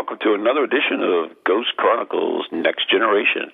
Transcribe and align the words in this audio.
welcome 0.00 0.16
to 0.22 0.32
another 0.32 0.64
edition 0.64 1.02
of 1.02 1.28
Ghost 1.44 1.76
Chronicles 1.76 2.46
Next 2.50 2.88
Generation. 2.90 3.52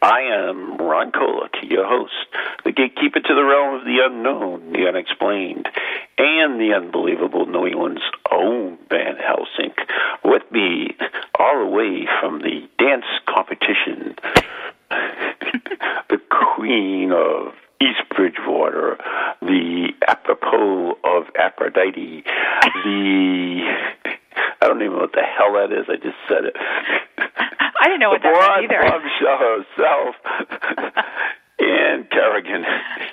I 0.00 0.20
am 0.20 0.76
Ron 0.76 1.10
Kolek, 1.10 1.68
your 1.68 1.84
host, 1.84 2.14
the 2.64 2.70
gatekeeper 2.70 3.18
to 3.18 3.34
the 3.34 3.42
realm 3.42 3.80
of 3.80 3.84
the 3.84 3.98
unknown, 4.00 4.70
the 4.70 4.86
unexplained, 4.86 5.68
and 6.16 6.60
the 6.60 6.74
unbelievable 6.76 7.44
New 7.46 7.66
England's 7.66 8.04
own 8.30 8.78
Van 8.88 9.16
Helsing. 9.16 9.74
With 10.24 10.44
me, 10.52 10.96
all 11.36 11.64
the 11.64 11.70
way 11.72 12.06
from 12.20 12.38
the 12.38 12.68
dance 12.78 13.10
competition, 13.26 14.14
the 16.08 16.20
queen 16.54 17.10
of 17.10 17.52
East 17.82 18.08
Bridgewater, 18.14 18.96
the 19.42 19.88
apropos 20.06 20.98
of 21.02 21.24
Aphrodite, 21.36 22.22
the 22.84 24.19
I 24.36 24.66
don't 24.68 24.80
even 24.82 24.94
know 24.94 25.02
what 25.02 25.12
the 25.12 25.22
hell 25.22 25.52
that 25.54 25.72
is. 25.72 25.86
I 25.88 25.96
just 25.96 26.16
said 26.28 26.44
it. 26.44 26.56
I 26.58 27.84
didn't 27.84 28.00
know 28.00 28.10
what 28.10 28.22
that 28.22 28.34
blonde 28.34 28.64
either. 28.64 28.80
bombshell 28.82 29.38
herself, 29.38 30.14
Ann 31.58 32.06
Kerrigan. 32.10 32.64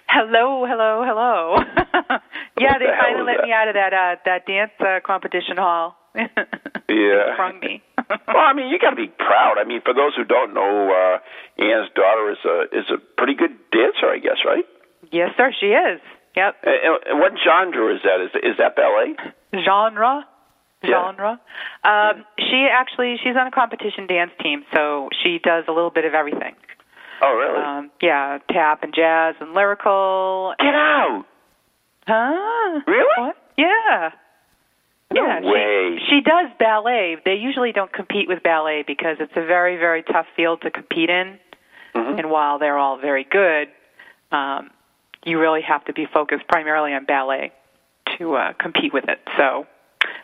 Hello, 0.07 0.65
hello, 0.65 1.03
hello. 1.05 1.57
yeah, 2.59 2.77
they 2.79 2.85
the 2.85 2.95
finally 2.99 3.23
let 3.25 3.37
that? 3.37 3.45
me 3.47 3.51
out 3.53 3.67
of 3.67 3.73
that 3.75 3.93
uh, 3.93 4.15
that 4.25 4.45
dance 4.45 4.71
uh, 4.79 4.99
competition 5.05 5.57
hall. 5.57 5.95
Yeah. 6.89 7.33
Sprung 7.35 7.59
me. 7.59 7.83
Well, 8.09 8.37
I 8.39 8.53
mean, 8.53 8.69
you 8.69 8.79
got 8.79 8.91
to 8.91 8.95
be 8.95 9.09
proud. 9.19 9.57
I 9.59 9.65
mean, 9.65 9.81
for 9.83 9.93
those 9.93 10.15
who 10.15 10.23
don't 10.23 10.53
know, 10.53 10.87
uh, 10.89 11.61
Ann's 11.61 11.89
daughter 11.93 12.31
is 12.31 12.37
a 12.45 12.61
is 12.79 12.85
a 12.89 12.97
pretty 13.17 13.33
good 13.35 13.51
dancer, 13.73 14.07
I 14.07 14.19
guess, 14.19 14.37
right? 14.45 14.63
yes, 15.11 15.31
sir, 15.35 15.51
she 15.59 15.67
is. 15.67 15.99
Yep. 16.37 16.55
And, 16.63 16.99
and 17.09 17.19
what 17.19 17.33
genre 17.43 17.93
is 17.93 17.99
that? 18.03 18.21
Is 18.23 18.31
is 18.53 18.57
that 18.59 18.77
ballet? 18.77 19.15
Genre. 19.65 20.25
Yeah. 20.83 20.89
Genre. 20.89 21.41
Um, 21.83 22.25
she 22.37 22.67
actually 22.71 23.17
she's 23.23 23.35
on 23.35 23.47
a 23.47 23.51
competition 23.51 24.05
dance 24.07 24.31
team, 24.41 24.63
so 24.73 25.09
she 25.23 25.39
does 25.43 25.65
a 25.67 25.71
little 25.71 25.89
bit 25.89 26.05
of 26.05 26.13
everything. 26.13 26.55
Oh, 27.21 27.33
really? 27.33 27.63
Um, 27.63 27.91
yeah, 28.01 28.37
tap 28.51 28.83
and 28.83 28.93
jazz 28.93 29.35
and 29.39 29.53
lyrical. 29.53 30.53
Get 30.59 30.75
out! 30.75 31.25
Huh? 32.07 32.81
Really? 32.85 33.05
What? 33.17 33.35
Yeah. 33.57 34.11
No 35.11 35.25
yeah, 35.25 35.39
way. 35.41 35.97
She, 35.99 36.17
she 36.17 36.21
does 36.21 36.47
ballet. 36.59 37.17
They 37.25 37.35
usually 37.35 37.71
don't 37.71 37.91
compete 37.91 38.27
with 38.27 38.43
ballet 38.43 38.83
because 38.85 39.17
it's 39.19 39.31
a 39.35 39.45
very, 39.45 39.77
very 39.77 40.03
tough 40.03 40.25
field 40.35 40.61
to 40.61 40.69
compete 40.69 41.09
in. 41.09 41.39
Mhm. 41.95 42.19
And 42.19 42.29
while 42.29 42.59
they're 42.59 42.77
all 42.77 42.97
very 42.97 43.23
good, 43.23 43.69
um, 44.31 44.69
you 45.25 45.39
really 45.39 45.61
have 45.61 45.83
to 45.85 45.93
be 45.93 46.05
focused 46.05 46.47
primarily 46.47 46.93
on 46.93 47.05
ballet 47.05 47.51
to 48.17 48.35
uh, 48.35 48.53
compete 48.53 48.93
with 48.93 49.05
it. 49.07 49.19
So, 49.37 49.65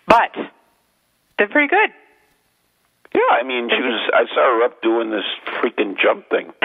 but 0.08 0.36
they're 1.38 1.50
pretty 1.50 1.68
good. 1.68 1.90
Yeah, 3.14 3.22
I 3.32 3.44
mean, 3.44 3.70
she 3.70 3.82
was. 3.82 4.10
I 4.14 4.26
saw 4.34 4.58
her 4.58 4.64
up 4.64 4.82
doing 4.82 5.12
this 5.12 5.26
freaking 5.62 5.96
jump 6.02 6.30
thing. 6.30 6.52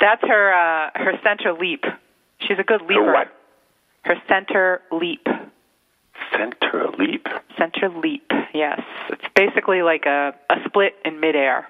That's 0.00 0.22
her 0.22 0.52
uh, 0.52 0.90
her 0.96 1.12
center 1.22 1.52
leap. 1.54 1.84
She's 2.40 2.58
a 2.58 2.62
good 2.62 2.82
leaper. 2.82 3.04
Her 3.04 3.12
what? 3.12 3.28
Her 4.02 4.16
center 4.28 4.82
leap. 4.92 5.26
Center 6.32 6.88
leap. 6.98 7.26
Center 7.56 7.88
leap. 7.88 8.30
Yes, 8.52 8.80
it's 9.08 9.24
basically 9.34 9.82
like 9.82 10.04
a 10.04 10.34
a 10.50 10.56
split 10.66 10.94
in 11.04 11.20
midair. 11.20 11.66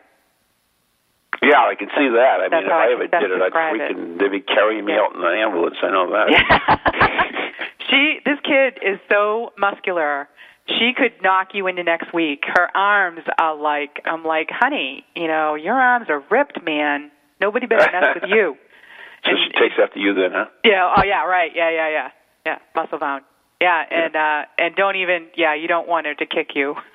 Yeah, 1.43 1.61
I 1.65 1.75
can 1.75 1.89
see 1.97 2.09
that. 2.12 2.37
I 2.45 2.49
That's 2.49 2.65
mean, 2.65 2.67
if 2.67 2.73
I 2.73 2.93
ever 2.93 3.06
did 3.09 3.31
it, 3.33 3.41
I'd 3.41 3.53
freaking. 3.53 4.19
They'd 4.19 4.31
be 4.31 4.41
carrying 4.41 4.84
me 4.84 4.93
Yeah. 4.93 5.01
out 5.09 5.15
in 5.17 5.25
an 5.25 5.34
ambulance. 5.39 5.77
I 5.83 5.91
know 5.91 6.11
that. 6.12 6.28
she 7.91 8.21
this 8.25 8.39
kid 8.45 8.78
is 8.83 8.99
so 9.09 9.53
muscular. 9.59 10.29
She 10.69 10.93
could 10.97 11.12
knock 11.23 11.49
you 11.55 11.67
into 11.67 11.83
next 11.83 12.12
week. 12.12 12.45
Her 12.47 12.69
arms 12.77 13.21
are 13.39 13.56
like 13.56 14.00
I'm 14.05 14.25
like, 14.25 14.49
honey, 14.50 15.05
you 15.17 15.29
know, 15.29 15.55
your 15.55 15.75
arms 15.75 16.06
are 16.11 16.23
ripped, 16.31 16.62
man. 16.62 17.11
Nobody 17.41 17.67
better 17.67 17.91
mess 17.91 18.21
with 18.21 18.31
you. 18.31 18.56
so 19.25 19.31
she 19.33 19.50
takes 19.59 19.75
after 19.83 19.99
you 19.99 20.12
then, 20.15 20.31
huh? 20.33 20.45
Yeah. 20.62 20.93
Oh 20.95 21.03
yeah. 21.05 21.25
Right. 21.25 21.53
Yeah. 21.55 21.71
Yeah. 21.71 21.89
Yeah. 21.89 22.09
Yeah. 22.45 22.59
Muscle 22.77 22.99
bound. 22.99 23.25
Yeah. 23.62 23.83
And 23.91 24.15
uh 24.15 24.43
and 24.59 24.77
don't 24.77 24.97
even. 24.97 25.29
Yeah. 25.37 25.55
You 25.55 25.69
don't 25.69 25.89
want 25.89 26.05
her 26.06 26.15
to 26.15 26.27
kick 26.27 26.50
you. 26.55 26.75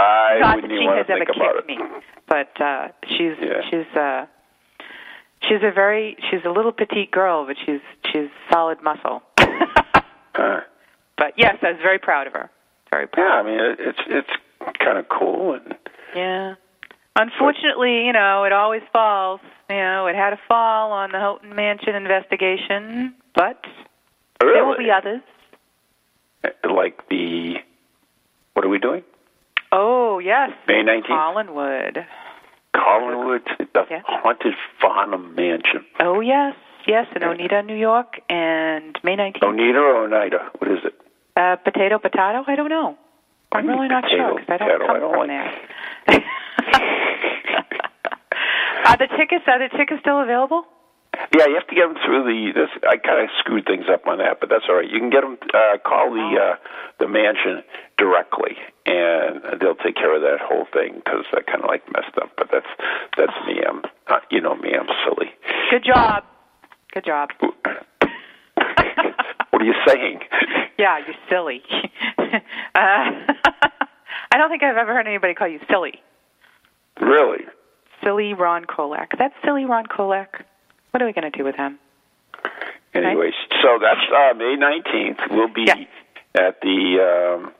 I 0.00 0.38
Not 0.40 0.62
that 0.62 0.70
she 0.70 0.84
has 0.86 1.06
ever 1.08 1.24
kicked 1.24 1.68
me, 1.68 1.78
but 2.28 2.60
uh 2.60 2.88
she's 3.08 3.36
Yeah. 3.40 3.60
she's 3.70 3.96
uh 3.96 4.26
she's 5.42 5.62
a 5.62 5.72
very 5.72 6.16
she's 6.30 6.40
a 6.44 6.50
little 6.50 6.72
petite 6.72 7.10
girl, 7.10 7.46
but 7.46 7.56
she's 7.64 7.80
she's 8.12 8.28
solid 8.50 8.82
muscle. 8.82 9.22
Huh. 9.38 10.60
but 11.16 11.34
yes, 11.36 11.56
I 11.62 11.72
was 11.72 11.80
very 11.82 11.98
proud 11.98 12.26
of 12.26 12.32
her. 12.32 12.50
Very 12.90 13.06
proud. 13.06 13.24
Yeah, 13.24 13.34
I 13.34 13.42
mean, 13.42 13.60
it, 13.60 13.78
it's 13.80 14.00
it's 14.06 14.78
kind 14.78 14.98
of 14.98 15.08
cool, 15.08 15.54
and 15.54 15.74
Yeah. 16.14 16.54
Unfortunately, 17.16 18.06
you 18.06 18.12
know, 18.12 18.44
it 18.44 18.52
always 18.52 18.82
falls. 18.92 19.40
You 19.68 19.76
know, 19.76 20.06
it 20.06 20.14
had 20.14 20.32
a 20.32 20.40
fall 20.48 20.92
on 20.92 21.10
the 21.12 21.18
Houghton 21.18 21.54
Mansion 21.54 21.94
investigation, 21.94 23.14
but 23.34 23.60
there 24.40 24.64
will 24.64 24.78
be 24.78 24.90
others. 24.90 25.20
like 26.64 27.08
the 27.08 27.56
what 28.54 28.64
are 28.64 28.68
we 28.68 28.78
doing? 28.78 29.02
Oh 29.72 30.18
yes, 30.18 30.50
May 30.66 30.82
nineteenth, 30.82 31.08
Collinwood. 31.10 32.04
Collinwood, 32.74 33.42
the 33.72 33.84
Yeah. 33.90 34.00
haunted 34.04 34.54
Farnham 34.80 35.34
Mansion. 35.34 35.84
Oh 36.00 36.20
yes, 36.20 36.54
yes, 36.86 37.06
in 37.14 37.22
Oneida, 37.22 37.62
New 37.62 37.76
York, 37.76 38.20
and 38.28 38.98
May 39.04 39.16
nineteenth. 39.16 39.44
Oneida 39.44 39.78
or 39.78 40.04
Oneida? 40.04 40.50
What 40.58 40.70
is 40.70 40.78
it? 40.84 40.94
Uh, 41.36 41.56
potato, 41.56 41.98
potato? 41.98 42.44
I 42.46 42.56
don't 42.56 42.68
know. 42.68 42.96
I'm 43.52 43.66
really 43.66 43.88
not 43.88 44.04
potato, 44.04 44.16
sure 44.28 44.40
because 44.40 44.50
I 44.50 44.56
don't 44.58 44.68
potato, 44.68 44.86
come 44.86 44.96
I 44.96 44.98
don't 45.00 45.12
from 45.12 45.20
like- 45.20 45.28
there. 45.28 46.24
are 48.86 48.96
the 48.96 49.06
tickets? 49.16 49.44
Are 49.46 49.58
the 49.58 49.68
tickets 49.76 50.00
still 50.00 50.20
available? 50.22 50.64
Yeah, 51.36 51.46
you 51.46 51.54
have 51.54 51.68
to 51.68 51.74
get 51.74 51.86
them 51.86 51.96
through 52.04 52.24
the. 52.24 52.52
This, 52.54 52.70
I 52.88 52.96
kind 52.96 53.22
of 53.22 53.30
screwed 53.38 53.66
things 53.66 53.86
up 53.92 54.06
on 54.06 54.18
that, 54.18 54.40
but 54.40 54.48
that's 54.48 54.64
all 54.68 54.76
right. 54.76 54.88
You 54.88 54.98
can 54.98 55.10
get 55.10 55.22
them. 55.22 55.38
Uh, 55.52 55.78
call 55.78 56.10
the 56.10 56.28
uh, 56.40 56.56
the 56.98 57.08
mansion 57.08 57.62
directly, 57.98 58.56
and 58.86 59.60
they'll 59.60 59.76
take 59.76 59.96
care 59.96 60.14
of 60.14 60.22
that 60.22 60.40
whole 60.40 60.66
thing 60.72 61.02
because 61.04 61.24
I 61.32 61.42
kind 61.42 61.62
of 61.62 61.68
like 61.68 61.84
messed 61.92 62.16
up. 62.20 62.32
But 62.36 62.48
that's 62.50 62.70
that's 63.16 63.36
me. 63.46 63.60
I'm, 63.66 63.82
uh, 64.08 64.20
you 64.30 64.40
know 64.40 64.56
me. 64.56 64.72
I'm 64.74 64.88
silly. 65.04 65.30
Good 65.70 65.84
job. 65.84 66.24
Good 66.92 67.04
job. 67.04 67.30
what 69.50 69.62
are 69.62 69.64
you 69.64 69.74
saying? 69.86 70.20
Yeah, 70.78 70.98
you're 71.06 71.16
silly. 71.28 71.62
uh, 72.18 72.32
I 74.32 74.38
don't 74.38 74.48
think 74.48 74.62
I've 74.62 74.76
ever 74.76 74.94
heard 74.94 75.06
anybody 75.06 75.34
call 75.34 75.48
you 75.48 75.60
silly. 75.70 76.00
Really? 77.00 77.44
Silly 78.02 78.34
Ron 78.34 78.64
Kolek. 78.64 79.18
That's 79.18 79.34
silly 79.44 79.64
Ron 79.64 79.86
Kolek. 79.86 80.42
What 80.90 81.02
are 81.02 81.06
we 81.06 81.12
going 81.12 81.30
to 81.30 81.36
do 81.36 81.44
with 81.44 81.56
him? 81.56 81.78
Anyways, 82.94 83.34
so 83.62 83.78
that's 83.80 84.00
uh, 84.12 84.34
May 84.34 84.56
19th. 84.56 85.30
We'll 85.30 85.48
be 85.52 85.64
Yeah. 85.66 85.84
at 86.34 86.60
the 86.60 87.38
um, 87.38 87.52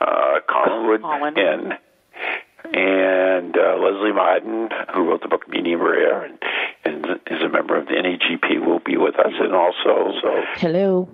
uh, 0.00 0.40
Collinwood 0.48 1.00
Colin. 1.00 1.38
Inn. 1.38 1.72
And 2.74 3.56
uh, 3.56 3.76
Leslie 3.78 4.12
Martin, 4.12 4.68
who 4.94 5.08
wrote 5.08 5.22
the 5.22 5.28
book 5.28 5.48
Meaning 5.48 5.78
Rare, 5.78 6.22
and, 6.24 6.38
and 6.84 7.06
is 7.26 7.42
a 7.42 7.48
member 7.48 7.76
of 7.76 7.86
the 7.86 7.94
NAGP, 7.94 8.64
will 8.64 8.78
be 8.78 8.96
with 8.96 9.18
us, 9.18 9.32
and 9.40 9.54
also 9.54 10.12
so 10.22 10.42
Hello. 10.56 11.08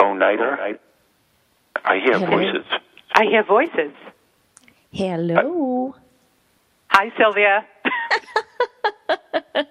Oneida. 0.00 0.56
I, 0.60 0.74
I 1.84 1.98
hear 2.00 2.18
Hello. 2.18 2.30
voices. 2.36 2.66
I 3.14 3.24
hear 3.24 3.44
voices. 3.44 3.92
Hello. 4.92 5.94
Hi, 6.88 7.10
Sylvia. 7.16 7.64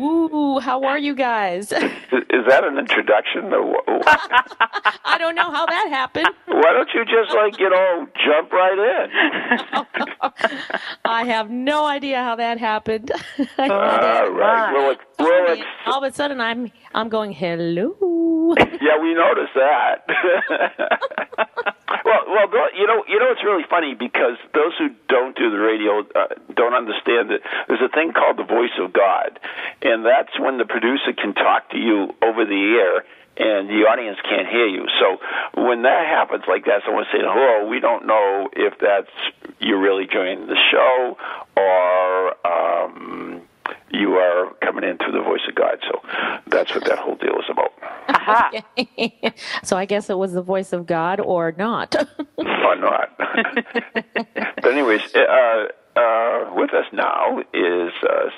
Ooh, 0.00 0.58
how 0.60 0.82
are 0.84 0.98
you 0.98 1.14
guys? 1.14 1.72
Is, 1.72 2.46
that 2.48 2.64
an 2.64 2.78
introduction? 2.78 3.52
Or 3.52 3.76
I 5.04 5.16
don't 5.18 5.34
know 5.34 5.50
how 5.50 5.66
that 5.66 5.88
happened. 5.88 6.28
Why 6.62 6.72
don't 6.72 6.88
you 6.94 7.04
just 7.04 7.34
like 7.34 7.58
you 7.58 7.68
know 7.68 8.06
jump 8.24 8.52
right 8.52 8.78
in? 8.78 10.30
I 11.04 11.24
have 11.24 11.50
no 11.50 11.84
idea 11.84 12.18
how 12.18 12.36
that 12.36 12.58
happened. 12.58 13.10
All 13.58 13.68
right. 13.68 14.72
Well, 14.72 14.90
it, 14.92 14.98
well, 15.18 15.52
it's, 15.52 15.62
All 15.86 16.04
of 16.04 16.12
a 16.12 16.14
sudden, 16.14 16.40
I'm 16.40 16.70
I'm 16.94 17.08
going 17.08 17.32
hello. 17.32 18.54
yeah, 18.58 18.98
we 19.02 19.14
noticed 19.14 19.54
that. 19.54 20.06
well, 22.04 22.22
well, 22.26 22.48
you 22.78 22.86
know, 22.86 23.02
you 23.08 23.18
know, 23.18 23.32
it's 23.32 23.42
really 23.42 23.64
funny 23.68 23.94
because 23.94 24.36
those 24.54 24.72
who 24.78 24.90
don't 25.08 25.36
do 25.36 25.50
the 25.50 25.58
radio 25.58 26.00
uh, 26.14 26.28
don't 26.54 26.74
understand 26.74 27.30
that 27.30 27.40
there's 27.66 27.82
a 27.82 27.88
thing 27.88 28.12
called 28.12 28.36
the 28.36 28.44
voice 28.44 28.78
of 28.78 28.92
God, 28.92 29.40
and 29.82 30.04
that's 30.04 30.38
when 30.38 30.58
the 30.58 30.64
producer 30.64 31.12
can 31.12 31.34
talk 31.34 31.70
to 31.70 31.78
you 31.78 32.14
over 32.22 32.44
the 32.44 32.78
air. 32.78 33.04
And 33.36 33.68
the 33.68 33.88
audience 33.88 34.18
can't 34.28 34.46
hear 34.46 34.66
you. 34.66 34.86
So 35.00 35.62
when 35.62 35.82
that 35.82 36.06
happens 36.06 36.44
like 36.46 36.66
that, 36.66 36.82
someone 36.84 37.06
saying 37.10 37.24
hello, 37.26 37.66
we 37.66 37.80
don't 37.80 38.06
know 38.06 38.50
if 38.52 38.74
that's 38.78 39.10
you're 39.58 39.80
really 39.80 40.06
joining 40.06 40.46
the 40.46 40.58
show 40.70 41.16
or 41.56 42.46
um, 42.46 43.42
you 43.90 44.14
are 44.14 44.52
coming 44.62 44.84
in 44.84 44.98
through 44.98 45.12
the 45.12 45.22
voice 45.22 45.40
of 45.48 45.54
God. 45.54 45.78
So 45.82 46.00
that's 46.46 46.74
what 46.74 46.84
that 46.84 46.98
whole 46.98 47.16
deal 47.16 47.38
is 47.38 47.46
about. 47.48 47.72
Aha. 48.08 48.50
so 49.62 49.76
I 49.76 49.86
guess 49.86 50.10
it 50.10 50.18
was 50.18 50.32
the 50.32 50.42
voice 50.42 50.72
of 50.72 50.86
God 50.86 51.20
or 51.20 51.52
not. 51.52 51.94
or 52.36 52.76
not. 52.76 53.16
but 54.56 54.66
anyways, 54.66 55.02
uh, 55.14 55.68
uh, 55.96 56.50
with 56.54 56.72
us 56.72 56.86
now 56.92 57.40
is 57.52 57.92
uh, 58.02 58.30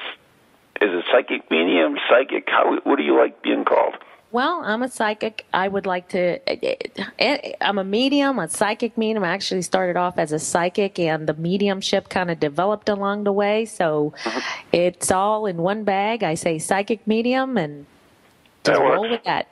is 0.81 0.91
a 0.91 1.03
psychic 1.11 1.51
medium, 1.51 1.97
psychic. 2.09 2.45
How 2.49 2.79
what 2.85 2.97
do 2.97 3.03
you 3.03 3.17
like 3.17 3.43
being 3.43 3.65
called? 3.65 3.95
Well, 4.35 4.63
I'm 4.65 4.83
a 4.83 4.89
psychic. 4.89 5.47
I 5.55 5.69
would 5.69 5.87
like 5.87 6.09
to. 6.09 6.41
Eh, 6.51 6.59
eh, 6.61 6.99
eh, 7.21 7.53
I'm 7.61 7.79
a 7.79 7.85
medium, 7.85 8.41
a 8.41 8.49
psychic 8.49 8.99
medium. 8.99 9.23
I 9.23 9.29
actually 9.29 9.63
started 9.63 9.97
off 9.97 10.19
as 10.19 10.33
a 10.33 10.41
psychic, 10.41 10.99
and 10.99 11.29
the 11.29 11.35
mediumship 11.35 12.09
kind 12.09 12.33
of 12.33 12.41
developed 12.41 12.89
along 12.89 13.23
the 13.23 13.33
way. 13.33 13.65
So 13.65 14.13
uh-huh. 14.25 14.41
it's 14.73 15.13
all 15.13 15.47
in 15.47 15.59
one 15.59 15.85
bag. 15.85 16.25
I 16.25 16.35
say 16.35 16.59
psychic 16.59 17.07
medium, 17.07 17.57
and 17.57 17.87
That 18.65 18.81
roll 18.81 19.03
works. 19.03 19.13
with 19.13 19.25
that. 19.25 19.47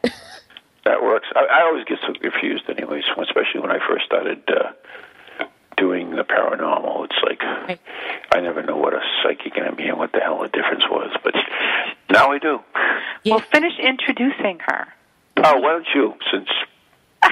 That 0.84 1.00
works. 1.00 1.28
I, 1.36 1.44
I 1.44 1.62
always 1.62 1.84
get 1.84 1.98
so 2.04 2.12
confused, 2.12 2.64
anyways, 2.68 3.04
especially 3.16 3.60
when 3.60 3.70
I 3.70 3.78
first 3.88 4.04
started 4.04 4.42
uh, 4.48 4.72
doing 5.82 6.10
the 6.14 6.22
paranormal. 6.22 7.04
It's 7.06 7.20
like 7.28 7.42
Right. 7.42 7.80
I 8.32 8.40
never 8.40 8.62
know 8.62 8.76
what 8.76 8.94
a 8.94 9.00
psychic 9.22 9.56
and 9.56 9.66
a 9.66 9.74
medium, 9.74 9.98
what 9.98 10.12
the 10.12 10.20
hell 10.20 10.38
the 10.40 10.48
difference 10.48 10.84
was, 10.88 11.10
but 11.24 11.34
now 12.08 12.30
I 12.30 12.38
do. 12.38 12.60
Yeah. 13.24 13.34
Well, 13.34 13.44
finish 13.52 13.72
introducing 13.80 14.60
her. 14.60 14.86
Oh, 15.38 15.58
why 15.58 15.70
don't 15.72 15.86
you? 15.92 16.14
Since 16.32 16.48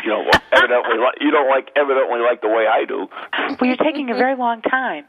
you 0.02 0.10
know, 0.10 0.24
evidently 0.52 0.98
li- 0.98 1.18
you 1.20 1.30
don't 1.30 1.48
like 1.48 1.68
evidently 1.76 2.20
like 2.20 2.40
the 2.42 2.48
way 2.48 2.66
I 2.66 2.84
do. 2.86 3.06
Well, 3.60 3.68
you're 3.70 3.76
taking 3.76 4.10
a 4.10 4.14
very 4.14 4.34
long 4.36 4.62
time. 4.62 5.04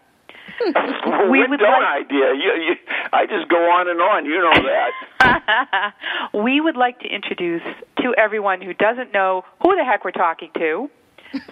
We 0.59 1.29
we 1.29 1.47
would 1.47 1.59
don't 1.59 1.81
like- 1.81 2.05
idea. 2.05 2.33
You, 2.35 2.51
you, 2.67 2.75
I 3.11 3.25
just 3.25 3.47
go 3.49 3.57
on 3.57 3.89
and 3.89 3.99
on. 4.01 4.25
You 4.25 4.37
know 4.37 4.53
that. 4.69 5.93
we 6.33 6.61
would 6.61 6.75
like 6.77 6.99
to 6.99 7.07
introduce 7.07 7.63
to 8.01 8.13
everyone 8.17 8.61
who 8.61 8.73
doesn't 8.75 9.11
know 9.13 9.43
who 9.61 9.75
the 9.75 9.83
heck 9.83 10.03
we're 10.05 10.11
talking 10.11 10.51
to, 10.57 10.89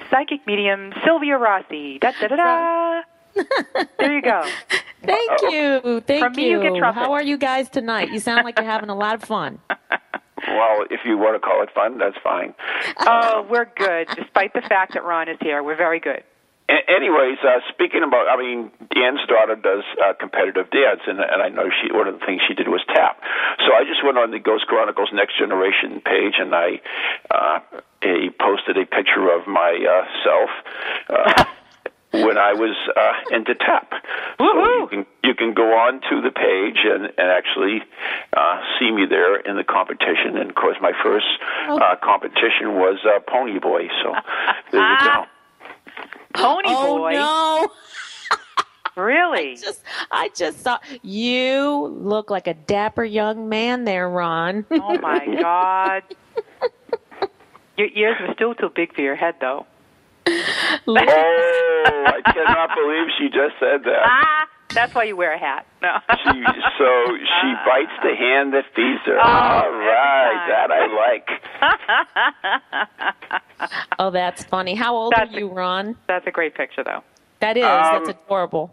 psychic 0.09 0.45
medium 0.45 0.93
Sylvia 1.05 1.37
Rossi. 1.37 1.99
Da 1.99 2.11
da 2.19 2.27
da 2.27 2.35
da. 2.35 3.01
There 3.99 4.13
you 4.13 4.21
go. 4.21 4.43
Thank 5.03 5.41
you, 5.43 6.01
thank 6.01 6.23
From 6.23 6.33
me, 6.33 6.49
you 6.49 6.61
get. 6.61 6.93
How 6.93 7.13
are 7.13 7.23
you 7.23 7.37
guys 7.37 7.69
tonight? 7.69 8.11
You 8.11 8.19
sound 8.19 8.43
like 8.43 8.57
you're 8.57 8.67
having 8.69 8.89
a 8.89 8.95
lot 8.95 9.15
of 9.15 9.23
fun. 9.23 9.59
well, 10.47 10.85
if 10.89 11.01
you 11.05 11.17
want 11.17 11.35
to 11.35 11.39
call 11.39 11.61
it 11.63 11.69
fun, 11.73 11.97
that's 11.97 12.17
fine. 12.23 12.53
Oh, 12.99 13.47
we're 13.49 13.69
good. 13.77 14.07
Despite 14.15 14.53
the 14.53 14.61
fact 14.61 14.93
that 14.95 15.05
Ron 15.05 15.29
is 15.29 15.37
here, 15.41 15.63
we're 15.63 15.77
very 15.77 15.99
good. 15.99 16.23
A- 16.69 16.85
anyways, 16.87 17.39
uh, 17.41 17.59
speaking 17.73 18.03
about, 18.03 18.29
I 18.29 18.37
mean, 18.37 18.69
Ann's 18.95 19.25
daughter 19.27 19.55
does 19.55 19.83
uh, 19.97 20.13
competitive 20.13 20.69
dance, 20.69 21.01
and, 21.07 21.19
and 21.19 21.41
I 21.41 21.49
know 21.49 21.65
she 21.81 21.91
one 21.91 22.07
of 22.07 22.19
the 22.19 22.25
things 22.25 22.41
she 22.47 22.53
did 22.53 22.67
was 22.67 22.81
tap. 22.93 23.19
So 23.65 23.73
I 23.73 23.83
just 23.89 24.05
went 24.05 24.17
on 24.17 24.29
the 24.29 24.39
Ghost 24.39 24.67
Chronicles 24.67 25.09
Next 25.11 25.37
Generation 25.37 25.99
page, 26.05 26.35
and 26.37 26.53
I 26.53 26.79
uh, 27.33 27.59
he 28.03 28.29
posted 28.29 28.77
a 28.77 28.85
picture 28.85 29.33
of 29.33 29.47
myself. 29.47 30.49
Uh, 31.09 31.45
when 32.11 32.39
I 32.39 32.53
was 32.53 32.75
uh, 32.97 33.35
into 33.35 33.53
tap, 33.53 33.93
so 34.39 34.45
you 34.45 34.87
can 34.89 35.05
you 35.23 35.35
can 35.35 35.53
go 35.53 35.77
on 35.77 36.01
to 36.09 36.21
the 36.21 36.31
page 36.31 36.81
and, 36.83 37.05
and 37.05 37.29
actually 37.29 37.83
uh, 38.35 38.61
see 38.79 38.89
me 38.89 39.05
there 39.07 39.37
in 39.39 39.57
the 39.57 39.63
competition. 39.63 40.37
And 40.37 40.49
of 40.49 40.55
course, 40.55 40.77
my 40.81 40.91
first 41.03 41.27
uh, 41.69 41.95
competition 42.01 42.81
was 42.81 42.97
uh, 43.05 43.19
Pony 43.29 43.59
Boy. 43.59 43.89
So 44.03 44.13
there 44.71 44.81
you 44.91 44.97
go. 45.05 45.25
Pony 46.41 46.67
oh 46.69 46.97
boy. 46.97 47.11
no! 47.13 47.67
Really? 48.95 49.55
Just, 49.55 49.81
I 50.11 50.29
just 50.35 50.61
saw 50.61 50.77
you 51.03 51.87
look 52.01 52.29
like 52.29 52.47
a 52.47 52.53
dapper 52.53 53.05
young 53.05 53.47
man 53.47 53.85
there, 53.85 54.09
Ron. 54.09 54.65
Oh 54.71 54.97
my 54.99 55.25
God. 55.41 56.03
Your 57.77 57.87
ears 57.95 58.17
were 58.19 58.33
still 58.33 58.55
too 58.55 58.69
big 58.75 58.93
for 58.93 58.99
your 59.01 59.15
head, 59.15 59.35
though. 59.39 59.65
Oh, 60.27 60.33
I 60.97 62.21
cannot 62.33 62.69
believe 62.75 63.07
she 63.17 63.27
just 63.29 63.55
said 63.61 63.83
that. 63.85 64.03
Ah, 64.03 64.47
that's 64.73 64.93
why 64.93 65.05
you 65.05 65.15
wear 65.15 65.31
a 65.33 65.39
hat. 65.39 65.65
No. 65.81 65.95
She, 66.11 66.43
so 66.77 66.89
she 67.15 67.53
bites 67.65 67.95
the 68.03 68.15
hand 68.17 68.53
that 68.53 68.65
feeds 68.75 68.99
her. 69.05 69.17
Oh, 69.17 69.21
All 69.23 69.63
every 69.65 69.85
right, 69.85 70.33
time. 70.35 70.49
that 70.49 70.71
I 70.71 70.87
like. 73.31 73.48
oh, 73.99 74.09
that's 74.11 74.43
funny. 74.45 74.75
How 74.75 74.95
old 74.95 75.13
That's 75.15 75.33
are 75.33 75.39
you, 75.39 75.49
Ron? 75.49 75.95
That's 76.07 76.25
a 76.27 76.31
great 76.31 76.55
picture, 76.55 76.83
though. 76.83 77.03
That 77.39 77.57
is. 77.57 77.63
Um, 77.63 78.05
that's 78.05 78.09
adorable. 78.09 78.71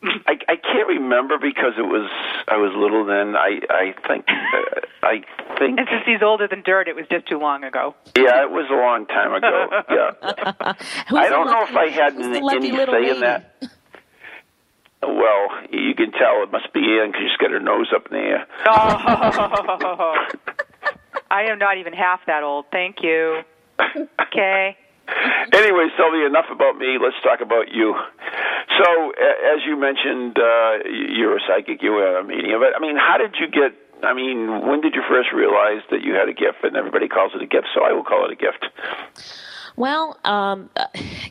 I, 0.00 0.38
I 0.48 0.54
can't 0.54 0.86
remember 0.86 1.38
because 1.38 1.72
it 1.76 1.82
was 1.82 2.08
I 2.46 2.56
was 2.56 2.70
little 2.76 3.04
then. 3.04 3.34
I 3.34 3.58
I 3.68 3.94
think 4.06 4.26
uh, 4.28 4.80
I 5.02 5.22
think 5.58 5.76
And 5.80 5.88
since 5.90 6.04
he's 6.06 6.22
older 6.22 6.46
than 6.46 6.62
dirt, 6.62 6.86
it 6.86 6.94
was 6.94 7.04
just 7.10 7.26
too 7.26 7.38
long 7.38 7.64
ago. 7.64 7.96
yeah, 8.16 8.42
it 8.44 8.50
was 8.52 8.66
a 8.70 8.74
long 8.74 9.06
time 9.06 9.34
ago. 9.34 9.66
Yeah, 9.90 10.10
I 11.18 11.28
don't 11.28 11.46
know 11.48 11.52
lucky- 11.66 11.72
if 11.72 11.76
I 11.76 11.88
had 11.88 12.12
who's 12.14 12.26
any, 12.26 12.38
any 12.54 12.70
say 12.76 12.86
lady? 12.86 13.10
in 13.10 13.20
that. 13.22 13.56
Well, 15.02 15.48
you 15.72 15.94
can 15.96 16.12
tell 16.12 16.42
it 16.44 16.52
must 16.52 16.72
be 16.72 16.80
Ann 17.00 17.08
because 17.10 17.22
she's 17.28 17.36
got 17.38 17.50
her 17.50 17.58
nose 17.60 17.88
up 17.92 18.06
in 18.10 18.18
the 18.18 18.22
air. 18.22 18.46
Oh, 18.66 20.26
I 21.30 21.42
am 21.50 21.58
not 21.58 21.76
even 21.78 21.92
half 21.92 22.20
that 22.26 22.44
old. 22.44 22.66
Thank 22.70 23.02
you. 23.02 23.42
Okay. 23.78 24.76
Anyway, 25.52 25.88
Sylvia, 25.96 26.26
enough 26.26 26.50
about 26.50 26.76
me. 26.76 26.98
Let's 27.02 27.16
talk 27.22 27.40
about 27.40 27.72
you. 27.72 27.94
So, 28.78 29.10
as 29.10 29.64
you 29.66 29.76
mentioned, 29.76 30.38
uh, 30.38 30.84
you're 30.86 31.36
a 31.36 31.40
psychic, 31.48 31.82
you 31.82 31.92
are 31.94 32.18
a 32.18 32.24
medium. 32.24 32.60
But 32.60 32.76
I 32.76 32.80
mean, 32.80 32.96
how 32.96 33.16
did 33.16 33.34
you 33.40 33.48
get? 33.48 33.72
I 34.04 34.14
mean, 34.14 34.66
when 34.66 34.80
did 34.80 34.94
you 34.94 35.02
first 35.08 35.32
realize 35.32 35.82
that 35.90 36.02
you 36.02 36.14
had 36.14 36.28
a 36.28 36.34
gift? 36.34 36.62
And 36.62 36.76
everybody 36.76 37.08
calls 37.08 37.32
it 37.34 37.42
a 37.42 37.46
gift, 37.46 37.68
so 37.74 37.82
I 37.82 37.92
will 37.92 38.04
call 38.04 38.26
it 38.26 38.32
a 38.32 38.36
gift. 38.36 38.66
Well, 39.76 40.18
um, 40.24 40.70
uh, 40.76 40.86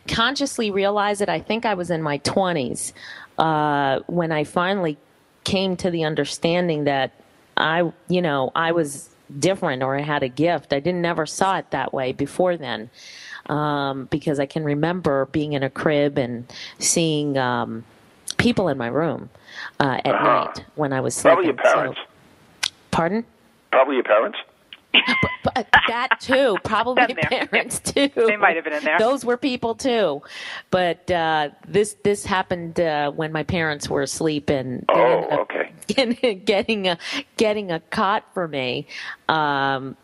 consciously 0.08 0.72
realize 0.72 1.22
it. 1.22 1.30
I 1.30 1.40
think 1.40 1.66
I 1.66 1.76
was 1.76 1.92
in 1.92 2.02
my 2.02 2.18
twenties 2.18 2.94
uh, 3.38 4.00
when 4.08 4.32
I 4.32 4.44
finally 4.44 4.98
came 5.44 5.78
to 5.78 5.92
the 5.92 6.04
understanding 6.04 6.86
that 6.86 7.12
I, 7.56 7.92
you 8.10 8.22
know, 8.22 8.52
I 8.56 8.72
was 8.72 9.10
different 9.40 9.84
or 9.84 9.96
I 9.98 10.02
had 10.02 10.24
a 10.24 10.30
gift. 10.30 10.74
I 10.74 10.80
didn't 10.80 11.02
never 11.02 11.26
saw 11.26 11.58
it 11.58 11.72
that 11.72 11.94
way 11.94 12.12
before 12.14 12.58
then, 12.58 12.90
um, 13.48 14.06
because 14.12 14.40
I 14.40 14.46
can 14.46 14.64
remember 14.64 15.26
being 15.32 15.54
in 15.54 15.64
a 15.64 15.70
crib 15.70 16.18
and 16.18 16.52
seeing 16.80 17.38
um, 17.38 17.84
people 18.38 18.68
in 18.70 18.78
my 18.78 18.88
room 18.88 19.30
uh, 19.80 20.00
at 20.06 20.14
Uh-huh. 20.16 20.24
night 20.46 20.66
when 20.76 20.94
I 20.94 21.02
was 21.02 21.16
sleeping. 21.16 21.44
Probably 21.44 21.46
your 21.48 21.74
parents. 21.74 22.00
So, 22.64 22.72
pardon? 22.92 23.26
Probably 23.72 23.96
your 23.96 24.04
parents. 24.04 24.38
But 25.44 25.68
that 25.88 26.20
too, 26.20 26.58
probably 26.64 27.14
parents 27.16 27.80
too. 27.86 28.10
They 28.16 28.36
might 28.36 28.56
have 28.56 28.66
been 28.66 28.74
in 28.74 28.84
there. 28.84 29.00
Those 29.00 29.24
were 29.26 29.38
people 29.38 29.76
too, 29.76 30.22
but 30.72 31.10
uh, 31.10 31.50
this 31.68 31.96
this 32.04 32.26
happened 32.26 32.80
uh, 32.80 33.12
when 33.12 33.32
my 33.32 33.44
parents 33.44 33.90
were 33.90 34.02
asleep 34.02 34.50
and 34.50 34.86
Oh, 34.90 35.42
okay. 35.42 35.72
getting, 35.88 36.44
getting 36.44 36.88
a 36.88 36.98
getting 37.38 37.72
a 37.72 37.80
cot 37.80 38.26
for 38.34 38.48
me, 38.48 38.88
um, 39.30 39.96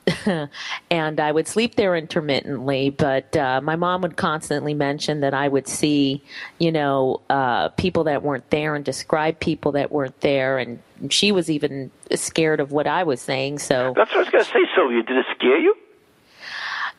and 0.90 1.20
I 1.20 1.32
would 1.32 1.48
sleep 1.48 1.76
there 1.76 1.96
intermittently. 1.96 2.90
But 2.90 3.36
uh, 3.36 3.62
my 3.62 3.76
mom 3.76 4.02
would 4.02 4.16
constantly 4.18 4.74
mention 4.74 5.20
that 5.22 5.34
I 5.34 5.48
would 5.50 5.68
see, 5.68 6.24
you 6.60 6.72
know, 6.72 7.22
uh, 7.30 7.70
people 7.70 8.06
that 8.06 8.24
weren't 8.24 8.50
there 8.50 8.76
and 8.76 8.86
describe 8.86 9.40
people 9.40 9.74
that 9.74 9.92
weren't 9.92 10.20
there, 10.22 10.58
and 10.58 10.80
she 11.12 11.32
was 11.32 11.50
even 11.50 11.92
scared 12.14 12.60
of 12.60 12.72
what 12.72 12.88
I 12.88 13.04
was 13.04 13.22
saying. 13.22 13.60
So 13.60 13.94
that's 13.96 14.12
what 14.12 14.18
I 14.18 14.20
was 14.20 14.30
going 14.30 14.44
to 14.44 14.50
say, 14.50 14.60
Sylvia. 14.76 15.04
Did 15.04 15.18
it 15.18 15.26
scare 15.36 15.60
you? 15.60 15.76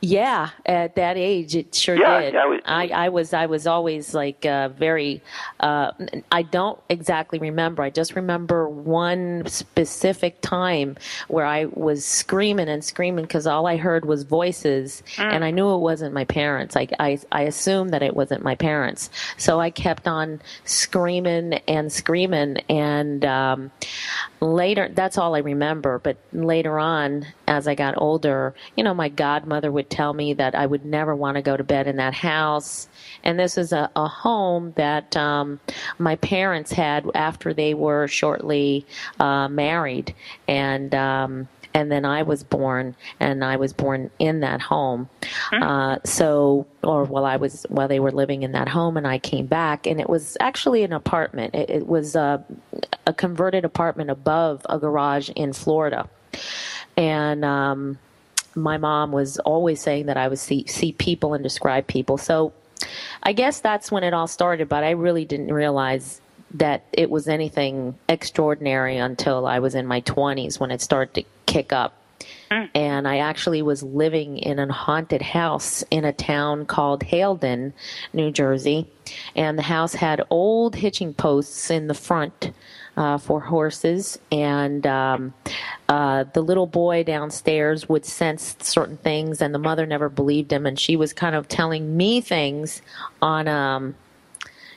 Yeah, 0.04 0.50
at 0.66 0.96
that 0.96 1.16
age, 1.16 1.56
it 1.56 1.74
sure 1.74 1.96
yeah, 1.96 2.20
did. 2.20 2.34
Yeah, 2.34 2.46
we, 2.46 2.60
I, 2.66 2.88
I 2.88 3.08
was, 3.08 3.32
I 3.32 3.46
was 3.46 3.66
always 3.66 4.12
like 4.12 4.44
uh, 4.44 4.68
very. 4.68 5.22
Uh, 5.60 5.92
I 6.30 6.42
don't 6.42 6.78
exactly 6.90 7.38
remember. 7.38 7.82
I 7.82 7.88
just 7.88 8.14
remember 8.14 8.68
one 8.68 9.44
specific 9.46 10.42
time 10.42 10.98
where 11.28 11.46
I 11.46 11.64
was 11.64 12.04
screaming 12.04 12.68
and 12.68 12.84
screaming 12.84 13.24
because 13.24 13.46
all 13.46 13.66
I 13.66 13.78
heard 13.78 14.04
was 14.04 14.24
voices, 14.24 15.02
mm. 15.16 15.24
and 15.24 15.42
I 15.42 15.50
knew 15.50 15.74
it 15.74 15.78
wasn't 15.78 16.12
my 16.12 16.26
parents. 16.26 16.76
I, 16.76 16.86
I, 17.00 17.18
I 17.32 17.42
assumed 17.44 17.94
that 17.94 18.02
it 18.02 18.14
wasn't 18.14 18.42
my 18.42 18.56
parents, 18.56 19.08
so 19.38 19.58
I 19.58 19.70
kept 19.70 20.06
on 20.06 20.42
screaming 20.64 21.54
and 21.66 21.90
screaming, 21.90 22.58
and 22.68 23.24
um, 23.24 23.70
later, 24.40 24.90
that's 24.92 25.16
all 25.16 25.34
I 25.34 25.38
remember. 25.38 25.98
But 25.98 26.18
later 26.34 26.78
on, 26.78 27.24
as 27.48 27.66
I 27.66 27.74
got 27.74 27.94
older, 27.96 28.54
you 28.76 28.84
know, 28.84 28.92
my 28.92 29.08
godmother 29.08 29.72
would 29.72 29.93
tell 29.94 30.12
me 30.12 30.34
that 30.34 30.54
I 30.54 30.66
would 30.66 30.84
never 30.84 31.14
want 31.14 31.36
to 31.36 31.42
go 31.42 31.56
to 31.56 31.64
bed 31.64 31.86
in 31.86 31.96
that 31.96 32.14
house. 32.14 32.88
And 33.22 33.38
this 33.38 33.56
is 33.56 33.72
a, 33.72 33.90
a 33.94 34.08
home 34.08 34.72
that 34.76 35.16
um, 35.16 35.60
my 35.98 36.16
parents 36.16 36.72
had 36.72 37.06
after 37.14 37.54
they 37.54 37.74
were 37.74 38.08
shortly 38.08 38.86
uh, 39.20 39.48
married. 39.48 40.14
And 40.48 40.94
um, 40.94 41.48
and 41.74 41.90
then 41.90 42.04
I 42.04 42.22
was 42.22 42.44
born, 42.44 42.94
and 43.18 43.44
I 43.44 43.56
was 43.56 43.72
born 43.72 44.10
in 44.20 44.40
that 44.40 44.60
home. 44.60 45.08
Hmm. 45.50 45.62
Uh, 45.62 45.96
so, 46.04 46.66
or 46.84 47.04
while 47.04 47.24
I 47.24 47.36
was 47.36 47.66
while 47.68 47.88
they 47.88 47.98
were 47.98 48.12
living 48.12 48.44
in 48.44 48.52
that 48.52 48.68
home, 48.68 48.96
and 48.96 49.06
I 49.06 49.18
came 49.18 49.46
back, 49.46 49.86
and 49.86 50.00
it 50.00 50.08
was 50.08 50.36
actually 50.40 50.84
an 50.84 50.92
apartment. 50.92 51.54
It, 51.54 51.70
it 51.70 51.86
was 51.86 52.14
a, 52.14 52.44
a 53.06 53.12
converted 53.12 53.64
apartment 53.64 54.10
above 54.10 54.64
a 54.68 54.78
garage 54.78 55.30
in 55.34 55.52
Florida, 55.52 56.08
and 56.96 57.44
um, 57.44 57.98
my 58.54 58.78
mom 58.78 59.12
was 59.12 59.38
always 59.40 59.80
saying 59.80 60.06
that 60.06 60.16
I 60.16 60.28
would 60.28 60.38
see 60.38 60.66
see 60.66 60.92
people 60.92 61.34
and 61.34 61.42
describe 61.42 61.86
people. 61.86 62.18
So 62.18 62.52
I 63.22 63.32
guess 63.32 63.60
that's 63.60 63.90
when 63.90 64.04
it 64.04 64.14
all 64.14 64.26
started, 64.26 64.68
but 64.68 64.84
I 64.84 64.90
really 64.90 65.24
didn't 65.24 65.52
realize 65.52 66.20
that 66.54 66.84
it 66.92 67.10
was 67.10 67.28
anything 67.28 67.96
extraordinary 68.08 68.96
until 68.96 69.46
I 69.46 69.58
was 69.58 69.74
in 69.74 69.86
my 69.86 70.00
20s 70.02 70.60
when 70.60 70.70
it 70.70 70.80
started 70.80 71.14
to 71.14 71.24
kick 71.46 71.72
up. 71.72 71.94
Mm. 72.50 72.70
And 72.74 73.08
I 73.08 73.18
actually 73.18 73.62
was 73.62 73.82
living 73.82 74.38
in 74.38 74.58
a 74.58 74.72
haunted 74.72 75.22
house 75.22 75.82
in 75.90 76.04
a 76.04 76.12
town 76.12 76.66
called 76.66 77.02
Haledon, 77.02 77.72
New 78.12 78.30
Jersey. 78.30 78.86
And 79.34 79.58
the 79.58 79.62
house 79.62 79.94
had 79.94 80.22
old 80.30 80.76
hitching 80.76 81.12
posts 81.12 81.70
in 81.70 81.88
the 81.88 81.94
front 81.94 82.52
uh, 82.96 83.18
for 83.18 83.40
horses, 83.40 84.18
and 84.30 84.86
um, 84.86 85.34
uh, 85.88 86.24
the 86.32 86.40
little 86.40 86.66
boy 86.66 87.02
downstairs 87.04 87.88
would 87.88 88.04
sense 88.04 88.56
certain 88.60 88.96
things, 88.98 89.42
and 89.42 89.54
the 89.54 89.58
mother 89.58 89.86
never 89.86 90.08
believed 90.08 90.52
him, 90.52 90.66
and 90.66 90.78
she 90.78 90.96
was 90.96 91.12
kind 91.12 91.34
of 91.34 91.48
telling 91.48 91.96
me 91.96 92.20
things 92.20 92.82
on. 93.20 93.48
Um, 93.48 93.94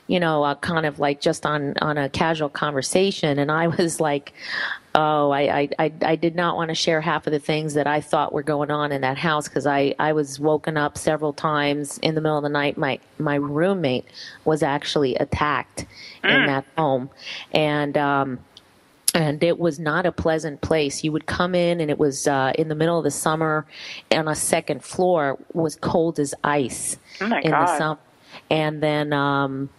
you 0.06 0.18
know, 0.18 0.42
uh, 0.42 0.54
kind 0.54 0.86
of 0.86 0.98
like 0.98 1.20
just 1.20 1.44
on 1.44 1.74
on 1.82 1.98
a 1.98 2.08
casual 2.08 2.48
conversation, 2.48 3.38
and 3.38 3.52
I 3.52 3.66
was 3.66 4.00
like, 4.00 4.32
oh, 4.98 5.30
I, 5.30 5.70
I, 5.78 5.92
I 6.02 6.16
did 6.16 6.34
not 6.34 6.56
want 6.56 6.70
to 6.70 6.74
share 6.74 7.00
half 7.00 7.28
of 7.28 7.32
the 7.32 7.38
things 7.38 7.74
that 7.74 7.86
I 7.86 8.00
thought 8.00 8.32
were 8.32 8.42
going 8.42 8.72
on 8.72 8.90
in 8.90 9.02
that 9.02 9.16
house 9.16 9.46
because 9.46 9.64
I, 9.64 9.94
I 9.96 10.12
was 10.12 10.40
woken 10.40 10.76
up 10.76 10.98
several 10.98 11.32
times 11.32 11.98
in 11.98 12.16
the 12.16 12.20
middle 12.20 12.36
of 12.36 12.42
the 12.42 12.48
night. 12.48 12.76
My, 12.76 12.98
my 13.16 13.36
roommate 13.36 14.06
was 14.44 14.60
actually 14.60 15.14
attacked 15.14 15.86
mm. 16.24 16.36
in 16.36 16.46
that 16.46 16.64
home. 16.76 17.10
And, 17.52 17.96
um, 17.96 18.40
and 19.14 19.40
it 19.44 19.60
was 19.60 19.78
not 19.78 20.04
a 20.04 20.10
pleasant 20.10 20.62
place. 20.62 21.04
You 21.04 21.12
would 21.12 21.26
come 21.26 21.54
in, 21.54 21.80
and 21.80 21.90
it 21.90 21.98
was 21.98 22.26
uh, 22.26 22.52
in 22.56 22.68
the 22.68 22.74
middle 22.74 22.98
of 22.98 23.04
the 23.04 23.10
summer, 23.10 23.66
and 24.10 24.28
a 24.28 24.34
second 24.34 24.84
floor 24.84 25.38
was 25.54 25.76
cold 25.76 26.18
as 26.18 26.34
ice 26.44 26.98
oh 27.20 27.24
in 27.24 27.50
God. 27.52 27.66
the 27.66 27.78
summer. 27.78 28.00
And 28.50 28.82
then 28.82 29.12
um, 29.12 29.70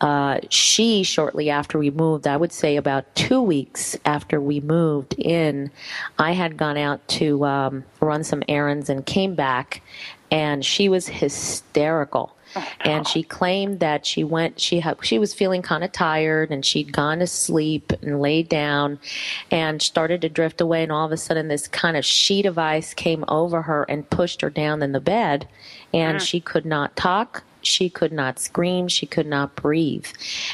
uh, 0.00 0.38
she, 0.48 1.02
shortly 1.02 1.50
after 1.50 1.78
we 1.78 1.90
moved, 1.90 2.26
I 2.26 2.36
would 2.36 2.52
say 2.52 2.76
about 2.76 3.14
two 3.14 3.42
weeks 3.42 3.96
after 4.04 4.40
we 4.40 4.60
moved 4.60 5.14
in, 5.18 5.70
I 6.18 6.32
had 6.32 6.56
gone 6.56 6.76
out 6.76 7.06
to 7.08 7.44
um, 7.44 7.84
run 8.00 8.22
some 8.22 8.42
errands 8.48 8.88
and 8.88 9.04
came 9.04 9.34
back, 9.34 9.82
and 10.30 10.64
she 10.64 10.88
was 10.88 11.08
hysterical. 11.08 12.34
Oh, 12.56 12.66
and 12.80 13.06
she 13.06 13.22
claimed 13.22 13.80
that 13.80 14.06
she 14.06 14.24
went 14.24 14.58
she 14.58 14.80
had 14.80 14.96
she 15.04 15.18
was 15.18 15.34
feeling 15.34 15.60
kind 15.60 15.84
of 15.84 15.92
tired 15.92 16.50
and 16.50 16.64
she'd 16.64 16.94
gone 16.94 17.18
to 17.18 17.26
sleep 17.26 17.92
and 18.00 18.22
laid 18.22 18.48
down 18.48 18.98
and 19.50 19.82
started 19.82 20.22
to 20.22 20.30
drift 20.30 20.62
away 20.62 20.82
and 20.82 20.90
all 20.90 21.04
of 21.04 21.12
a 21.12 21.18
sudden 21.18 21.48
this 21.48 21.68
kind 21.68 21.94
of 21.94 22.06
sheet 22.06 22.46
of 22.46 22.56
ice 22.56 22.94
came 22.94 23.22
over 23.28 23.60
her 23.60 23.84
and 23.90 24.08
pushed 24.08 24.40
her 24.40 24.48
down 24.48 24.82
in 24.82 24.92
the 24.92 25.00
bed 25.00 25.46
and 25.92 26.16
mm. 26.16 26.20
she 26.22 26.40
could 26.40 26.64
not 26.64 26.96
talk 26.96 27.44
she 27.68 27.90
could 27.90 28.12
not 28.12 28.38
scream, 28.38 28.88
she 28.88 29.06
could 29.06 29.26
not 29.26 29.54
breathe. 29.54 30.06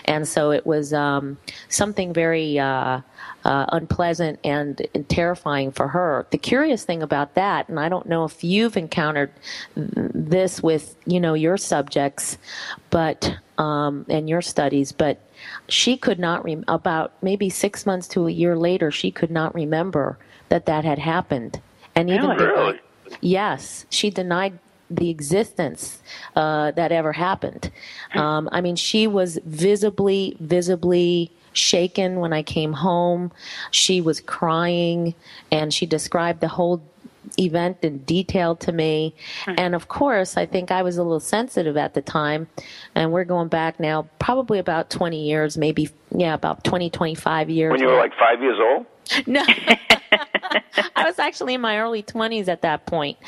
And 0.04 0.26
so 0.26 0.50
it 0.50 0.66
was 0.66 0.92
um, 0.92 1.38
something 1.68 2.12
very 2.12 2.58
uh, 2.58 3.00
uh, 3.44 3.66
unpleasant 3.68 4.40
and, 4.42 4.86
and, 4.94 5.08
terrifying 5.08 5.70
for 5.70 5.88
her. 5.88 6.26
The 6.30 6.38
curious 6.38 6.84
thing 6.84 7.02
about 7.02 7.34
that, 7.34 7.68
and 7.68 7.78
I 7.78 7.88
don't 7.88 8.06
know 8.06 8.24
if 8.24 8.42
you've 8.42 8.76
encountered 8.76 9.30
this 9.76 10.62
with 10.62 10.96
you 11.06 11.20
know 11.20 11.34
your 11.34 11.58
subjects, 11.58 12.38
but 12.90 13.36
um, 13.58 14.06
and 14.08 14.28
your 14.28 14.40
studies, 14.40 14.92
but 14.92 15.20
she 15.68 15.96
could 15.96 16.18
not 16.18 16.42
rem- 16.44 16.64
about 16.68 17.12
maybe 17.22 17.50
six 17.50 17.84
months 17.84 18.08
to 18.08 18.26
a 18.26 18.30
year 18.30 18.56
later, 18.56 18.90
she 18.90 19.10
could 19.10 19.30
not 19.30 19.54
remember 19.54 20.18
that 20.48 20.66
that 20.66 20.84
had 20.84 20.98
happened, 20.98 21.60
and 21.94 22.08
even 22.08 22.30
really? 22.30 22.38
Denied, 22.38 22.80
yes, 23.20 23.84
she 23.90 24.08
denied 24.08 24.58
the 24.90 25.10
existence 25.10 26.02
uh, 26.36 26.70
that 26.72 26.92
ever 26.92 27.12
happened. 27.12 27.70
Um, 28.14 28.48
I 28.52 28.60
mean, 28.60 28.76
she 28.76 29.06
was 29.06 29.38
visibly, 29.44 30.36
visibly 30.40 31.32
shaken 31.52 32.20
when 32.20 32.32
I 32.32 32.42
came 32.42 32.72
home. 32.72 33.32
She 33.70 34.00
was 34.00 34.20
crying, 34.20 35.14
and 35.50 35.72
she 35.72 35.86
described 35.86 36.40
the 36.40 36.48
whole 36.48 36.82
event 37.38 37.78
in 37.82 37.98
detail 37.98 38.56
to 38.56 38.72
me. 38.72 39.14
Hmm. 39.44 39.54
And 39.58 39.74
of 39.74 39.88
course, 39.88 40.36
I 40.36 40.46
think 40.46 40.70
I 40.70 40.82
was 40.82 40.96
a 40.96 41.02
little 41.02 41.20
sensitive 41.20 41.76
at 41.76 41.94
the 41.94 42.02
time. 42.02 42.48
And 42.94 43.12
we're 43.12 43.24
going 43.24 43.48
back 43.48 43.80
now, 43.80 44.08
probably 44.18 44.58
about 44.58 44.90
20 44.90 45.24
years, 45.26 45.56
maybe, 45.56 45.90
yeah, 46.10 46.34
about 46.34 46.64
20, 46.64 46.90
25 46.90 47.50
years. 47.50 47.72
When 47.72 47.80
you 47.80 47.88
were 47.88 47.96
like 47.96 48.12
five 48.18 48.40
years 48.40 48.58
old? 48.60 48.86
No. 49.26 49.44
I 50.96 51.04
was 51.04 51.18
actually 51.18 51.54
in 51.54 51.60
my 51.60 51.78
early 51.78 52.02
20s 52.02 52.48
at 52.48 52.62
that 52.62 52.86
point. 52.86 53.18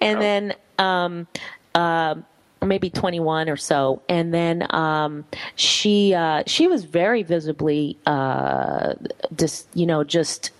And 0.00 0.18
oh. 0.18 0.20
then 0.20 0.54
um, 0.78 1.26
uh, 1.74 2.16
maybe 2.62 2.90
21 2.90 3.48
or 3.48 3.56
so, 3.56 4.02
and 4.08 4.32
then 4.32 4.66
um, 4.74 5.24
she 5.56 6.14
uh, 6.14 6.42
she 6.46 6.66
was 6.66 6.84
very 6.84 7.22
visibly 7.22 7.96
uh, 8.06 8.94
just 9.36 9.66
you 9.74 9.86
know 9.86 10.04
just 10.04 10.50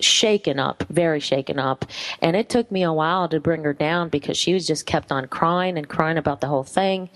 shaken 0.00 0.58
up, 0.58 0.84
very 0.90 1.20
shaken 1.20 1.58
up. 1.58 1.84
And 2.20 2.36
it 2.36 2.48
took 2.48 2.70
me 2.70 2.82
a 2.82 2.92
while 2.92 3.28
to 3.28 3.40
bring 3.40 3.64
her 3.64 3.72
down 3.72 4.08
because 4.08 4.36
she 4.36 4.52
was 4.52 4.66
just 4.66 4.86
kept 4.86 5.12
on 5.12 5.28
crying 5.28 5.78
and 5.78 5.88
crying 5.88 6.18
about 6.18 6.40
the 6.40 6.48
whole 6.48 6.64
thing. 6.64 7.08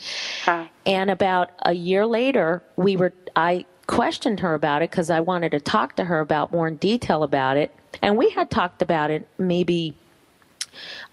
And 0.85 1.11
about 1.11 1.51
a 1.65 1.73
year 1.73 2.07
later, 2.07 2.63
we 2.77 2.97
were 2.97 3.13
I 3.35 3.67
questioned 3.87 4.41
her 4.41 4.55
about 4.55 4.83
it 4.83 4.91
because 4.91 5.11
I 5.11 5.21
wanted 5.21 5.53
to 5.53 5.61
talk 5.61 5.97
to 5.97 6.05
her 6.05 6.21
about 6.21 6.53
more 6.53 6.69
in 6.69 6.77
detail 6.77 7.23
about 7.23 7.57
it. 7.57 7.75
And 8.03 8.17
we 8.17 8.31
had 8.31 8.51
talked 8.51 8.83
about 8.83 9.11
it 9.11 9.29
maybe 9.39 9.95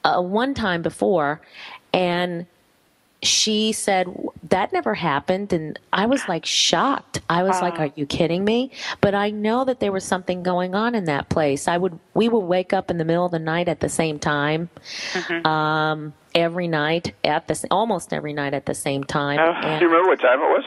uh, 0.03 0.21
one 0.21 0.53
time 0.53 0.81
before, 0.81 1.41
and 1.93 2.45
she 3.23 3.71
said 3.71 4.07
that 4.49 4.73
never 4.73 4.93
happened 4.93 5.53
and 5.53 5.79
i 5.93 6.05
was 6.05 6.27
like 6.27 6.45
shocked. 6.45 7.21
I 7.29 7.43
was 7.43 7.55
uh, 7.55 7.61
like 7.61 7.79
are 7.79 7.89
you 7.95 8.05
kidding 8.05 8.43
me? 8.43 8.71
But 8.99 9.15
i 9.15 9.29
know 9.29 9.63
that 9.63 9.79
there 9.79 9.93
was 9.93 10.03
something 10.03 10.43
going 10.43 10.75
on 10.75 10.93
in 10.93 11.05
that 11.05 11.29
place. 11.29 11.67
I 11.67 11.77
would 11.77 11.97
we 12.13 12.27
would 12.27 12.39
wake 12.39 12.73
up 12.73 12.91
in 12.91 12.97
the 12.97 13.05
middle 13.05 13.25
of 13.25 13.31
the 13.31 13.39
night 13.39 13.69
at 13.69 13.79
the 13.79 13.87
same 13.87 14.19
time 14.19 14.69
mm-hmm. 15.13 15.47
um, 15.47 16.13
every 16.35 16.67
night 16.67 17.13
at 17.23 17.47
the 17.47 17.67
almost 17.71 18.11
every 18.11 18.33
night 18.33 18.53
at 18.53 18.65
the 18.65 18.73
same 18.75 19.03
time 19.05 19.39
uh, 19.39 19.79
do 19.79 19.85
you 19.85 19.91
remember 19.91 20.09
what 20.09 20.19
time 20.19 20.39
it 20.39 20.49
was 20.49 20.65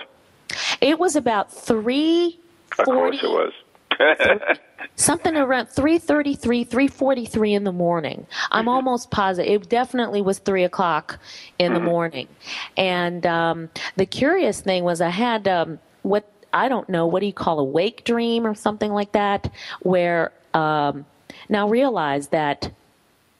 it 0.80 0.98
was 0.98 1.16
about 1.16 1.52
three 1.52 2.38
of 2.78 2.84
course 2.84 3.22
it 3.22 3.28
was. 3.28 3.52
Something 4.96 5.36
around 5.36 5.66
3.33 5.66 6.68
3.43 6.68 7.54
in 7.54 7.64
the 7.64 7.72
morning. 7.72 8.26
I'm 8.50 8.62
mm-hmm. 8.62 8.68
almost 8.68 9.10
positive 9.10 9.62
it 9.62 9.68
definitely 9.68 10.22
was 10.22 10.38
3 10.38 10.64
o'clock 10.64 11.18
in 11.58 11.72
the 11.72 11.78
mm-hmm. 11.78 11.88
morning. 11.88 12.28
And 12.76 13.24
um, 13.26 13.70
the 13.96 14.06
curious 14.06 14.60
thing 14.60 14.84
was 14.84 15.00
i 15.00 15.08
had 15.08 15.48
um, 15.48 15.78
what 16.02 16.30
i 16.52 16.68
don't 16.68 16.88
know 16.88 17.06
what 17.06 17.20
do 17.20 17.26
you 17.26 17.32
call 17.32 17.58
a 17.58 17.64
wake 17.64 18.04
dream 18.04 18.46
or 18.46 18.54
something 18.54 18.92
like 18.92 19.12
that? 19.12 19.50
Where 19.80 20.32
um, 20.54 21.06
now 21.48 21.68
realize 21.68 22.28
that 22.28 22.70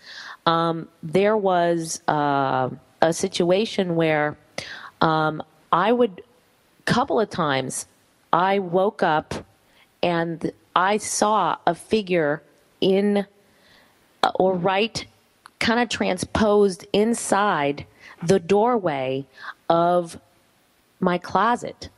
Um, 0.46 0.88
there 1.04 1.38
was 1.38 2.02
uh, 2.08 2.70
a 3.02 3.14
situation 3.14 3.96
where 3.96 4.38
um, 5.02 5.44
I 5.72 5.92
would, 5.92 6.24
couple 6.86 7.20
of 7.20 7.30
times, 7.30 7.86
I 8.34 8.60
woke 8.60 9.04
up 9.04 9.34
and 10.02 10.52
I 10.76 10.98
saw 10.98 11.58
a 11.68 11.76
figure 11.76 12.42
in 12.82 13.28
uh, 14.24 14.32
or 14.36 14.56
right 14.56 15.06
kind 15.60 15.80
of 15.80 15.90
transposed 15.90 16.86
inside 16.94 17.86
the 18.22 18.40
doorway 18.40 19.26
of 19.70 20.20
my 21.00 21.18
closet. 21.18 21.90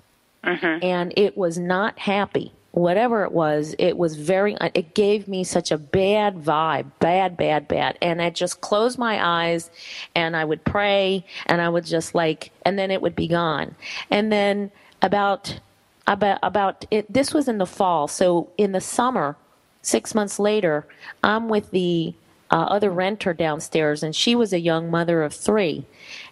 Mm-hmm. 0.43 0.83
And 0.83 1.13
it 1.15 1.37
was 1.37 1.57
not 1.57 1.99
happy. 1.99 2.53
Whatever 2.71 3.23
it 3.23 3.31
was 3.31 3.73
it 3.79 3.97
was 3.97 4.15
very 4.15 4.55
uh, 4.57 4.69
it 4.75 4.93
gave 4.93 5.27
me 5.27 5.43
such 5.43 5.71
a 5.71 5.77
bad 5.77 6.35
vibe. 6.35 6.91
Bad 6.99 7.35
bad 7.35 7.67
bad. 7.67 7.97
And 8.03 8.21
i 8.21 8.29
just 8.29 8.61
closed 8.61 8.99
my 8.99 9.25
eyes 9.25 9.71
and 10.13 10.37
i 10.37 10.45
would 10.45 10.63
pray 10.63 11.25
and 11.47 11.59
i 11.59 11.69
would 11.69 11.85
just 11.85 12.13
like 12.13 12.51
and 12.65 12.77
then 12.77 12.91
it 12.91 13.01
would 13.01 13.15
be 13.15 13.27
gone. 13.27 13.73
And 14.11 14.31
then 14.31 14.69
about 15.01 15.59
about 16.05 16.37
about 16.43 16.85
it 16.91 17.11
this 17.11 17.33
was 17.33 17.47
in 17.47 17.57
the 17.57 17.65
fall. 17.65 18.07
So 18.07 18.49
in 18.59 18.73
the 18.73 18.81
summer 18.81 19.35
six 19.81 20.13
months 20.13 20.37
later 20.37 20.85
i'm 21.23 21.49
with 21.49 21.71
the 21.71 22.13
uh, 22.51 22.55
other 22.55 22.89
renter 22.89 23.33
downstairs, 23.33 24.03
and 24.03 24.15
she 24.15 24.35
was 24.35 24.53
a 24.53 24.59
young 24.59 24.89
mother 24.89 25.23
of 25.23 25.33
three. 25.33 25.85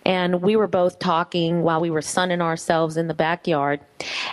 And 0.06 0.42
we 0.42 0.56
were 0.56 0.68
both 0.68 1.00
talking 1.00 1.64
while 1.64 1.82
we 1.82 1.90
were 1.90 2.02
sunning 2.02 2.42
ourselves 2.42 2.98
in 2.98 3.08
the 3.08 3.14
backyard. 3.14 3.80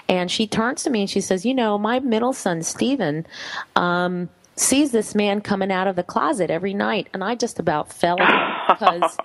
And 0.09 0.31
she 0.31 0.47
turns 0.47 0.83
to 0.85 0.91
me 0.91 1.03
and 1.03 1.11
she 1.11 1.21
says, 1.21 1.45
You 1.45 1.55
know, 1.55 1.79
my 1.79 1.99
middle 2.01 2.33
son, 2.33 2.63
Stephen, 2.63 3.27
um, 3.75 4.29
sees 4.57 4.93
this 4.93 5.15
man 5.15 5.41
coming 5.41 5.73
out 5.73 5.87
of 5.87 5.97
the 5.97 6.03
closet 6.03 6.51
every 6.51 6.75
night. 6.75 7.09
And 7.13 7.25
I 7.25 7.35
just 7.35 7.59
about 7.59 7.93
fell 7.93 8.17
because 8.69 9.17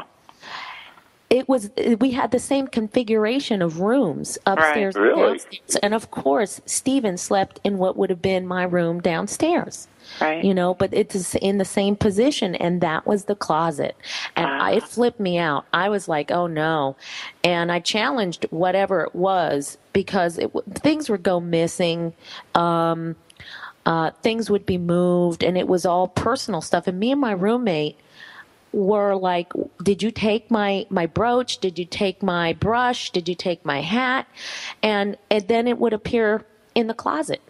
it 1.30 1.50
was 1.50 1.70
we 2.00 2.12
had 2.12 2.32
the 2.32 2.40
same 2.40 2.68
configuration 2.68 3.62
of 3.62 3.82
rooms 3.82 4.38
upstairs 4.46 4.96
and 4.96 5.04
Really? 5.06 5.30
downstairs. 5.38 5.76
And 5.84 5.94
of 5.94 6.10
course 6.12 6.62
Stephen 6.66 7.18
slept 7.18 7.60
in 7.64 7.78
what 7.78 7.98
would 7.98 8.10
have 8.10 8.22
been 8.22 8.48
my 8.48 8.64
room 8.64 9.02
downstairs 9.02 9.88
Right. 10.22 10.42
you 10.44 10.54
know 10.54 10.74
but 10.74 10.94
it's 10.94 11.36
in 11.36 11.58
the 11.58 11.66
same 11.66 11.98
position 11.98 12.56
and 12.56 12.80
that 12.82 13.06
was 13.06 13.26
the 13.26 13.36
closet. 13.36 13.98
And 14.38 14.48
I, 14.48 14.72
it 14.74 14.84
flipped 14.84 15.20
me 15.20 15.38
out. 15.38 15.66
I 15.74 15.90
was 15.90 16.08
like 16.08 16.32
oh 16.32 16.48
no. 16.48 16.96
And 17.44 17.72
i 17.72 17.80
challenged 17.80 18.46
whatever 18.50 19.02
it 19.02 19.14
was 19.16 19.78
because 19.94 20.38
it, 20.38 20.50
things 20.76 21.10
would 21.10 21.24
go 21.24 21.40
missing 21.42 22.14
um, 22.56 23.16
uh, 23.86 24.12
things 24.22 24.50
would 24.50 24.66
be 24.66 24.78
moved 24.78 25.44
and 25.44 25.58
it 25.58 25.68
was 25.68 25.86
all 25.86 26.08
personal 26.10 26.62
stuff. 26.62 26.88
And 26.88 27.00
me 27.00 27.12
and 27.12 27.22
my 27.22 27.32
roommate 27.32 27.98
were 28.74 29.16
like 29.16 29.52
did 29.82 30.04
you 30.04 30.12
take 30.12 30.52
my 30.52 30.86
my 30.90 31.06
brooch 31.06 31.58
did 31.60 31.80
you 31.80 31.86
take 31.86 32.22
my 32.22 32.54
brush 32.54 33.12
did 33.12 33.28
you 33.28 33.36
take 33.36 33.64
my 33.66 33.82
hat 33.82 34.28
and, 34.84 35.18
and 35.32 35.48
then 35.48 35.68
it 35.68 35.78
would 35.78 35.94
appear 35.94 36.46
in 36.76 36.88
the 36.88 36.94
closet 36.94 37.42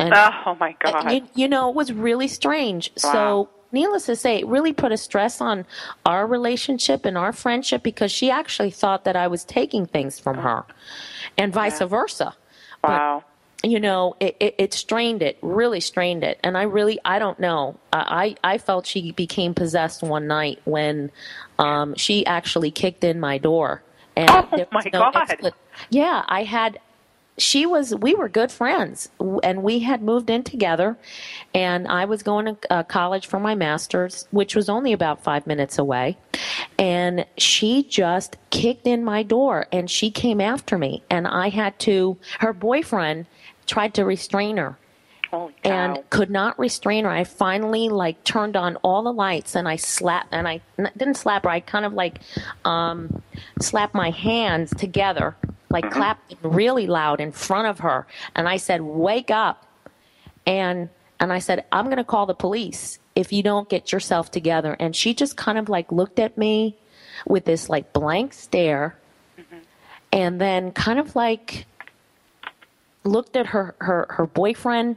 and 0.00 0.14
Oh 0.14 0.56
my 0.58 0.74
God. 0.80 1.12
you, 1.12 1.28
you 1.34 1.48
know, 1.48 1.68
it 1.68 1.74
was 1.74 1.92
really 1.92 2.28
strange. 2.28 2.90
Wow. 3.04 3.12
So, 3.12 3.48
needless 3.72 4.06
to 4.06 4.16
say, 4.16 4.38
it 4.38 4.46
really 4.46 4.72
put 4.72 4.92
a 4.92 4.96
stress 4.96 5.40
on 5.40 5.66
our 6.06 6.26
relationship 6.26 7.04
and 7.04 7.18
our 7.18 7.32
friendship 7.32 7.82
because 7.82 8.10
she 8.10 8.30
actually 8.30 8.70
thought 8.70 9.04
that 9.04 9.14
I 9.14 9.26
was 9.26 9.44
taking 9.44 9.86
things 9.86 10.18
from 10.18 10.38
her 10.38 10.64
and 11.36 11.52
vice 11.52 11.80
versa. 11.80 12.34
wow. 12.82 13.24
You 13.62 13.78
know, 13.78 14.16
it, 14.20 14.36
it, 14.40 14.54
it 14.58 14.74
strained 14.74 15.22
it, 15.22 15.36
really 15.42 15.80
strained 15.80 16.24
it. 16.24 16.40
And 16.42 16.56
I 16.56 16.62
really, 16.62 16.98
I 17.04 17.18
don't 17.18 17.38
know. 17.38 17.78
I, 17.92 18.36
I 18.42 18.56
felt 18.56 18.86
she 18.86 19.12
became 19.12 19.52
possessed 19.52 20.02
one 20.02 20.26
night 20.26 20.60
when 20.64 21.10
um, 21.58 21.94
she 21.94 22.24
actually 22.24 22.70
kicked 22.70 23.04
in 23.04 23.20
my 23.20 23.36
door. 23.36 23.82
And 24.16 24.30
Oh, 24.30 24.66
my 24.72 24.82
no 24.92 25.10
God. 25.12 25.14
expla- 25.14 25.52
yeah, 25.90 26.24
I 26.26 26.44
had 26.44 26.78
she 27.38 27.64
was 27.64 27.94
we 27.94 28.14
were 28.14 28.28
good 28.28 28.52
friends 28.52 29.08
and 29.42 29.62
we 29.62 29.78
had 29.78 30.02
moved 30.02 30.28
in 30.28 30.42
together 30.42 30.98
and 31.54 31.88
i 31.88 32.04
was 32.04 32.22
going 32.22 32.44
to 32.44 32.56
uh, 32.70 32.82
college 32.82 33.26
for 33.26 33.40
my 33.40 33.54
master's 33.54 34.28
which 34.30 34.54
was 34.54 34.68
only 34.68 34.92
about 34.92 35.22
five 35.22 35.46
minutes 35.46 35.78
away 35.78 36.18
and 36.78 37.24
she 37.38 37.82
just 37.84 38.36
kicked 38.50 38.86
in 38.86 39.02
my 39.02 39.22
door 39.22 39.66
and 39.72 39.90
she 39.90 40.10
came 40.10 40.38
after 40.38 40.76
me 40.76 41.02
and 41.08 41.26
i 41.26 41.48
had 41.48 41.78
to 41.78 42.18
her 42.40 42.52
boyfriend 42.52 43.24
tried 43.70 43.94
to 43.94 44.04
restrain 44.04 44.56
her 44.56 44.76
cow. 45.30 45.50
and 45.62 46.10
could 46.10 46.28
not 46.28 46.58
restrain 46.58 47.04
her. 47.04 47.10
I 47.10 47.22
finally 47.22 47.88
like 47.88 48.24
turned 48.24 48.56
on 48.56 48.76
all 48.76 49.04
the 49.04 49.12
lights 49.12 49.54
and 49.54 49.68
I 49.68 49.76
slapped 49.76 50.28
and 50.32 50.48
I 50.48 50.60
n- 50.76 50.90
didn't 50.96 51.14
slap 51.14 51.44
her. 51.44 51.50
I 51.50 51.60
kind 51.60 51.84
of 51.84 51.92
like 51.92 52.20
um, 52.64 53.22
slapped 53.60 53.94
my 53.94 54.10
hands 54.10 54.70
together, 54.76 55.36
like 55.68 55.88
clapped 55.90 56.34
really 56.42 56.88
loud 56.88 57.20
in 57.20 57.30
front 57.30 57.68
of 57.68 57.78
her, 57.80 58.06
and 58.34 58.48
I 58.48 58.56
said, 58.56 58.80
"Wake 58.82 59.30
up!" 59.30 59.66
and 60.46 60.88
and 61.20 61.32
I 61.32 61.38
said, 61.38 61.64
"I'm 61.70 61.84
going 61.86 61.98
to 61.98 62.04
call 62.04 62.26
the 62.26 62.34
police 62.34 62.98
if 63.14 63.32
you 63.32 63.42
don't 63.42 63.68
get 63.68 63.92
yourself 63.92 64.32
together." 64.32 64.76
And 64.80 64.96
she 64.96 65.14
just 65.14 65.36
kind 65.36 65.58
of 65.58 65.68
like 65.68 65.92
looked 65.92 66.18
at 66.18 66.36
me 66.36 66.76
with 67.24 67.44
this 67.44 67.68
like 67.68 67.92
blank 67.92 68.32
stare, 68.32 68.96
and 70.12 70.40
then 70.40 70.72
kind 70.72 70.98
of 70.98 71.14
like 71.14 71.66
looked 73.04 73.36
at 73.36 73.46
her 73.46 73.74
her 73.80 74.06
her 74.10 74.26
boyfriend 74.26 74.96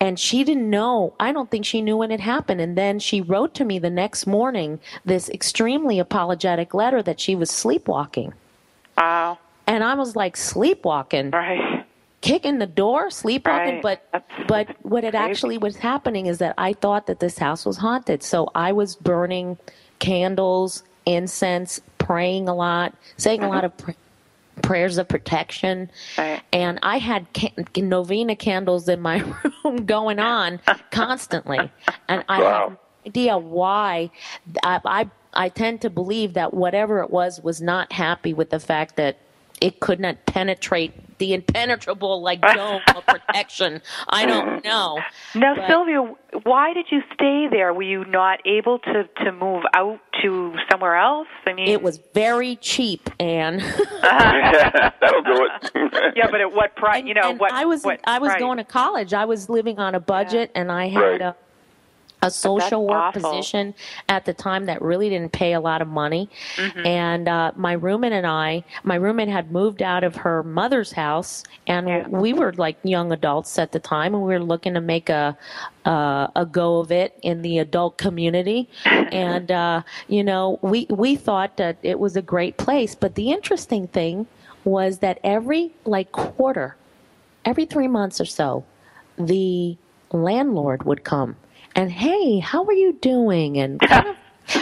and 0.00 0.18
she 0.18 0.42
didn't 0.42 0.68
know 0.68 1.14
i 1.20 1.32
don't 1.32 1.50
think 1.50 1.64
she 1.64 1.80
knew 1.80 1.96
when 1.96 2.10
it 2.10 2.20
happened 2.20 2.60
and 2.60 2.76
then 2.76 2.98
she 2.98 3.20
wrote 3.20 3.54
to 3.54 3.64
me 3.64 3.78
the 3.78 3.90
next 3.90 4.26
morning 4.26 4.80
this 5.04 5.28
extremely 5.30 5.98
apologetic 5.98 6.74
letter 6.74 7.02
that 7.02 7.20
she 7.20 7.34
was 7.34 7.50
sleepwalking 7.50 8.32
wow. 8.98 9.38
and 9.66 9.84
i 9.84 9.94
was 9.94 10.16
like 10.16 10.36
sleepwalking 10.36 11.30
Right. 11.30 11.84
kicking 12.22 12.58
the 12.58 12.66
door 12.66 13.10
sleepwalking 13.10 13.74
Right. 13.74 13.82
but 13.82 14.08
That's- 14.12 14.46
but 14.48 14.76
what 14.82 15.04
it 15.04 15.12
crazy. 15.12 15.24
actually 15.30 15.58
was 15.58 15.76
happening 15.76 16.26
is 16.26 16.38
that 16.38 16.54
i 16.58 16.72
thought 16.72 17.06
that 17.06 17.20
this 17.20 17.38
house 17.38 17.64
was 17.64 17.76
haunted 17.76 18.22
so 18.24 18.48
i 18.56 18.72
was 18.72 18.96
burning 18.96 19.58
candles 20.00 20.82
incense 21.06 21.80
praying 21.98 22.48
a 22.48 22.54
lot 22.54 22.92
saying 23.16 23.42
a 23.44 23.48
lot 23.48 23.64
of 23.64 23.72
uh-huh. 23.72 23.92
pr- 23.92 23.98
prayers 24.60 24.98
of 24.98 25.08
protection 25.08 25.90
Right. 26.18 26.42
and 26.52 26.78
i 26.82 26.98
had 26.98 27.26
ca- 27.34 27.52
novena 27.76 28.36
candles 28.36 28.88
in 28.88 29.00
my 29.00 29.18
room 29.64 29.86
going 29.86 30.18
on 30.18 30.60
constantly 30.90 31.70
and 32.08 32.24
i 32.28 32.40
Wow. 32.40 32.48
have 32.60 32.70
no 32.72 32.78
idea 33.06 33.38
why 33.38 34.10
I, 34.62 34.80
I 34.84 35.10
i 35.32 35.48
tend 35.48 35.80
to 35.82 35.90
believe 35.90 36.34
that 36.34 36.52
whatever 36.52 37.00
it 37.02 37.10
was 37.10 37.40
was 37.40 37.60
not 37.62 37.92
happy 37.92 38.34
with 38.34 38.50
the 38.50 38.60
fact 38.60 38.96
that 38.96 39.16
it 39.62 39.80
could 39.80 40.00
not 40.00 40.16
penetrate 40.26 40.92
the 41.18 41.34
impenetrable 41.34 42.20
like 42.20 42.40
dome 42.54 42.80
of 42.96 43.06
protection 43.06 43.80
i 44.08 44.26
don't 44.26 44.64
know 44.64 44.98
Now, 45.36 45.54
But- 45.54 45.68
Sylvia, 45.68 46.00
why 46.42 46.72
did 46.74 46.86
you 46.90 47.00
stay 47.14 47.46
there? 47.50 47.72
Were 47.72 47.82
you 47.82 48.04
not 48.06 48.40
able 48.46 48.78
to 48.80 49.04
to 49.24 49.32
move 49.32 49.62
out 49.74 50.00
to 50.22 50.54
somewhere 50.70 50.96
else? 50.96 51.28
I 51.46 51.52
mean, 51.52 51.68
it 51.68 51.82
was 51.82 52.00
very 52.14 52.56
cheap 52.56 53.08
and 53.20 53.60
That'll 54.02 55.22
do 55.22 55.48
it. 55.74 56.14
Yeah, 56.16 56.28
but 56.30 56.40
at 56.40 56.52
what 56.52 56.74
price? 56.76 57.04
You 57.04 57.14
know 57.14 57.30
and 57.30 57.38
what? 57.40 57.52
I 57.52 57.64
was 57.66 57.82
what 57.84 58.00
I 58.04 58.18
was 58.18 58.30
price? 58.30 58.40
going 58.40 58.58
to 58.58 58.64
college. 58.64 59.12
I 59.14 59.24
was 59.26 59.48
living 59.48 59.78
on 59.78 59.94
a 59.94 60.00
budget, 60.00 60.50
and 60.54 60.72
I 60.72 60.88
had 60.88 61.00
Right. 61.00 61.20
a 61.20 61.36
a 62.22 62.30
social 62.30 62.86
work 62.86 62.96
awful. 63.16 63.20
position 63.22 63.74
at 64.08 64.24
the 64.24 64.32
time 64.32 64.66
that 64.66 64.80
really 64.80 65.08
didn't 65.10 65.32
pay 65.32 65.52
a 65.54 65.60
lot 65.60 65.82
of 65.82 65.88
money. 65.88 66.30
Mm-hmm. 66.56 66.86
And 66.86 67.28
uh, 67.28 67.52
my 67.56 67.72
roommate 67.72 68.12
and 68.12 68.26
I, 68.26 68.64
my 68.84 68.94
roommate 68.94 69.28
had 69.28 69.50
moved 69.50 69.82
out 69.82 70.04
of 70.04 70.16
her 70.16 70.42
mother's 70.42 70.92
house, 70.92 71.42
and 71.66 71.88
Yeah. 71.88 72.08
we 72.08 72.32
were 72.32 72.52
like 72.54 72.76
young 72.84 73.12
adults 73.12 73.58
at 73.58 73.72
the 73.72 73.80
time, 73.80 74.14
and 74.14 74.22
we 74.22 74.32
were 74.32 74.42
looking 74.42 74.74
to 74.74 74.80
make 74.80 75.08
a 75.08 75.36
uh, 75.84 76.28
a 76.36 76.46
go 76.46 76.78
of 76.78 76.92
it 76.92 77.18
in 77.22 77.42
the 77.42 77.58
adult 77.58 77.98
community. 77.98 78.68
and 78.84 79.50
uh, 79.50 79.82
you 80.08 80.22
know, 80.22 80.58
we 80.62 80.86
we 80.88 81.16
thought 81.16 81.56
that 81.56 81.76
it 81.82 81.98
was 81.98 82.16
a 82.16 82.22
great 82.22 82.56
place. 82.56 82.94
But 82.94 83.16
the 83.16 83.30
interesting 83.32 83.88
thing 83.88 84.26
was 84.64 84.98
that 84.98 85.18
every 85.24 85.72
like 85.84 86.12
quarter 86.12 86.76
every 87.44 87.64
three 87.64 87.88
months 87.88 88.20
or 88.20 88.24
so, 88.24 88.64
the 89.18 89.76
landlord 90.12 90.84
would 90.84 91.02
come 91.04 91.34
and, 91.74 91.90
hey, 91.90 92.38
how 92.40 92.64
are 92.64 92.72
you 92.72 92.92
doing? 92.94 93.58
And 93.58 93.80
kind 93.88 94.08
of 94.08 94.16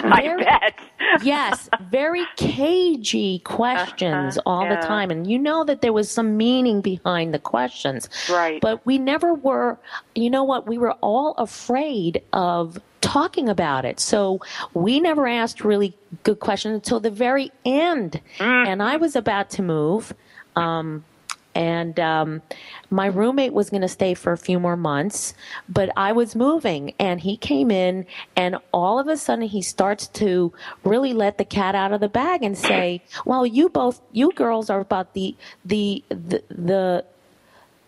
I 0.05 0.23
very- 0.23 0.45
bet. 0.45 0.79
yes, 1.23 1.69
very 1.91 2.25
cagey 2.37 3.41
questions 3.41 4.39
all 4.47 4.61
the 4.61 4.67
Uh-huh, 4.75 4.81
yeah. 4.83 4.87
time. 4.89 5.11
And 5.11 5.27
you 5.27 5.39
know 5.39 5.65
that 5.65 5.81
there 5.81 5.93
was 5.93 6.11
some 6.11 6.37
meaning 6.37 6.81
behind 6.81 7.35
the 7.35 7.39
questions. 7.39 8.09
Right. 8.31 8.61
But 8.61 8.85
we 8.87 8.99
never 8.99 9.35
were, 9.35 9.79
you 10.15 10.31
know 10.31 10.45
what, 10.45 10.67
we 10.69 10.79
were 10.79 10.93
all 11.01 11.33
afraid 11.39 12.23
of 12.33 12.79
talking 13.01 13.49
about 13.49 13.85
it. 13.85 13.99
So 13.99 14.41
we 14.75 15.01
never 15.01 15.27
asked 15.27 15.65
really 15.65 15.97
good 16.23 16.39
questions 16.39 16.75
until 16.75 17.01
the 17.01 17.11
very 17.11 17.51
end. 17.65 18.21
Mm. 18.39 18.67
And 18.69 18.83
I 18.83 18.97
was 18.99 19.17
about 19.17 19.51
to 19.51 19.63
move. 19.63 20.15
Um, 20.55 21.05
and 21.55 21.99
um, 21.99 22.43
my 22.91 23.07
roommate 23.07 23.53
was 23.53 23.71
going 23.71 23.83
to 23.83 23.89
stay 23.89 24.15
for 24.15 24.33
a 24.33 24.39
few 24.39 24.61
more 24.61 24.77
months, 24.77 25.35
but 25.69 25.91
I 25.97 26.13
was 26.13 26.37
moving, 26.37 26.95
and 26.99 27.21
he 27.21 27.37
came 27.37 27.71
in, 27.71 28.07
and 28.37 28.57
all 28.73 28.99
of 28.99 29.09
a 29.09 29.17
sudden 29.17 29.47
he 29.47 29.63
starts 29.63 30.07
to 30.09 30.53
really 30.85 31.13
let 31.13 31.39
the 31.39 31.45
cat 31.45 31.75
out 31.75 31.93
of 31.93 32.01
the 32.01 32.09
bag 32.09 32.43
and 32.43 32.57
say, 32.57 33.03
"Well, 33.25 33.47
you 33.47 33.69
both, 33.69 34.01
you 34.13 34.33
girls 34.33 34.71
are 34.71 34.81
about 34.81 35.15
the 35.15 35.37
the 35.65 36.05
the 36.09 36.43
the, 36.49 37.05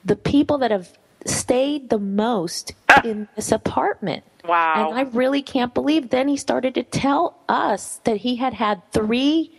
the 0.05 0.17
people 0.17 0.59
that 0.59 0.71
have 0.71 0.97
stayed 1.25 1.91
the 1.91 1.99
most 1.99 2.73
in 3.05 3.29
this 3.37 3.53
apartment." 3.53 4.25
Wow. 4.45 4.89
And 4.91 4.99
I 4.99 5.03
really 5.03 5.43
can't 5.43 5.73
believe. 5.73 6.11
Then 6.11 6.27
he 6.27 6.37
started 6.37 6.75
to 6.75 6.83
tell 6.83 7.39
us 7.49 8.01
that 8.05 8.19
he 8.19 8.37
had 8.37 8.55
had 8.55 8.83
three 8.91 9.53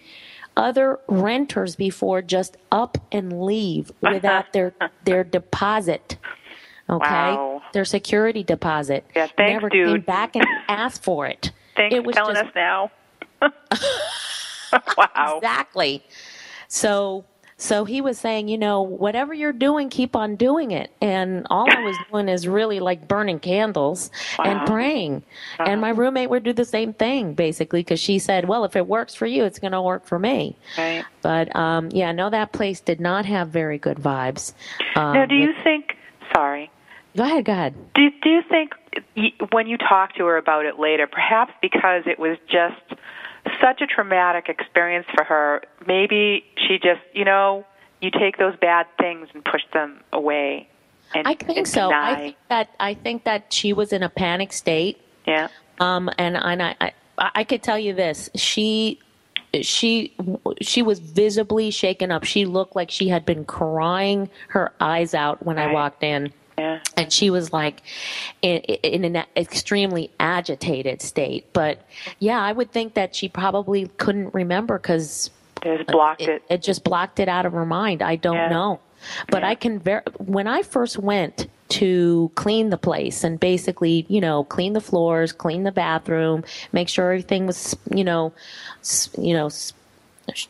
other 0.56 1.00
renters 1.08 1.76
before 1.76 2.22
just 2.22 2.58
up 2.72 2.98
and 3.12 3.44
leave 3.44 3.92
without 4.02 4.54
their 4.54 4.74
their 5.06 5.24
deposit. 5.24 6.18
Okay, 6.90 7.10
Wow. 7.10 7.62
their 7.74 7.86
security 7.86 8.44
deposit. 8.44 9.06
Yeah, 9.16 9.28
thanks, 9.38 9.54
Never 9.54 9.70
came 9.70 9.86
dude. 9.86 10.06
back 10.06 10.36
and 10.36 10.46
asked 10.68 11.04
for 11.04 11.26
it. 11.28 11.52
Thanks 11.76 11.96
it 11.96 12.04
was 12.04 12.16
telling 12.16 12.36
just 12.36 12.48
us 12.48 12.52
now. 12.56 12.92
wow. 14.98 15.38
exactly. 15.38 16.04
So 16.68 17.26
so 17.58 17.86
he 17.86 18.02
was 18.02 18.18
saying, 18.18 18.48
you 18.48 18.58
know, 18.58 18.82
whatever 18.82 19.34
you're 19.34 19.54
doing, 19.54 19.90
keep 19.90 20.16
on 20.16 20.36
doing 20.36 20.72
it. 20.72 20.92
And 21.02 21.46
all 21.50 21.70
I 21.70 21.82
was 21.82 21.96
doing 22.12 22.28
is 22.30 22.48
really 22.48 22.80
like 22.80 23.08
burning 23.08 23.40
candles 23.40 24.12
and 24.44 24.66
praying. 24.68 25.24
And 25.60 25.80
my 25.82 25.90
roommate 25.90 26.30
would 26.30 26.44
do 26.44 26.54
the 26.54 26.66
same 26.66 26.94
thing 26.94 27.34
basically 27.34 27.82
because 27.82 28.00
she 28.00 28.20
said, 28.20 28.48
well, 28.48 28.66
if 28.66 28.76
it 28.76 28.88
works 28.88 29.14
for 29.16 29.26
you, 29.26 29.44
it's 29.44 29.60
going 29.60 29.72
to 29.74 29.82
work 29.82 30.06
for 30.06 30.20
me. 30.20 30.58
Right. 30.78 31.06
But 31.22 31.56
um, 31.56 31.90
yeah, 31.92 32.12
no, 32.12 32.30
that 32.30 32.52
place 32.52 32.80
did 32.82 33.00
not 33.00 33.26
have 33.26 33.50
very 33.50 33.78
good 33.78 33.98
vibes. 33.98 34.54
Um, 34.96 35.14
Now, 35.14 35.26
do 35.26 35.36
you 35.36 35.48
with- 35.48 35.64
think? 35.64 35.94
Sorry. 36.34 36.70
Go 37.16 37.24
ahead, 37.24 37.46
go 37.46 37.52
ahead. 37.52 37.76
Do 37.94 38.10
Do 38.24 38.30
you 38.30 38.42
think 38.50 38.72
when 39.52 39.68
you 39.68 39.78
talk 39.78 40.16
to 40.16 40.26
her 40.26 40.38
about 40.38 40.66
it 40.66 40.80
later, 40.80 41.06
perhaps 41.06 41.54
because 41.62 42.04
it 42.08 42.18
was 42.18 42.38
just 42.50 43.00
such 43.62 43.82
a 43.82 43.88
traumatic 43.88 44.50
experience 44.50 45.06
for 45.14 45.24
her, 45.24 45.62
maybe 45.86 46.46
she 46.56 46.78
just, 46.78 47.02
you 47.14 47.26
know, 47.26 47.66
you 48.02 48.12
take 48.12 48.38
those 48.38 48.56
bad 48.58 48.86
things 48.98 49.30
and 49.34 49.44
push 49.44 49.62
them 49.74 50.02
away. 50.12 50.68
And, 51.16 51.28
I 51.28 51.36
think 51.36 51.68
so. 51.68 51.92
I 51.92 52.16
think 52.16 52.36
that 52.50 52.70
I 52.80 52.94
think 52.96 53.24
that 53.26 53.54
she 53.54 53.72
was 53.72 53.94
in 53.94 54.04
a 54.04 54.10
panic 54.10 54.52
state. 54.52 55.00
yeah. 55.28 55.48
Um, 55.80 56.10
and 56.18 56.38
and 56.38 56.62
I, 56.62 56.76
I 56.82 56.92
I 57.18 57.44
could 57.44 57.62
tell 57.62 57.78
you 57.78 57.94
this: 57.94 58.30
she 58.36 59.00
she 59.62 60.14
she 60.62 60.82
was 60.82 61.00
visibly 61.00 61.70
shaken 61.70 62.12
up. 62.12 62.24
She 62.24 62.46
looked 62.46 62.76
like 62.76 62.90
she 62.90 63.10
had 63.10 63.26
been 63.26 63.46
crying 63.46 64.30
her 64.50 64.72
eyes 64.80 65.14
out 65.14 65.46
when 65.46 65.60
I 65.60 65.72
walked 65.72 66.04
in. 66.04 66.34
Yeah. 66.58 66.80
and 66.98 67.12
she 67.12 67.30
was 67.30 67.52
like 67.52 67.82
in, 68.42 68.60
in 68.60 69.16
an 69.16 69.26
extremely 69.36 70.12
agitated 70.20 71.02
state. 71.02 71.52
But 71.54 71.82
yeah, 72.20 72.42
I 72.42 72.52
would 72.52 72.72
think 72.72 72.94
that 72.94 73.16
she 73.16 73.28
probably 73.30 73.88
couldn't 73.98 74.34
remember 74.34 74.78
because 74.78 75.30
it, 75.64 75.90
it. 76.20 76.44
it 76.50 76.62
just 76.62 76.84
blocked 76.84 77.20
it 77.20 77.28
out 77.28 77.46
of 77.46 77.54
her 77.54 77.66
mind. 77.66 78.02
I 78.02 78.16
don't 78.18 78.36
Yeah. 78.36 78.50
know, 78.50 78.80
but 79.30 79.44
I 79.44 79.56
can 79.56 79.80
ver- 79.80 80.04
when 80.20 80.48
I 80.48 80.62
first 80.62 80.98
went 80.98 81.48
to 81.70 82.32
clean 82.36 82.70
the 82.70 82.78
place 82.78 83.24
and 83.24 83.40
basically, 83.40 84.06
you 84.08 84.22
know, 84.22 84.44
clean 84.44 84.74
the 84.74 84.82
floors, 84.82 85.32
clean 85.32 85.64
the 85.64 85.72
bathroom, 85.72 86.44
make 86.72 86.88
sure 86.88 87.06
everything 87.12 87.48
was, 87.48 87.76
you 87.94 88.04
know, 88.04 88.32
you 89.18 89.34
know. 89.34 89.50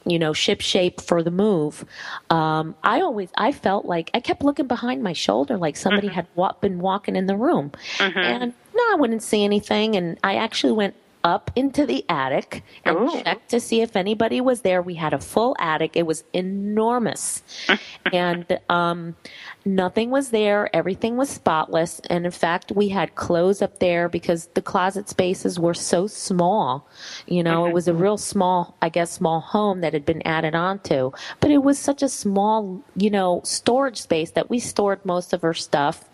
You 0.06 0.20
know, 0.20 0.34
ship 0.34 0.62
shape 0.62 1.02
for 1.02 1.24
the 1.24 1.32
move. 1.32 1.86
Um, 2.30 2.76
I 2.84 3.02
always, 3.02 3.30
I 3.38 3.52
felt 3.52 3.86
like 3.86 4.12
I 4.14 4.20
kept 4.20 4.44
looking 4.44 4.68
behind 4.68 5.04
my 5.04 5.14
shoulder, 5.14 5.58
like 5.58 5.76
somebody 5.78 6.08
Mm-hmm. 6.08 6.16
had 6.16 6.28
wa- 6.36 6.54
been 6.62 6.80
walking 6.80 7.16
in 7.16 7.26
the 7.28 7.36
room, 7.36 7.72
and 8.00 8.54
no, 8.76 8.84
I 8.92 8.96
wouldn't 8.98 9.24
see 9.24 9.44
anything. 9.44 9.96
And 9.96 10.18
I 10.24 10.36
actually 10.36 10.74
went 10.74 10.96
up 11.24 11.52
into 11.56 11.86
the 11.86 12.06
attic 12.10 12.64
and 12.84 12.98
Ooh. 12.98 13.22
checked 13.24 13.50
to 13.50 13.60
see 13.60 13.82
if 13.82 13.96
anybody 13.96 14.42
was 14.42 14.62
there. 14.62 14.82
We 14.82 14.96
had 14.96 15.14
a 15.14 15.20
full 15.20 15.56
attic; 15.60 15.96
it 15.96 16.06
was 16.06 16.24
enormous, 16.34 17.44
and 18.14 18.60
um, 18.70 19.16
nothing 19.66 20.10
was 20.10 20.30
there. 20.30 20.70
Everything 20.76 21.18
was 21.18 21.30
spotless, 21.30 22.02
and 22.10 22.26
in 22.26 22.32
fact, 22.32 22.72
we 22.72 22.90
had 22.90 23.16
clothes 23.16 23.62
up 23.62 23.80
there 23.80 24.10
because 24.10 24.48
the 24.54 24.62
closet 24.62 25.10
spaces 25.10 25.60
were 25.60 25.74
so 25.74 26.08
small. 26.08 26.88
You 27.28 27.44
know, 27.44 27.66
it 27.66 27.74
was 27.74 27.88
a 27.88 27.94
real 27.94 28.18
small, 28.18 28.76
I 28.82 28.90
guess, 28.90 29.12
small 29.12 29.40
home 29.40 29.82
that 29.82 29.94
had 29.94 30.06
been 30.06 30.22
added 30.24 30.56
onto, 30.56 31.12
but 31.40 31.52
it 31.52 31.64
was 31.64 31.80
such 31.80 32.02
a 32.02 32.10
small, 32.10 32.82
you 32.96 33.10
know, 33.10 33.42
storage 33.44 34.02
space 34.02 34.32
that 34.32 34.50
we 34.50 34.60
stored 34.60 35.06
most 35.06 35.34
of 35.34 35.44
our 35.44 35.54
stuff, 35.54 36.10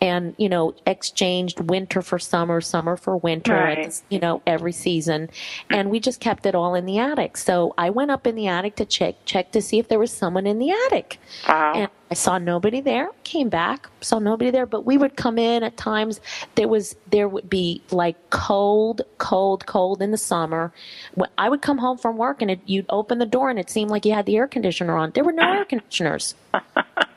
and 0.00 0.34
you 0.38 0.48
know, 0.48 0.74
exchanged 0.86 1.60
winter 1.60 2.02
for 2.02 2.18
summer, 2.18 2.60
summer 2.60 2.96
for 2.96 3.16
winter, 3.16 3.54
at 3.54 3.64
Right. 3.64 3.84
this- 3.86 4.02
you 4.08 4.18
know, 4.18 4.42
every 4.46 4.72
season, 4.72 5.30
and 5.70 5.90
we 5.90 6.00
just 6.00 6.20
kept 6.20 6.46
it 6.46 6.54
all 6.54 6.74
in 6.74 6.86
the 6.86 6.98
attic. 6.98 7.36
So 7.36 7.74
I 7.78 7.90
went 7.90 8.10
up 8.10 8.26
in 8.26 8.34
the 8.34 8.46
attic 8.48 8.76
to 8.76 8.84
check 8.84 9.14
check 9.24 9.52
to 9.52 9.62
see 9.62 9.78
if 9.78 9.88
there 9.88 9.98
was 9.98 10.10
someone 10.10 10.46
in 10.46 10.58
the 10.58 10.70
attic. 10.86 11.18
Wow. 11.48 11.72
And 11.74 11.88
I 12.10 12.14
saw 12.14 12.36
nobody 12.38 12.80
there. 12.82 13.08
Came 13.24 13.48
back, 13.48 13.88
saw 14.02 14.18
nobody 14.18 14.50
there. 14.50 14.66
But 14.66 14.84
we 14.84 14.98
would 14.98 15.16
come 15.16 15.38
in 15.38 15.62
at 15.62 15.76
times. 15.78 16.20
There 16.56 16.68
was 16.68 16.94
there 17.10 17.28
would 17.28 17.48
be 17.48 17.80
like 17.90 18.16
cold, 18.30 19.02
cold, 19.18 19.64
cold 19.66 20.02
in 20.02 20.10
the 20.10 20.18
summer. 20.18 20.72
When 21.14 21.30
I 21.38 21.48
would 21.48 21.62
come 21.62 21.78
home 21.78 21.96
from 21.98 22.16
work 22.18 22.42
and 22.42 22.50
it, 22.50 22.60
you'd 22.66 22.86
open 22.90 23.18
the 23.18 23.26
door 23.26 23.48
and 23.50 23.58
it 23.58 23.70
seemed 23.70 23.90
like 23.90 24.04
you 24.04 24.12
had 24.12 24.26
the 24.26 24.36
air 24.36 24.46
conditioner 24.46 24.96
on. 24.96 25.12
There 25.12 25.24
were 25.24 25.32
no 25.32 25.42
air 25.42 25.64
conditioners. 25.64 26.34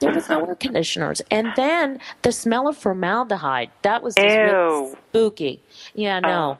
There 0.00 0.12
was 0.12 0.28
no 0.28 0.44
air 0.44 0.54
conditioners. 0.54 1.22
And 1.30 1.52
then 1.56 2.00
the 2.22 2.32
smell 2.32 2.68
of 2.68 2.76
formaldehyde. 2.76 3.70
That 3.82 4.02
was 4.02 4.14
just 4.14 4.36
really 4.36 4.94
spooky. 5.10 5.62
Yeah, 5.94 6.20
no. 6.20 6.58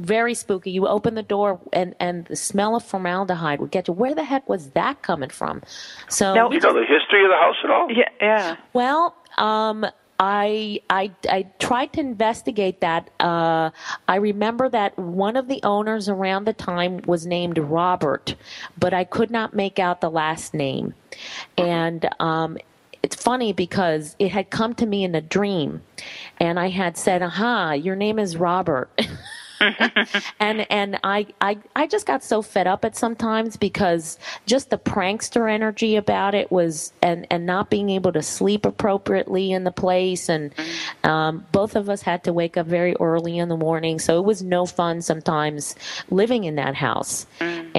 Very 0.00 0.34
spooky. 0.34 0.70
You 0.70 0.88
open 0.88 1.14
the 1.14 1.22
door 1.22 1.60
and, 1.72 1.94
and 2.00 2.26
the 2.26 2.36
smell 2.36 2.74
of 2.74 2.84
formaldehyde 2.84 3.60
would 3.60 3.70
get 3.70 3.86
you. 3.88 3.94
Where 3.94 4.14
the 4.14 4.24
heck 4.24 4.48
was 4.48 4.70
that 4.70 5.02
coming 5.02 5.30
from? 5.30 5.62
So 6.08 6.34
No, 6.34 6.48
we 6.48 6.56
You 6.56 6.60
know 6.60 6.72
the 6.72 6.80
history 6.80 7.24
of 7.24 7.30
the 7.30 7.36
house 7.36 7.56
at 7.62 7.70
all? 7.70 7.88
Yeah. 7.90 8.08
Yeah. 8.20 8.56
well, 8.72 9.14
um, 9.38 9.86
I, 10.24 10.80
I 10.88 11.10
I 11.28 11.42
tried 11.58 11.94
to 11.94 12.00
investigate 12.00 12.80
that. 12.80 13.10
Uh, 13.18 13.70
I 14.06 14.16
remember 14.16 14.68
that 14.68 14.96
one 14.96 15.34
of 15.34 15.48
the 15.48 15.60
owners 15.64 16.08
around 16.08 16.44
the 16.44 16.52
time 16.52 17.00
was 17.06 17.26
named 17.26 17.58
Robert, 17.58 18.36
but 18.78 18.94
I 18.94 19.02
could 19.02 19.32
not 19.32 19.52
make 19.52 19.80
out 19.80 20.00
the 20.00 20.10
last 20.10 20.54
name. 20.54 20.94
And 21.58 22.08
um, 22.20 22.56
it's 23.02 23.16
funny 23.16 23.52
because 23.52 24.14
it 24.20 24.30
had 24.30 24.48
come 24.50 24.74
to 24.74 24.86
me 24.86 25.02
in 25.02 25.16
a 25.16 25.20
dream, 25.20 25.82
and 26.38 26.60
I 26.60 26.68
had 26.68 26.96
said, 26.96 27.20
"Aha, 27.20 27.72
your 27.72 27.96
name 27.96 28.20
is 28.20 28.36
Robert." 28.36 28.90
and 30.40 30.66
and 30.70 30.98
I, 31.04 31.26
I 31.40 31.58
I 31.74 31.86
just 31.86 32.06
got 32.06 32.22
so 32.24 32.42
fed 32.42 32.66
up 32.66 32.84
at 32.84 32.96
sometimes 32.96 33.56
because 33.56 34.18
just 34.46 34.70
the 34.70 34.78
prankster 34.78 35.50
energy 35.52 35.96
about 35.96 36.34
it 36.34 36.50
was 36.50 36.92
and 37.02 37.26
and 37.30 37.46
not 37.46 37.70
being 37.70 37.90
able 37.90 38.12
to 38.12 38.22
sleep 38.22 38.64
appropriately 38.64 39.52
in 39.52 39.64
the 39.64 39.70
place. 39.70 40.28
And 40.28 40.54
um, 41.04 41.46
both 41.52 41.76
of 41.76 41.88
us 41.88 42.02
had 42.02 42.24
to 42.24 42.32
wake 42.32 42.56
up 42.56 42.66
very 42.66 42.94
early 43.00 43.38
in 43.38 43.48
the 43.48 43.56
morning. 43.56 43.98
So 43.98 44.18
it 44.18 44.24
was 44.24 44.42
no 44.42 44.66
fun 44.66 45.02
sometimes 45.02 45.74
living 46.10 46.44
in 46.44 46.56
that 46.56 46.74
house. 46.74 47.26
And 47.40 47.72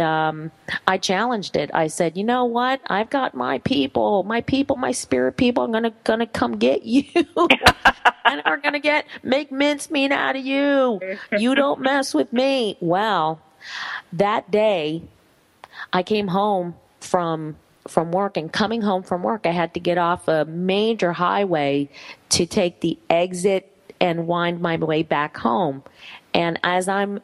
um, 0.00 0.50
I 0.86 0.98
challenged 0.98 1.56
it 1.56 1.70
I 1.74 1.88
said 1.88 2.16
you 2.16 2.24
know 2.24 2.44
what 2.44 2.80
I've 2.86 3.10
got 3.10 3.34
my 3.34 3.58
people 3.58 4.22
my 4.24 4.40
people 4.40 4.76
my 4.76 4.92
spirit 4.92 5.36
people 5.36 5.64
I'm 5.64 5.72
gonna 5.72 5.92
gonna 6.04 6.26
come 6.26 6.56
get 6.56 6.84
you 6.84 7.04
and 8.28 8.42
we're 8.44 8.58
gonna 8.58 8.78
get 8.78 9.06
make 9.22 9.50
mincemeat 9.50 10.12
out 10.12 10.36
of 10.36 10.44
you. 10.44 11.00
You 11.36 11.54
don't 11.54 11.80
mess 11.80 12.14
with 12.14 12.32
me. 12.32 12.76
Well, 12.80 13.40
that 14.12 14.50
day, 14.50 15.02
I 15.92 16.02
came 16.02 16.28
home 16.28 16.74
from 17.00 17.56
from 17.86 18.12
work, 18.12 18.36
and 18.36 18.52
coming 18.52 18.82
home 18.82 19.02
from 19.02 19.22
work, 19.22 19.46
I 19.46 19.50
had 19.50 19.74
to 19.74 19.80
get 19.80 19.98
off 19.98 20.28
a 20.28 20.44
major 20.44 21.12
highway 21.12 21.88
to 22.30 22.46
take 22.46 22.80
the 22.80 22.98
exit 23.08 23.74
and 24.00 24.26
wind 24.26 24.60
my 24.60 24.76
way 24.76 25.02
back 25.02 25.36
home. 25.36 25.82
And 26.34 26.60
as 26.62 26.88
I'm 26.88 27.20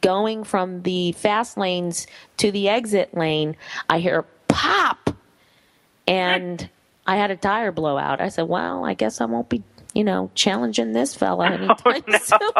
going 0.00 0.44
from 0.44 0.82
the 0.82 1.12
fast 1.12 1.56
lanes 1.56 2.06
to 2.38 2.50
the 2.50 2.68
exit 2.68 3.14
lane, 3.14 3.56
I 3.88 4.00
hear 4.00 4.24
pop 4.48 5.10
and 6.06 6.68
I 7.06 7.16
had 7.16 7.30
a 7.30 7.36
tire 7.36 7.72
blowout. 7.72 8.20
I 8.20 8.28
said, 8.28 8.48
"Well, 8.48 8.84
I 8.84 8.94
guess 8.94 9.20
I 9.20 9.24
won't 9.24 9.48
be, 9.48 9.62
you 9.94 10.04
know, 10.04 10.30
challenging 10.34 10.92
this 10.92 11.14
fella 11.14 11.46
anytime 11.50 12.02
soon." 12.20 12.38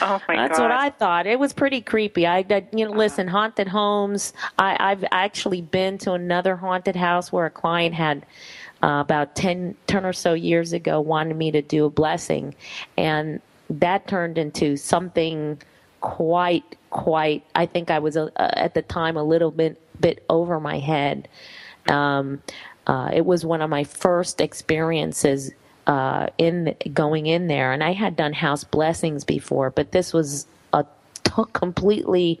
Oh 0.00 0.20
my 0.26 0.36
God. 0.36 0.48
That's 0.48 0.58
God. 0.58 0.62
what 0.62 0.72
I 0.72 0.90
thought. 0.90 1.26
It 1.26 1.38
was 1.38 1.52
pretty 1.52 1.80
creepy. 1.80 2.26
I, 2.26 2.38
I 2.48 2.66
you 2.72 2.86
know, 2.86 2.92
listen, 2.92 3.28
haunted 3.28 3.68
homes. 3.68 4.32
I, 4.58 4.76
I've 4.80 5.04
actually 5.10 5.60
been 5.60 5.98
to 5.98 6.12
another 6.12 6.56
haunted 6.56 6.96
house 6.96 7.30
where 7.30 7.46
a 7.46 7.50
client 7.50 7.94
had 7.94 8.24
uh, 8.82 9.00
about 9.00 9.36
10, 9.36 9.74
10 9.86 10.04
or 10.04 10.12
so 10.12 10.34
years 10.34 10.72
ago 10.72 11.00
wanted 11.00 11.36
me 11.36 11.50
to 11.50 11.62
do 11.62 11.84
a 11.84 11.90
blessing, 11.90 12.54
and 12.96 13.40
that 13.70 14.06
turned 14.06 14.38
into 14.38 14.76
something 14.76 15.60
quite, 16.00 16.76
quite. 16.90 17.44
I 17.54 17.66
think 17.66 17.90
I 17.90 17.98
was 17.98 18.16
uh, 18.16 18.30
at 18.36 18.74
the 18.74 18.82
time 18.82 19.16
a 19.16 19.24
little 19.24 19.50
bit 19.50 19.80
bit 20.00 20.24
over 20.28 20.60
my 20.60 20.78
head. 20.78 21.28
Um, 21.88 22.42
uh, 22.86 23.10
it 23.12 23.24
was 23.24 23.44
one 23.44 23.62
of 23.62 23.70
my 23.70 23.84
first 23.84 24.40
experiences 24.40 25.50
uh, 25.86 26.28
in 26.38 26.74
going 26.92 27.26
in 27.26 27.48
there, 27.48 27.72
and 27.72 27.82
I 27.82 27.92
had 27.92 28.16
done 28.16 28.32
house 28.32 28.64
blessings 28.64 29.24
before, 29.24 29.70
but 29.70 29.92
this 29.92 30.12
was 30.12 30.46
a 30.72 30.84
t- 31.24 31.42
completely 31.52 32.40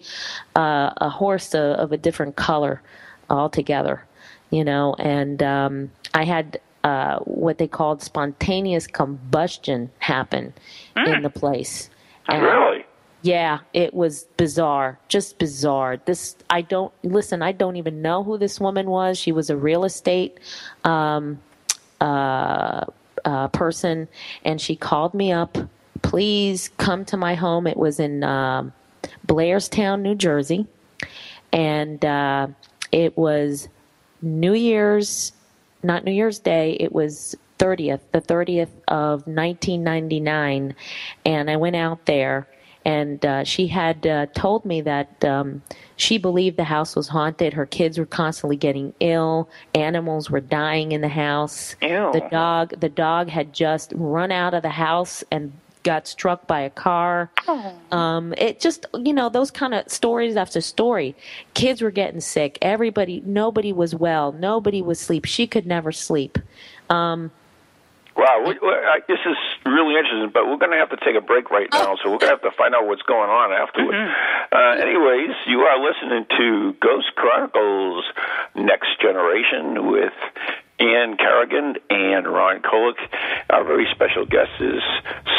uh, 0.54 0.92
a 0.96 1.08
horse 1.08 1.54
of, 1.54 1.76
of 1.78 1.92
a 1.92 1.96
different 1.96 2.36
color 2.36 2.82
altogether, 3.30 4.04
you 4.50 4.64
know. 4.64 4.94
And 4.98 5.42
um, 5.42 5.90
I 6.14 6.24
had 6.24 6.60
uh, 6.86 7.18
what 7.24 7.58
they 7.58 7.66
called 7.68 8.00
spontaneous 8.02 8.86
combustion 8.86 9.90
happen 9.98 10.52
in 10.96 11.22
the 11.22 11.30
place. 11.30 11.90
And- 12.28 12.42
Really? 12.42 12.84
yeah, 13.22 13.58
it 13.72 13.92
was 13.92 14.24
bizarre, 14.36 14.98
just 15.08 15.38
bizarre. 15.38 15.96
This 16.04 16.36
I 16.48 16.60
don't 16.62 16.92
listen. 17.02 17.42
I 17.42 17.52
don't 17.52 17.76
even 17.76 18.00
know 18.02 18.22
who 18.22 18.38
this 18.38 18.60
woman 18.60 18.86
was. 18.88 19.18
She 19.18 19.32
was 19.32 19.50
a 19.50 19.56
real 19.56 19.84
estate 19.84 20.38
um, 20.84 21.40
uh, 22.00 22.84
uh, 23.24 23.48
person, 23.48 24.06
and 24.44 24.60
she 24.60 24.76
called 24.76 25.12
me 25.14 25.32
up. 25.32 25.58
Please 26.02 26.70
come 26.78 27.04
to 27.06 27.16
my 27.16 27.34
home. 27.34 27.66
It 27.66 27.76
was 27.76 27.98
in 27.98 28.22
um, 28.22 28.72
Blairstown, 29.26 30.02
New 30.02 30.14
Jersey, 30.14 30.66
and 31.52 32.04
uh, 32.04 32.46
it 32.92 33.16
was 33.18 33.68
New 34.22 34.54
Year's, 34.54 35.32
not 35.82 36.04
New 36.04 36.12
Year's 36.12 36.38
Day. 36.38 36.76
It 36.80 36.92
was 36.92 37.36
30th, 37.58 38.00
the 38.12 38.20
30th 38.20 38.70
of 38.88 39.26
1999, 39.26 40.74
and 41.24 41.50
I 41.50 41.56
went 41.56 41.76
out 41.76 42.04
there, 42.06 42.48
and 42.84 43.24
uh, 43.24 43.44
she 43.44 43.66
had 43.66 44.06
uh, 44.06 44.26
told 44.34 44.64
me 44.64 44.80
that 44.82 45.24
um, 45.24 45.62
she 45.96 46.18
believed 46.18 46.56
the 46.56 46.64
house 46.64 46.94
was 46.94 47.08
haunted. 47.08 47.54
Her 47.54 47.66
kids 47.66 47.98
were 47.98 48.06
constantly 48.06 48.56
getting 48.56 48.94
ill. 49.00 49.48
Animals 49.74 50.30
were 50.30 50.40
dying 50.40 50.92
in 50.92 51.00
the 51.00 51.08
house. 51.08 51.74
Ew. 51.82 52.10
The 52.12 52.28
dog, 52.30 52.78
the 52.78 52.88
dog 52.88 53.28
had 53.28 53.52
just 53.52 53.92
run 53.96 54.30
out 54.30 54.54
of 54.54 54.62
the 54.62 54.70
house 54.70 55.24
and 55.30 55.52
got 55.86 56.06
struck 56.08 56.46
by 56.48 56.60
a 56.60 56.70
car. 56.70 57.30
Um, 57.92 58.34
it 58.36 58.58
just, 58.60 58.86
you 58.92 59.14
know, 59.14 59.28
those 59.28 59.52
kind 59.52 59.72
of 59.72 59.88
stories 59.88 60.36
after 60.36 60.60
story. 60.60 61.14
Kids 61.54 61.80
were 61.80 61.92
getting 61.92 62.20
sick. 62.20 62.58
Everybody, 62.60 63.22
nobody 63.24 63.72
was 63.72 63.94
well. 63.94 64.32
Nobody 64.32 64.82
was 64.82 64.98
sleep. 64.98 65.24
She 65.24 65.46
could 65.46 65.64
never 65.64 65.92
sleep. 65.92 66.38
Um, 66.90 67.30
Wow, 68.16 68.44
we, 68.48 68.56
we, 68.62 68.68
I, 68.72 69.00
this 69.06 69.18
is 69.26 69.36
really 69.66 69.94
interesting, 69.94 70.30
but 70.32 70.46
we're 70.46 70.56
going 70.56 70.72
to 70.72 70.78
have 70.78 70.88
to 70.88 70.96
take 71.04 71.16
a 71.16 71.20
break 71.20 71.50
right 71.50 71.68
now, 71.70 71.96
so 72.00 72.10
we're 72.10 72.16
going 72.16 72.32
to 72.32 72.40
have 72.40 72.48
to 72.48 72.56
find 72.56 72.74
out 72.74 72.86
what's 72.86 73.02
going 73.02 73.28
on 73.28 73.52
afterward. 73.52 73.92
Uh, 73.94 74.80
anyways, 74.80 75.36
you 75.46 75.60
are 75.68 75.76
listening 75.76 76.24
to 76.38 76.72
Ghost 76.80 77.12
Chronicles 77.14 78.06
Next 78.54 78.88
Generation 79.02 79.92
with 79.92 80.16
Ann 80.78 81.16
Carrigan 81.16 81.76
and 81.88 82.26
Ron 82.26 82.60
Kolek. 82.60 82.98
Our 83.48 83.64
very 83.64 83.86
special 83.94 84.26
guest 84.26 84.50
is 84.60 84.82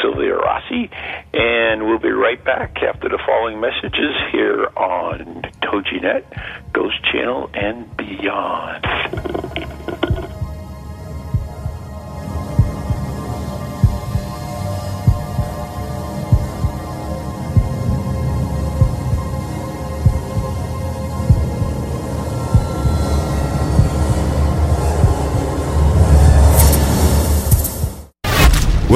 Sylvia 0.02 0.36
Rossi, 0.36 0.90
and 1.34 1.86
we'll 1.86 2.00
be 2.00 2.10
right 2.10 2.44
back 2.44 2.78
after 2.82 3.08
the 3.08 3.20
following 3.26 3.60
messages 3.60 4.16
here 4.32 4.68
on 4.76 5.44
TogiNet, 5.62 6.24
Ghost 6.74 7.04
Channel, 7.12 7.52
and 7.54 7.96
beyond. 7.98 8.87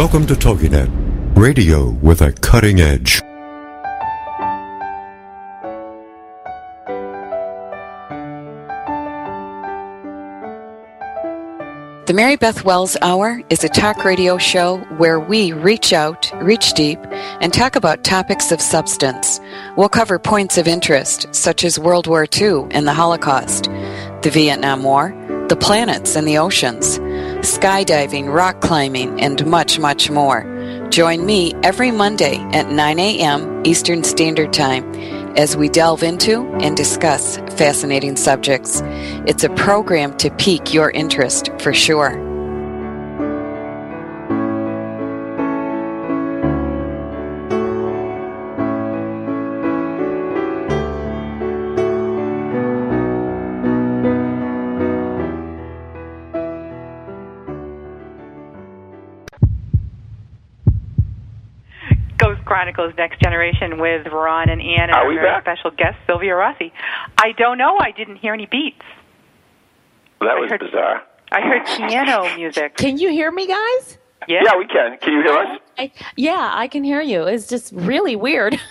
Welcome 0.02 0.26
to 0.26 0.34
TogiNet, 0.34 1.38
radio 1.38 1.90
with 1.90 2.24
a 2.24 2.32
cutting 2.32 2.82
edge. 2.82 3.20
The 12.08 12.14
Mary 12.16 12.36
Beth 12.36 12.66
Wells 12.66 12.98
Hour 13.04 13.44
is 13.52 13.64
a 13.64 13.70
talk 13.70 14.04
radio 14.04 14.40
show 14.40 14.78
where 14.98 15.20
we 15.20 15.54
reach 15.54 15.94
out, 15.94 16.32
reach 16.42 16.74
deep, 16.74 16.98
and 17.40 17.54
talk 17.54 17.76
about 17.76 18.04
topics 18.04 18.52
of 18.52 18.60
substance. 18.60 19.40
We'll 19.78 19.88
cover 19.88 20.18
points 20.18 20.58
of 20.58 20.68
interest 20.68 21.28
such 21.32 21.64
as 21.64 21.78
World 21.78 22.08
War 22.08 22.26
II 22.36 22.66
and 22.72 22.88
the 22.88 22.94
Holocaust, 22.96 23.66
the 24.24 24.32
Vietnam 24.34 24.82
War, 24.82 25.14
the 25.48 25.56
planets 25.56 26.16
and 26.16 26.28
the 26.28 26.40
oceans, 26.40 26.98
skydiving, 27.42 28.34
rock 28.34 28.62
climbing, 28.62 29.22
and 29.22 29.46
much, 29.46 29.80
much 29.80 30.10
more. 30.10 30.44
Join 30.90 31.26
me 31.26 31.54
every 31.64 31.92
Monday 31.92 32.38
at 32.54 32.70
9 32.70 33.00
a.m. 33.00 33.64
Eastern 33.66 34.04
Standard 34.04 34.54
Time 34.54 34.84
as 35.38 35.56
we 35.56 35.70
delve 35.70 36.04
into 36.04 36.46
and 36.62 36.76
discuss 36.76 37.38
fascinating 37.58 38.16
subjects. 38.16 38.82
It's 39.26 39.44
a 39.44 39.50
program 39.50 40.18
to 40.18 40.30
pique 40.32 40.74
your 40.74 40.92
interest 40.92 41.50
for 41.60 41.74
sure. 41.74 42.31
Chronicles 62.62 62.94
Next 62.96 63.20
Generation 63.20 63.80
with 63.80 64.06
Ron 64.06 64.48
and 64.48 64.62
Ann 64.62 64.82
and 64.82 64.92
Are 64.92 65.06
our 65.08 65.14
very 65.16 65.42
special 65.42 65.72
guest 65.72 65.98
Sylvia 66.06 66.36
Rossi. 66.36 66.72
I 67.18 67.32
don't 67.32 67.58
know. 67.58 67.80
I 67.80 67.90
didn't 67.90 68.18
hear 68.18 68.36
any 68.36 68.46
beats. 68.46 68.84
That 70.20 70.38
was 70.38 70.52
heard- 70.52 70.60
bizarre. 70.60 71.02
I 71.32 71.42
heard 71.42 71.66
piano 71.66 72.36
music. 72.36 72.78
can 72.78 73.00
you 73.00 73.10
hear 73.10 73.32
me, 73.32 73.48
guys? 73.48 73.98
Yeah. 74.28 74.42
Yeah, 74.46 74.58
we 74.60 74.68
can. 74.68 74.96
Can 75.00 75.14
you 75.14 75.24
hear 75.24 75.34
us? 75.40 75.60
I, 75.80 75.92
yeah, 76.16 76.52
I 76.54 76.68
can 76.68 76.84
hear 76.84 77.02
you. 77.02 77.24
It's 77.24 77.48
just 77.48 77.74
really 77.74 78.16
weird. 78.16 78.60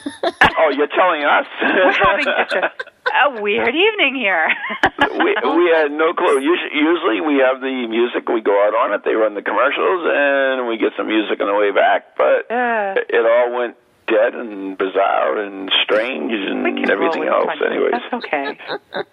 Oh, 0.62 0.70
you're 0.76 0.88
telling 0.88 1.24
us? 1.24 1.46
We're 1.62 1.92
having 1.92 2.24
just 2.50 2.53
a, 2.55 2.70
a 3.11 3.40
weird 3.40 3.75
evening 3.75 4.14
here. 4.16 4.49
we 5.18 5.35
we 5.35 5.64
had 5.75 5.90
no 5.92 6.12
clue. 6.14 6.40
Usually, 6.40 6.75
usually 6.75 7.20
we 7.20 7.42
have 7.44 7.61
the 7.61 7.87
music. 7.88 8.29
We 8.29 8.40
go 8.40 8.53
out 8.66 8.75
on 8.75 8.92
it. 8.94 9.03
They 9.05 9.14
run 9.14 9.35
the 9.35 9.42
commercials, 9.42 10.03
and 10.07 10.66
we 10.68 10.79
get 10.79 10.92
some 10.96 11.07
music 11.09 11.40
on 11.40 11.46
the 11.49 11.55
way 11.59 11.70
back. 11.73 12.16
But 12.16 12.51
Uh. 12.51 12.94
it 13.09 13.25
all 13.27 13.57
went 13.59 13.77
dead 14.07 14.35
and 14.35 14.77
bizarre 14.77 15.38
and 15.38 15.70
strange 15.85 16.33
and 16.33 16.90
everything 16.90 17.25
else. 17.29 17.46
with 17.46 17.62
it. 17.62 17.66
Anyways, 17.73 17.92
That's 17.92 18.14
okay. 18.25 18.59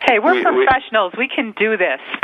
Hey, 0.02 0.20
we're 0.20 0.34
We- 0.34 0.44
we- 0.58 0.66
professionals. 0.66 1.14
We 1.18 1.28
can 1.28 1.52
do 1.58 1.78
this. 1.78 2.00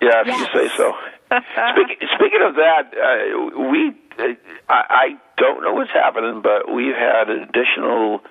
yeah, 0.00 0.20
if 0.22 0.26
Yes. 0.26 0.40
you 0.40 0.46
say 0.60 0.68
so. 0.76 0.94
Speaking 1.28 2.08
speaking 2.14 2.40
of 2.42 2.54
that, 2.56 2.94
uh, 2.96 3.60
we 3.70 3.92
uh, 4.18 4.22
I, 4.68 4.80
I 4.88 5.16
don't 5.36 5.62
know 5.62 5.74
what's 5.74 5.90
happening, 5.90 6.40
but 6.40 6.72
we've 6.72 6.94
had 6.94 7.28
an 7.28 7.42
additional 7.42 8.22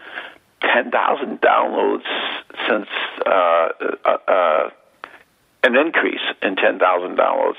ten 0.73 0.91
thousand 0.91 1.41
downloads 1.41 2.04
since 2.67 2.88
uh, 3.25 3.30
uh, 4.06 4.17
uh, 4.28 4.69
an 5.63 5.75
increase 5.75 6.21
in 6.41 6.56
ten 6.56 6.80
thousand 6.80 7.17
downloads 7.17 7.56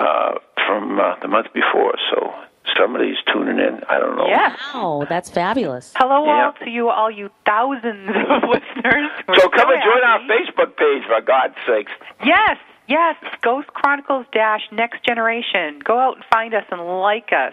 uh, 0.00 0.32
from 0.66 0.98
uh, 1.00 1.16
the 1.20 1.28
month 1.28 1.48
before. 1.52 1.94
So 2.10 2.32
somebody's 2.76 3.16
tuning 3.32 3.58
in. 3.58 3.80
I 3.88 3.98
don't 3.98 4.16
know. 4.16 4.26
yeah. 4.26 4.56
wow, 4.74 5.06
that's 5.08 5.30
fabulous. 5.30 5.92
Hello, 5.96 6.24
Yeah. 6.24 6.46
all 6.46 6.52
to 6.64 6.70
you, 6.70 6.88
all 6.88 7.10
you 7.10 7.30
thousands 7.46 8.08
of 8.08 8.42
listeners. 8.48 9.10
We're 9.28 9.36
So 9.38 9.48
come 9.48 9.70
and 9.70 9.82
join 9.82 10.02
our. 10.02 10.20
Facebook 10.20 10.76
page, 10.76 11.02
for 11.06 11.20
God's 11.20 11.54
sakes. 11.66 11.92
Yes, 12.24 12.56
yes. 12.88 13.16
Ghost 13.42 13.68
Chronicles 13.68 14.26
Dash 14.32 14.62
Next 14.72 15.04
Generation. 15.04 15.80
Go 15.84 15.98
out 15.98 16.16
and 16.16 16.24
find 16.32 16.54
us 16.54 16.64
and 16.70 16.80
like 17.00 17.30
us. 17.32 17.52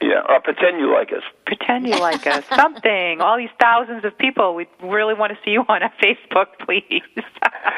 Yeah, 0.00 0.22
or 0.28 0.40
pretend 0.40 0.78
you 0.78 0.92
like 0.92 1.12
us. 1.12 1.22
Pretend 1.44 1.86
you 1.86 1.98
like 1.98 2.26
us. 2.26 2.44
Something. 2.54 3.20
All 3.20 3.36
these 3.36 3.50
thousands 3.60 4.04
of 4.04 4.16
people. 4.16 4.54
We 4.54 4.66
really 4.82 5.14
want 5.14 5.32
to 5.32 5.38
see 5.44 5.50
you 5.50 5.64
on 5.68 5.82
our 5.82 5.92
Facebook, 6.00 6.46
please. 6.60 7.02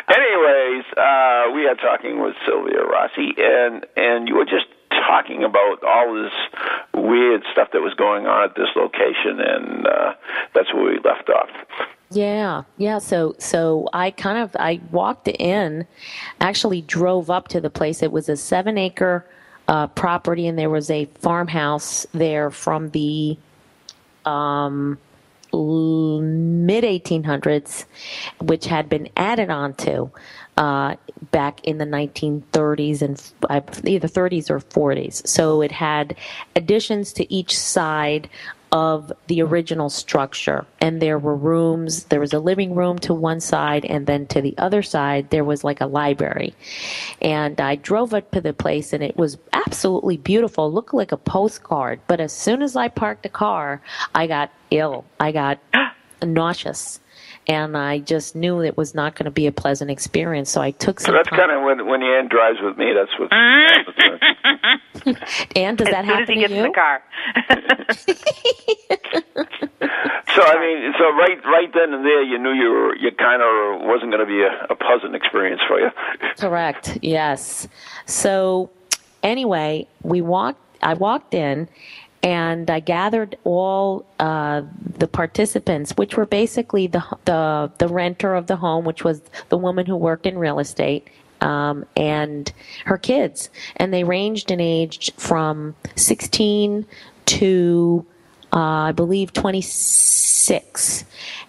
Anyways, 0.09 0.85
uh, 0.97 1.51
we 1.55 1.67
are 1.67 1.77
talking 1.81 2.21
with 2.21 2.35
Sylvia 2.47 2.85
Rossi, 2.85 3.35
and 3.39 3.87
and 3.97 4.29
you 4.29 4.35
were 4.35 4.45
just 4.45 4.67
talking 4.91 5.45
about 5.45 5.83
all 5.83 6.15
this 6.15 6.33
weird 6.95 7.43
stuff 7.53 7.69
that 7.73 7.81
was 7.81 7.95
going 7.95 8.27
on 8.27 8.51
at 8.51 8.55
this 8.55 8.69
location, 8.77 9.41
and 9.41 9.87
uh, 9.87 10.15
that's 10.55 10.75
where 10.75 10.85
we 10.85 10.99
left 11.03 11.31
off. 11.31 11.49
Yeah, 12.11 12.65
yeah. 12.77 12.99
So, 12.99 13.35
so 13.39 13.89
I 13.93 14.11
kind 14.11 14.39
of 14.39 14.57
I 14.59 14.81
walked 14.91 15.29
in, 15.29 15.87
actually 16.41 16.83
drove 16.83 17.31
up 17.31 17.49
to 17.49 17.61
the 17.61 17.71
place. 17.71 18.03
It 18.03 18.13
was 18.13 18.29
a 18.29 18.37
seven 18.37 18.77
acre 18.77 19.27
uh, 19.71 19.87
property, 19.87 20.49
and 20.49 20.59
there 20.59 20.69
was 20.69 20.91
a 20.91 21.05
farmhouse 21.05 22.05
there 22.13 22.51
from 22.51 22.91
the 22.91 23.39
um, 24.25 24.99
mid 25.53 26.83
1800s, 26.83 27.85
which 28.41 28.67
had 28.67 28.89
been 28.89 29.09
added 29.17 29.49
onto 29.49 30.11
uh, 30.57 30.97
back 31.31 31.61
in 31.63 31.79
the 31.79 31.85
1930s 31.85 33.01
and 33.01 33.33
uh, 33.49 33.61
either 33.85 34.09
30s 34.09 34.51
or 34.51 34.59
40s. 34.59 35.25
So 35.29 35.63
it 35.63 35.71
had 35.71 36.17
additions 36.57 37.13
to 37.15 37.33
each 37.33 37.57
side 37.57 38.29
of 38.73 39.13
the 39.27 39.43
original 39.43 39.91
structure. 39.91 40.67
And 40.81 41.01
there 41.01 41.19
were 41.19 41.35
rooms, 41.35 42.05
there 42.05 42.21
was 42.21 42.33
a 42.33 42.39
living 42.39 42.75
room 42.75 42.99
to 43.01 43.15
one 43.15 43.41
side, 43.41 43.85
and 43.85 44.07
then 44.07 44.27
to 44.29 44.41
the 44.41 44.55
other 44.59 44.83
side, 44.83 45.31
there 45.31 45.45
was 45.45 45.65
like 45.65 45.81
a 45.81 45.87
library. 45.87 46.55
And 47.21 47.61
I 47.61 47.77
drove 47.77 48.15
up 48.15 48.31
to 48.33 48.41
the 48.41 48.53
place, 48.53 48.93
and 48.93 49.03
it 49.03 49.17
was 49.17 49.39
absolutely 49.53 50.17
beautiful, 50.17 50.67
it 50.67 50.71
looked 50.71 50.95
like 50.95 51.13
a 51.13 51.17
postcard. 51.17 52.01
But 52.07 52.21
as 52.21 52.33
soon 52.33 52.63
as 52.63 52.77
I 52.77 52.89
parked 52.89 53.25
the 53.25 53.29
car, 53.29 53.83
I 54.15 54.27
got 54.27 54.51
ill. 54.71 55.05
I 55.19 55.33
got 55.33 55.59
nauseous 56.23 57.01
and 57.47 57.77
I 57.77 57.99
just 57.99 58.35
knew 58.37 58.63
it 58.63 58.77
was 58.77 58.95
not 58.95 59.15
going 59.15 59.25
to 59.25 59.31
be 59.31 59.47
a 59.47 59.53
pleasant 59.53 59.91
experience. 59.91 60.51
So 60.51 60.61
I 60.61 60.73
took 60.73 61.01
some. 61.01 61.13
So 61.13 61.17
that's 61.17 61.29
kind 61.29 61.51
of 61.51 61.63
when 61.65 61.87
when 61.87 62.03
Ann 62.03 62.29
drives 62.29 62.59
with 62.63 62.77
me. 62.77 62.93
That's 62.95 63.11
what. 63.19 63.33
Ann, 65.57 65.77
does 65.77 65.89
that 65.89 66.05
happen 66.05 66.23
as 66.23 66.27
soon 66.29 66.29
as 66.29 66.29
he 66.29 66.35
gets 66.41 66.53
to 66.53 66.59
in 66.59 66.65
the 66.65 66.71
car. 66.71 67.03
so 70.35 70.43
I 70.43 70.59
mean, 70.61 70.93
so 70.99 71.05
right 71.11 71.39
right 71.45 71.73
then 71.73 71.95
and 71.95 72.05
there, 72.05 72.23
you 72.23 72.39
knew 72.39 72.53
you 72.53 72.71
were 72.71 72.95
you 72.97 73.11
kind 73.13 73.41
of 73.43 73.81
wasn't 73.87 74.11
going 74.13 74.21
to 74.21 74.27
be 74.27 74.43
a, 74.43 74.67
a 74.71 74.77
pleasant 74.77 75.15
experience 75.15 75.63
for 75.67 75.81
you. 75.81 75.91
Correct. 76.39 76.99
Yes. 77.03 77.67
So 78.07 78.71
anyway, 79.23 79.87
we 80.03 80.21
walked. 80.21 80.61
I 80.83 80.95
walked 80.95 81.35
in, 81.35 81.69
and 82.23 82.71
I 82.71 82.81
gathered 82.81 83.39
all 83.45 84.05
uh, 84.19 84.63
the 84.99 85.09
participants, 85.09 85.93
which 85.97 86.17
were 86.17 86.27
basically 86.27 86.87
the 86.87 87.03
the 87.25 87.73
the 87.79 87.89
renter 87.89 88.35
of 88.35 88.47
the 88.47 88.57
home, 88.57 88.85
which 88.85 89.05
was 89.05 89.23
the 89.49 89.57
woman 89.57 89.87
who 89.87 89.97
worked 89.97 90.27
in 90.27 90.39
real 90.39 90.59
estate. 90.59 91.09
Um, 91.41 91.87
and 91.97 92.53
her 92.85 92.99
kids, 92.99 93.49
and 93.77 93.95
they 93.95 94.05
ranged 94.05 94.51
in 94.51 94.61
age 94.61 95.11
from 95.17 95.75
16 95.97 96.85
to 97.25 98.07
uh, 98.53 98.59
I 98.59 98.93
believe 98.93 99.33
26, 99.33 101.05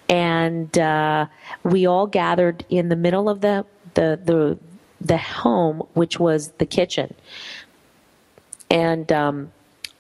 and 0.08 0.78
uh, 0.78 1.26
we 1.64 1.86
all 1.86 2.08
gathered 2.08 2.64
in 2.70 2.88
the 2.88 2.96
middle 2.96 3.28
of 3.28 3.42
the 3.42 3.66
the 3.96 4.18
the 4.24 4.60
the 5.02 5.18
home, 5.18 5.84
which 5.94 6.20
was 6.20 6.52
the 6.52 6.66
kitchen, 6.66 7.14
and 8.70 9.12
um, 9.12 9.52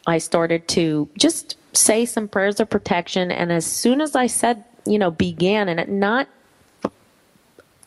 I 0.08 0.18
started 0.18 0.68
to 0.70 1.10
just 1.18 1.58
say 1.74 2.06
some 2.06 2.28
prayers 2.28 2.60
of 2.60 2.70
protection. 2.70 3.32
And 3.32 3.52
as 3.52 3.66
soon 3.66 4.02
as 4.02 4.16
I 4.16 4.28
said, 4.28 4.64
you 4.86 5.00
know, 5.00 5.12
began, 5.12 5.70
and 5.70 6.00
not 6.00 6.28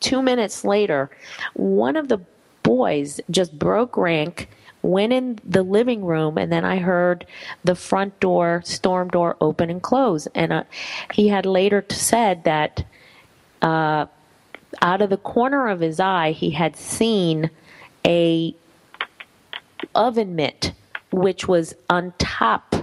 two 0.00 0.22
minutes 0.22 0.64
later, 0.64 1.10
one 1.54 1.96
of 1.96 2.08
the 2.08 2.20
boys 2.62 3.20
just 3.30 3.58
broke 3.58 3.96
rank, 3.96 4.48
went 4.82 5.12
in 5.12 5.38
the 5.44 5.62
living 5.62 6.04
room, 6.04 6.38
and 6.38 6.52
then 6.52 6.64
I 6.64 6.78
heard 6.78 7.26
the 7.64 7.74
front 7.74 8.20
door, 8.20 8.62
storm 8.64 9.08
door 9.08 9.36
open 9.40 9.70
and 9.70 9.82
close. 9.82 10.26
And 10.34 10.52
uh, 10.52 10.64
he 11.12 11.28
had 11.28 11.46
later 11.46 11.84
said 11.88 12.44
that 12.44 12.84
uh, 13.62 14.06
out 14.82 15.02
of 15.02 15.10
the 15.10 15.16
corner 15.16 15.68
of 15.68 15.80
his 15.80 16.00
eye, 16.00 16.32
he 16.32 16.50
had 16.50 16.76
seen 16.76 17.50
a 18.06 18.54
oven 19.94 20.34
mitt, 20.36 20.72
which 21.14 21.46
was 21.46 21.74
on 21.88 22.12
top 22.18 22.74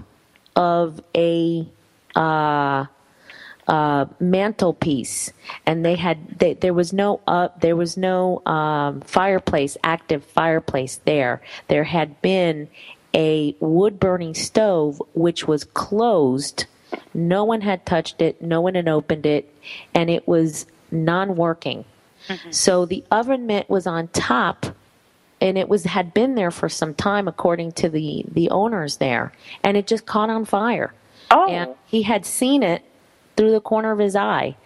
of 0.56 1.02
a 1.16 1.68
uh, 2.16 2.86
uh, 3.68 4.06
mantelpiece, 4.20 5.34
and 5.66 5.86
they 5.86 5.96
had 5.96 6.40
they, 6.40 6.54
there 6.54 6.74
was 6.74 6.94
no 6.94 7.20
uh, 7.28 7.50
there 7.60 7.76
was 7.76 7.98
no 7.98 8.44
um, 8.46 9.02
fireplace, 9.02 9.78
active 9.84 10.24
fireplace 10.24 11.02
there. 11.06 11.42
There 11.68 11.84
had 11.84 12.22
been 12.22 12.70
a 13.14 13.56
wood 13.60 14.00
burning 14.00 14.34
stove 14.34 15.02
which 15.14 15.48
was 15.48 15.66
closed. 15.66 16.66
No 17.14 17.44
one 17.44 17.62
had 17.62 17.86
touched 17.86 18.22
it. 18.22 18.42
No 18.42 18.62
one 18.62 18.76
had 18.76 18.88
opened 18.88 19.26
it, 19.26 19.54
and 19.94 20.10
it 20.10 20.28
was 20.28 20.66
non 20.90 21.36
working. 21.36 21.86
So 22.52 22.86
the 22.86 23.04
oven 23.10 23.48
mitt 23.48 23.70
was 23.70 23.88
on 23.88 24.08
top 24.10 24.68
and 25.42 25.58
it 25.58 25.68
was 25.68 25.84
had 25.84 26.14
been 26.14 26.36
there 26.36 26.52
for 26.52 26.70
some 26.70 26.94
time 26.94 27.28
according 27.28 27.72
to 27.74 27.90
the 27.90 28.24
the 28.32 28.50
owners 28.50 28.98
there. 28.98 29.34
And 29.64 29.76
it 29.76 29.88
just 29.88 30.06
caught 30.06 30.30
on 30.30 30.46
fire. 30.46 30.94
Oh. 31.34 31.48
and 31.48 31.76
he 31.86 32.04
had 32.04 32.26
seen 32.26 32.62
it 32.62 32.84
through 33.38 33.52
the 33.52 33.62
corner 33.62 33.92
of 33.94 34.00
his 34.00 34.18
eye. 34.18 34.58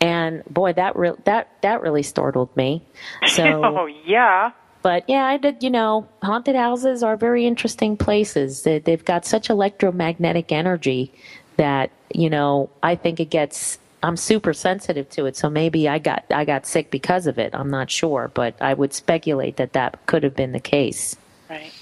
And 0.00 0.44
boy 0.44 0.74
that 0.74 0.94
re- 0.94 1.16
that 1.24 1.48
that 1.62 1.80
really 1.80 2.02
startled 2.02 2.54
me. 2.56 2.82
So 3.26 3.44
oh 3.64 3.86
yeah. 3.86 4.52
but 4.82 5.04
yeah 5.08 5.24
i 5.24 5.36
did 5.36 5.62
you 5.62 5.70
know 5.70 6.08
haunted 6.22 6.56
houses 6.56 7.02
are 7.02 7.16
very 7.16 7.46
interesting 7.46 7.96
places. 7.96 8.62
They, 8.62 8.78
they've 8.78 9.04
got 9.04 9.24
such 9.24 9.50
electromagnetic 9.50 10.52
energy 10.52 11.12
that 11.56 11.90
you 12.14 12.30
know 12.30 12.70
i 12.82 12.94
think 12.94 13.20
it 13.20 13.30
gets 13.30 13.78
i'm 14.02 14.16
super 14.16 14.52
sensitive 14.52 15.08
to 15.08 15.26
it 15.26 15.36
so 15.36 15.48
maybe 15.48 15.88
i 15.88 15.98
got 15.98 16.24
i 16.32 16.44
got 16.44 16.66
sick 16.66 16.90
because 16.90 17.26
of 17.26 17.38
it 17.38 17.54
i'm 17.54 17.70
not 17.70 17.90
sure 17.90 18.30
but 18.34 18.54
i 18.60 18.74
would 18.74 18.92
speculate 18.92 19.56
that 19.56 19.72
that 19.72 20.04
could 20.06 20.22
have 20.22 20.36
been 20.36 20.52
the 20.52 20.60
case 20.60 21.16
Right. 21.52 21.72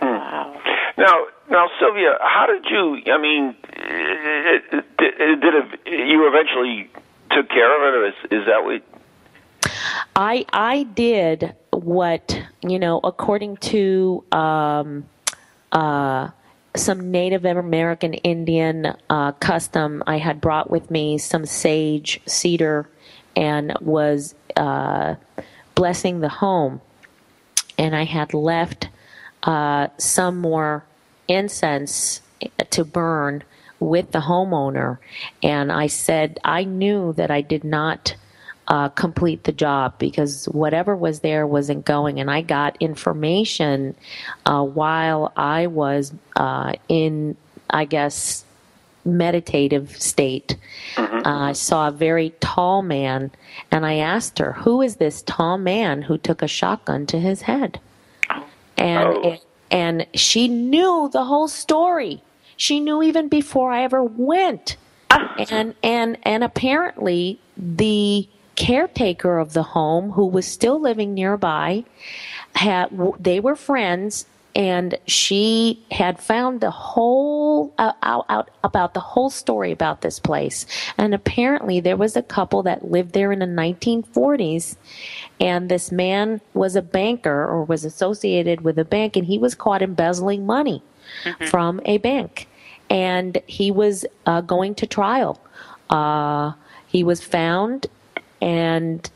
Hmm. 0.00 0.06
Wow. 0.06 0.60
Now, 0.98 1.26
now, 1.50 1.70
Sylvia, 1.80 2.18
how 2.20 2.46
did 2.46 2.66
you? 2.68 3.00
I 3.10 3.18
mean, 3.18 3.56
did, 4.98 5.40
did 5.40 5.54
it, 5.54 5.80
you 5.86 6.28
eventually 6.28 6.90
took 7.30 7.48
care 7.48 7.74
of 7.74 7.94
it, 7.94 7.96
or 7.96 8.06
is, 8.08 8.42
is 8.42 8.46
that 8.46 8.64
what? 8.64 8.82
I 10.14 10.44
I 10.52 10.82
did 10.82 11.54
what 11.70 12.38
you 12.62 12.78
know 12.78 13.00
according 13.02 13.56
to 13.58 14.24
um, 14.32 15.06
uh, 15.72 16.28
some 16.76 17.10
Native 17.10 17.44
American 17.44 18.14
Indian 18.14 18.94
uh, 19.10 19.32
custom. 19.32 20.02
I 20.06 20.18
had 20.18 20.40
brought 20.40 20.70
with 20.70 20.90
me 20.90 21.18
some 21.18 21.46
sage 21.46 22.20
cedar 22.26 22.88
and 23.34 23.76
was 23.80 24.34
uh, 24.56 25.16
blessing 25.74 26.20
the 26.20 26.28
home, 26.28 26.80
and 27.78 27.94
I 27.94 28.04
had 28.04 28.34
left 28.34 28.88
uh, 29.42 29.88
some 29.98 30.38
more 30.38 30.84
incense 31.28 32.22
to 32.70 32.84
burn 32.84 33.42
with 33.78 34.12
the 34.12 34.20
homeowner, 34.20 34.98
and 35.42 35.70
I 35.70 35.86
said 35.86 36.38
I 36.44 36.64
knew 36.64 37.12
that 37.14 37.30
I 37.30 37.42
did 37.42 37.64
not 37.64 38.16
uh, 38.68 38.88
complete 38.90 39.44
the 39.44 39.52
job 39.52 39.98
because 39.98 40.46
whatever 40.46 40.96
was 40.96 41.20
there 41.20 41.46
wasn't 41.46 41.84
going. 41.84 42.20
And 42.20 42.30
I 42.30 42.42
got 42.42 42.76
information 42.80 43.94
uh, 44.46 44.62
while 44.64 45.32
I 45.36 45.66
was 45.68 46.12
uh, 46.36 46.72
in, 46.88 47.36
I 47.70 47.84
guess, 47.84 48.44
meditative 49.04 50.00
state. 50.00 50.56
Uh, 50.96 51.22
I 51.24 51.52
saw 51.52 51.88
a 51.88 51.92
very 51.92 52.30
tall 52.40 52.82
man, 52.82 53.30
and 53.70 53.86
I 53.86 53.96
asked 53.96 54.38
her, 54.38 54.52
"Who 54.52 54.82
is 54.82 54.96
this 54.96 55.22
tall 55.22 55.58
man 55.58 56.02
who 56.02 56.18
took 56.18 56.42
a 56.42 56.48
shotgun 56.48 57.06
to 57.06 57.20
his 57.20 57.42
head?" 57.42 57.80
And 58.76 59.08
Oh. 59.08 59.36
and 59.70 60.06
she 60.14 60.48
knew 60.48 61.08
the 61.12 61.24
whole 61.24 61.48
story. 61.48 62.22
She 62.56 62.80
knew 62.80 63.02
even 63.02 63.28
before 63.28 63.70
I 63.72 63.82
ever 63.84 64.02
went 64.02 64.76
and 65.50 65.74
and 65.82 66.18
and 66.22 66.44
apparently 66.44 67.38
the 67.56 68.28
caretaker 68.56 69.38
of 69.38 69.52
the 69.52 69.62
home 69.62 70.12
who 70.12 70.26
was 70.26 70.46
still 70.46 70.80
living 70.80 71.14
nearby 71.14 71.84
had 72.54 72.90
they 73.20 73.38
were 73.38 73.54
friends 73.54 74.26
and 74.56 74.98
she 75.06 75.84
had 75.90 76.18
found 76.18 76.62
the 76.62 76.70
whole 76.70 77.74
uh, 77.76 77.92
out, 78.02 78.24
out 78.30 78.50
about 78.64 78.94
the 78.94 79.00
whole 79.00 79.28
story 79.28 79.70
about 79.70 80.00
this 80.00 80.18
place. 80.18 80.64
And 80.96 81.12
apparently 81.12 81.78
there 81.78 81.98
was 81.98 82.16
a 82.16 82.22
couple 82.22 82.62
that 82.62 82.90
lived 82.90 83.12
there 83.12 83.32
in 83.32 83.40
the 83.40 83.46
1940s 83.46 84.76
and 85.38 85.68
this 85.68 85.92
man 85.92 86.40
was 86.54 86.74
a 86.74 86.80
banker 86.80 87.46
or 87.46 87.64
was 87.64 87.84
associated 87.84 88.62
with 88.62 88.78
a 88.78 88.84
bank 88.84 89.14
and 89.14 89.26
he 89.26 89.36
was 89.36 89.54
caught 89.54 89.82
embezzling 89.82 90.46
money 90.46 90.82
from 91.50 91.82
a 91.84 91.98
bank. 91.98 92.48
And 92.88 93.42
he 93.46 93.70
was 93.70 94.06
uh, 94.24 94.40
going 94.40 94.74
to 94.76 94.86
trial. 94.86 95.38
Uh, 95.90 96.52
he 96.86 97.04
was 97.04 97.20
found 97.22 97.88
and 98.40 99.10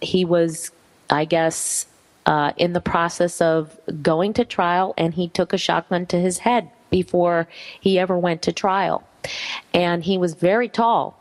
he 0.00 0.24
was 0.24 0.70
i 1.10 1.24
guess 1.24 1.86
uh, 2.26 2.52
in 2.58 2.74
the 2.74 2.80
process 2.80 3.40
of 3.40 3.78
going 4.02 4.34
to 4.34 4.44
trial 4.44 4.92
and 4.98 5.14
he 5.14 5.28
took 5.28 5.52
a 5.54 5.58
shotgun 5.58 6.04
to 6.04 6.18
his 6.20 6.38
head 6.38 6.70
before 6.90 7.48
he 7.80 7.98
ever 7.98 8.18
went 8.18 8.42
to 8.42 8.52
trial 8.52 9.02
and 9.72 10.04
he 10.04 10.18
was 10.18 10.34
very 10.34 10.68
tall 10.68 11.18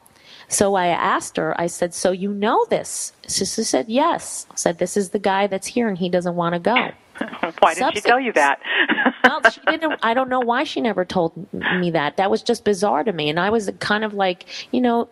So 0.49 0.75
I 0.75 0.87
asked 0.87 1.37
her, 1.37 1.59
I 1.59 1.67
said, 1.67 1.93
So 1.93 2.11
you 2.11 2.31
know 2.31 2.65
this? 2.69 3.11
She 3.27 3.45
said, 3.45 3.87
Yes. 3.89 4.45
I 4.51 4.55
said, 4.55 4.77
This 4.77 4.95
is 4.95 5.09
the 5.09 5.19
guy 5.19 5.47
that's 5.47 5.67
here 5.67 5.87
and 5.87 5.97
he 5.97 6.09
doesn't 6.09 6.35
want 6.35 6.53
to 6.53 6.59
go. 6.59 6.91
why 7.59 7.73
didn't 7.73 7.95
she 7.95 8.01
tell 8.01 8.19
you 8.19 8.31
that? 8.33 8.59
well, 9.23 9.41
she 9.49 9.59
didn't. 9.61 9.99
I 10.03 10.13
don't 10.13 10.29
know 10.29 10.39
why 10.39 10.63
she 10.63 10.81
never 10.81 11.03
told 11.03 11.33
me 11.53 11.91
that. 11.91 12.17
That 12.17 12.31
was 12.31 12.41
just 12.41 12.63
bizarre 12.63 13.03
to 13.03 13.11
me. 13.11 13.29
And 13.29 13.39
I 13.39 13.49
was 13.49 13.69
kind 13.79 14.03
of 14.03 14.13
like, 14.13 14.45
you 14.71 14.81
know, 14.81 15.09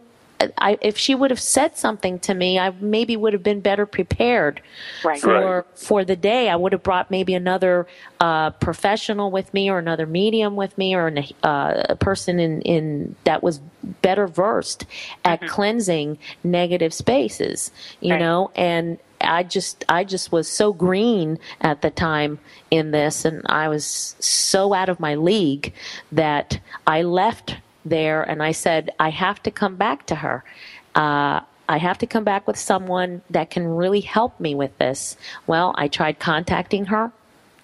I, 0.57 0.77
if 0.81 0.97
she 0.97 1.15
would 1.15 1.31
have 1.31 1.39
said 1.39 1.77
something 1.77 2.19
to 2.19 2.33
me, 2.33 2.59
I 2.59 2.71
maybe 2.71 3.15
would 3.15 3.33
have 3.33 3.43
been 3.43 3.61
better 3.61 3.85
prepared 3.85 4.61
right. 5.03 5.19
for 5.19 5.65
Right. 5.67 5.79
for 5.79 6.03
the 6.05 6.15
day. 6.15 6.49
I 6.49 6.55
would 6.55 6.71
have 6.73 6.83
brought 6.83 7.09
maybe 7.09 7.33
another 7.33 7.87
uh, 8.19 8.51
professional 8.51 9.31
with 9.31 9.53
me, 9.53 9.69
or 9.69 9.79
another 9.79 10.05
medium 10.05 10.55
with 10.55 10.77
me, 10.77 10.95
or 10.95 11.07
an, 11.07 11.25
uh, 11.43 11.83
a 11.89 11.95
person 11.95 12.39
in 12.39 12.61
in 12.61 13.15
that 13.23 13.43
was 13.43 13.59
better 14.01 14.27
versed 14.27 14.85
at 15.23 15.45
cleansing 15.47 16.17
negative 16.43 16.93
spaces. 16.93 17.71
You 18.01 18.11
Right. 18.13 18.19
know, 18.19 18.51
and 18.55 18.97
I 19.21 19.43
just 19.43 19.85
I 19.89 20.03
just 20.03 20.31
was 20.31 20.49
so 20.49 20.73
green 20.73 21.39
at 21.61 21.81
the 21.81 21.91
time 21.91 22.39
in 22.71 22.91
this, 22.91 23.25
and 23.25 23.41
I 23.45 23.69
was 23.69 24.15
so 24.19 24.73
out 24.73 24.89
of 24.89 24.99
my 24.99 25.15
league 25.15 25.73
that 26.11 26.59
I 26.85 27.03
left 27.03 27.55
there 27.85 28.23
and 28.23 28.41
I 28.41 28.51
said 28.51 28.91
I 28.99 29.09
have 29.09 29.41
to 29.43 29.51
come 29.51 29.75
back 29.75 30.05
to 30.07 30.15
her. 30.15 30.43
Uh, 30.95 31.41
I 31.67 31.77
have 31.77 31.97
to 31.99 32.07
come 32.07 32.23
back 32.23 32.47
with 32.47 32.57
someone 32.57 33.21
that 33.29 33.49
can 33.49 33.67
really 33.67 34.01
help 34.01 34.39
me 34.39 34.53
with 34.53 34.77
this. 34.77 35.17
Well, 35.47 35.73
I 35.77 35.87
tried 35.87 36.19
contacting 36.19 36.85
her, 36.85 37.11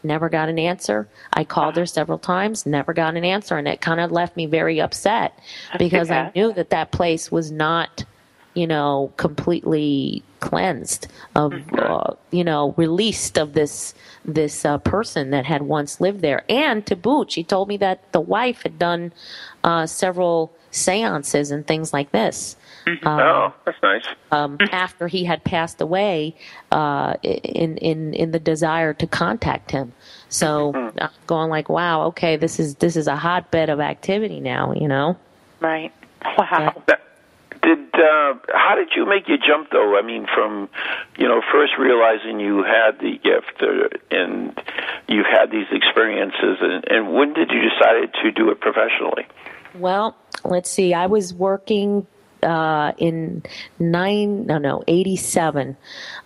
never 0.04 0.30
got 0.30 0.50
an 0.50 0.58
answer. 0.58 1.08
I 1.32 1.44
called 1.44 1.76
her 1.78 1.86
several 1.86 2.18
times, 2.18 2.66
never 2.66 2.94
got 2.94 3.16
an 3.16 3.24
answer, 3.24 3.58
and 3.58 3.68
it 3.68 3.82
kind 3.82 4.00
of 4.00 4.12
left 4.12 4.36
me 4.36 4.48
very 4.48 4.82
upset 4.82 5.38
because 5.78 6.10
I 6.10 6.32
knew 6.36 6.52
that 6.54 6.72
that 6.72 6.92
place 6.92 7.32
was 7.32 7.52
not 7.52 8.06
you 8.54 8.68
know, 8.68 9.12
completely 9.18 10.24
cleansed 10.40 11.08
of, 11.36 11.54
uh, 11.74 12.14
you 12.32 12.44
know, 12.44 12.74
released 12.78 13.38
of 13.38 13.54
this 13.54 13.94
this 14.26 14.66
uh, 14.66 14.78
person 14.80 15.32
that 15.32 15.46
had 15.46 15.64
once 15.64 16.02
lived 16.02 16.22
there. 16.22 16.44
And 16.50 16.86
to 16.88 16.96
boot, 16.96 17.32
she 17.32 17.44
told 17.44 17.68
me 17.68 17.78
that 17.78 18.12
the 18.12 18.22
wife 18.22 18.64
had 18.64 18.78
done 18.78 19.14
uh, 19.64 19.86
several 19.86 20.54
seances 20.72 21.52
and 21.52 21.66
things 21.66 21.94
like 21.94 22.12
this. 22.12 22.56
oh, 23.06 23.54
that's 23.66 23.78
nice. 23.84 24.06
Um, 24.32 24.58
after 24.72 25.08
he 25.08 25.24
had 25.26 25.44
passed 25.44 25.82
away, 25.82 26.36
uh, 26.72 27.16
in 27.24 27.78
in 27.78 28.14
in 28.14 28.32
the 28.32 28.40
desire 28.40 28.94
to 28.96 29.08
contact 29.08 29.72
him, 29.72 29.94
so 30.30 30.74
I'm 31.00 31.10
going 31.28 31.50
like, 31.50 31.70
wow, 31.70 32.06
okay, 32.08 32.38
this 32.38 32.60
is 32.60 32.76
this 32.76 32.96
is 32.96 33.08
a 33.08 33.16
hotbed 33.16 33.70
of 33.70 33.80
activity 33.80 34.40
now, 34.40 34.74
you 34.74 34.88
know. 34.88 35.18
Right. 35.60 35.92
Wow. 36.38 36.82
That- 36.88 37.02
Did 37.62 37.80
uh, 37.94 38.34
how 38.54 38.76
did 38.76 38.90
you 38.96 39.06
make 39.06 39.28
your 39.28 39.38
jump 39.38 39.70
though? 39.72 39.98
I 39.98 40.02
mean, 40.02 40.26
from 40.34 40.70
you 41.18 41.28
know 41.28 41.42
first 41.52 41.74
realizing 41.78 42.40
you 42.40 42.64
had 42.64 43.00
the 43.00 43.18
gift 43.18 43.62
uh, 43.62 43.90
and 44.10 44.60
you've 45.08 45.28
had 45.28 45.52
these 45.52 45.68
experiences, 45.72 46.58
and, 46.62 46.84
and 46.88 47.14
when 47.14 47.34
did 47.34 47.52
you 47.52 47.62
decide 47.62 48.14
to 48.24 48.32
do 48.32 48.50
it 48.50 48.60
professionally? 48.60 49.28
Well, 49.76 50.18
let's 50.44 50.70
see. 50.70 50.94
I 50.94 51.06
was 51.06 51.34
working 51.34 52.08
uh, 52.44 52.94
in 52.98 53.44
nine, 53.80 54.46
no, 54.46 54.58
no, 54.58 54.84
eighty-seven, 54.88 55.78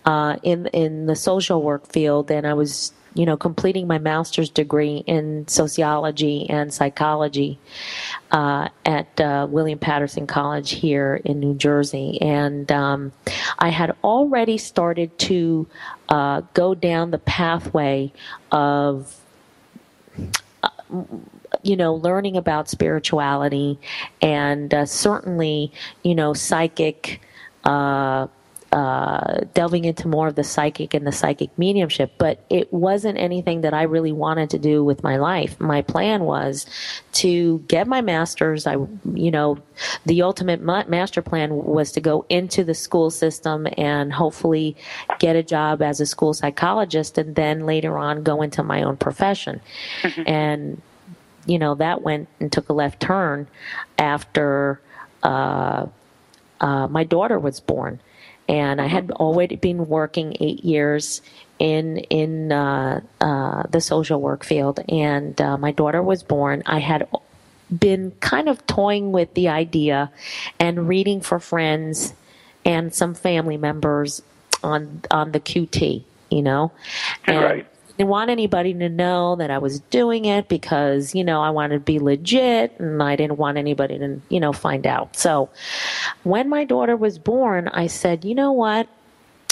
uh, 0.04 0.36
in 0.42 0.66
in 0.68 1.06
the 1.06 1.16
social 1.16 1.62
work 1.62 1.86
field, 1.86 2.30
and 2.30 2.46
I 2.46 2.54
was, 2.54 2.92
you 3.16 3.26
know, 3.26 3.36
completing 3.36 3.86
my 3.86 3.98
master's 3.98 4.50
degree 4.50 5.02
in 5.06 5.48
sociology 5.48 6.48
and 6.48 6.72
psychology 6.72 7.58
uh, 8.30 8.68
at 8.84 9.20
uh, 9.20 9.46
William 9.50 9.78
Paterson 9.78 10.26
College 10.26 10.70
here 10.72 11.20
in 11.24 11.40
New 11.40 11.54
Jersey, 11.54 12.18
and 12.20 12.70
um, 12.70 13.12
I 13.58 13.70
had 13.70 13.96
already 14.04 14.58
started 14.58 15.18
to 15.20 15.66
uh, 16.08 16.42
go 16.54 16.74
down 16.74 17.10
the 17.10 17.18
pathway 17.18 18.12
of 18.52 19.20
you 21.62 21.76
know, 21.76 21.94
learning 21.94 22.36
about 22.36 22.68
spirituality 22.68 23.78
and 24.22 24.72
uh, 24.72 24.86
certainly, 24.86 25.72
you 26.02 26.14
know, 26.14 26.32
psychic, 26.32 27.20
uh, 27.64 28.26
uh, 28.72 29.40
delving 29.54 29.84
into 29.84 30.08
more 30.08 30.28
of 30.28 30.34
the 30.34 30.44
psychic 30.44 30.94
and 30.94 31.06
the 31.06 31.12
psychic 31.12 31.56
mediumship. 31.58 32.12
But 32.18 32.44
it 32.50 32.72
wasn't 32.72 33.18
anything 33.18 33.62
that 33.62 33.72
I 33.72 33.82
really 33.82 34.12
wanted 34.12 34.50
to 34.50 34.58
do 34.58 34.84
with 34.84 35.02
my 35.02 35.16
life. 35.16 35.58
My 35.60 35.82
plan 35.82 36.24
was 36.24 36.66
to 37.12 37.60
get 37.68 37.86
my 37.86 38.00
master's. 38.00 38.66
I, 38.66 38.76
you 39.14 39.30
know, 39.30 39.58
the 40.04 40.22
ultimate 40.22 40.60
master 40.60 41.22
plan 41.22 41.54
was 41.54 41.92
to 41.92 42.00
go 42.00 42.26
into 42.28 42.64
the 42.64 42.74
school 42.74 43.10
system 43.10 43.66
and 43.76 44.12
hopefully 44.12 44.76
get 45.18 45.36
a 45.36 45.42
job 45.42 45.82
as 45.82 46.00
a 46.00 46.06
school 46.06 46.34
psychologist 46.34 47.18
and 47.18 47.34
then 47.34 47.66
later 47.66 47.96
on 47.96 48.22
go 48.22 48.42
into 48.42 48.62
my 48.62 48.82
own 48.82 48.96
profession. 48.96 49.60
And 50.26 50.82
you 51.46 51.58
know 51.58 51.76
that 51.76 52.02
went 52.02 52.28
and 52.40 52.52
took 52.52 52.68
a 52.68 52.72
left 52.72 53.00
turn 53.00 53.46
after 53.98 54.80
uh, 55.22 55.86
uh, 56.60 56.88
my 56.88 57.04
daughter 57.04 57.38
was 57.38 57.60
born, 57.60 58.00
and 58.48 58.80
I 58.80 58.86
had 58.86 59.10
already 59.12 59.56
been 59.56 59.86
working 59.88 60.36
eight 60.40 60.64
years 60.64 61.22
in 61.58 61.98
in 62.10 62.52
uh, 62.52 63.00
uh, 63.20 63.62
the 63.70 63.80
social 63.80 64.20
work 64.20 64.44
field, 64.44 64.80
and 64.88 65.40
uh, 65.40 65.56
my 65.56 65.72
daughter 65.72 66.02
was 66.02 66.22
born. 66.22 66.62
I 66.66 66.78
had 66.78 67.08
been 67.76 68.12
kind 68.20 68.48
of 68.48 68.64
toying 68.66 69.12
with 69.12 69.34
the 69.34 69.48
idea 69.48 70.10
and 70.60 70.88
reading 70.88 71.20
for 71.20 71.40
friends 71.40 72.14
and 72.64 72.94
some 72.94 73.14
family 73.14 73.56
members 73.56 74.22
on 74.62 75.02
on 75.10 75.32
the 75.32 75.40
QT, 75.40 76.04
you 76.30 76.42
know, 76.42 76.72
and 77.26 77.44
Right. 77.44 77.66
Didn't 77.96 78.10
want 78.10 78.30
anybody 78.30 78.74
to 78.74 78.88
know 78.88 79.36
that 79.36 79.50
I 79.50 79.58
was 79.58 79.80
doing 79.80 80.24
it 80.26 80.48
because, 80.48 81.14
you 81.14 81.24
know, 81.24 81.40
I 81.42 81.50
wanted 81.50 81.74
to 81.74 81.80
be 81.80 81.98
legit 81.98 82.78
and 82.78 83.02
I 83.02 83.16
didn't 83.16 83.38
want 83.38 83.58
anybody 83.58 83.98
to, 83.98 84.20
you 84.28 84.40
know, 84.40 84.52
find 84.52 84.86
out. 84.86 85.16
So 85.16 85.48
when 86.22 86.48
my 86.48 86.64
daughter 86.64 86.96
was 86.96 87.18
born, 87.18 87.68
I 87.68 87.86
said, 87.86 88.24
you 88.24 88.34
know 88.34 88.52
what? 88.52 88.88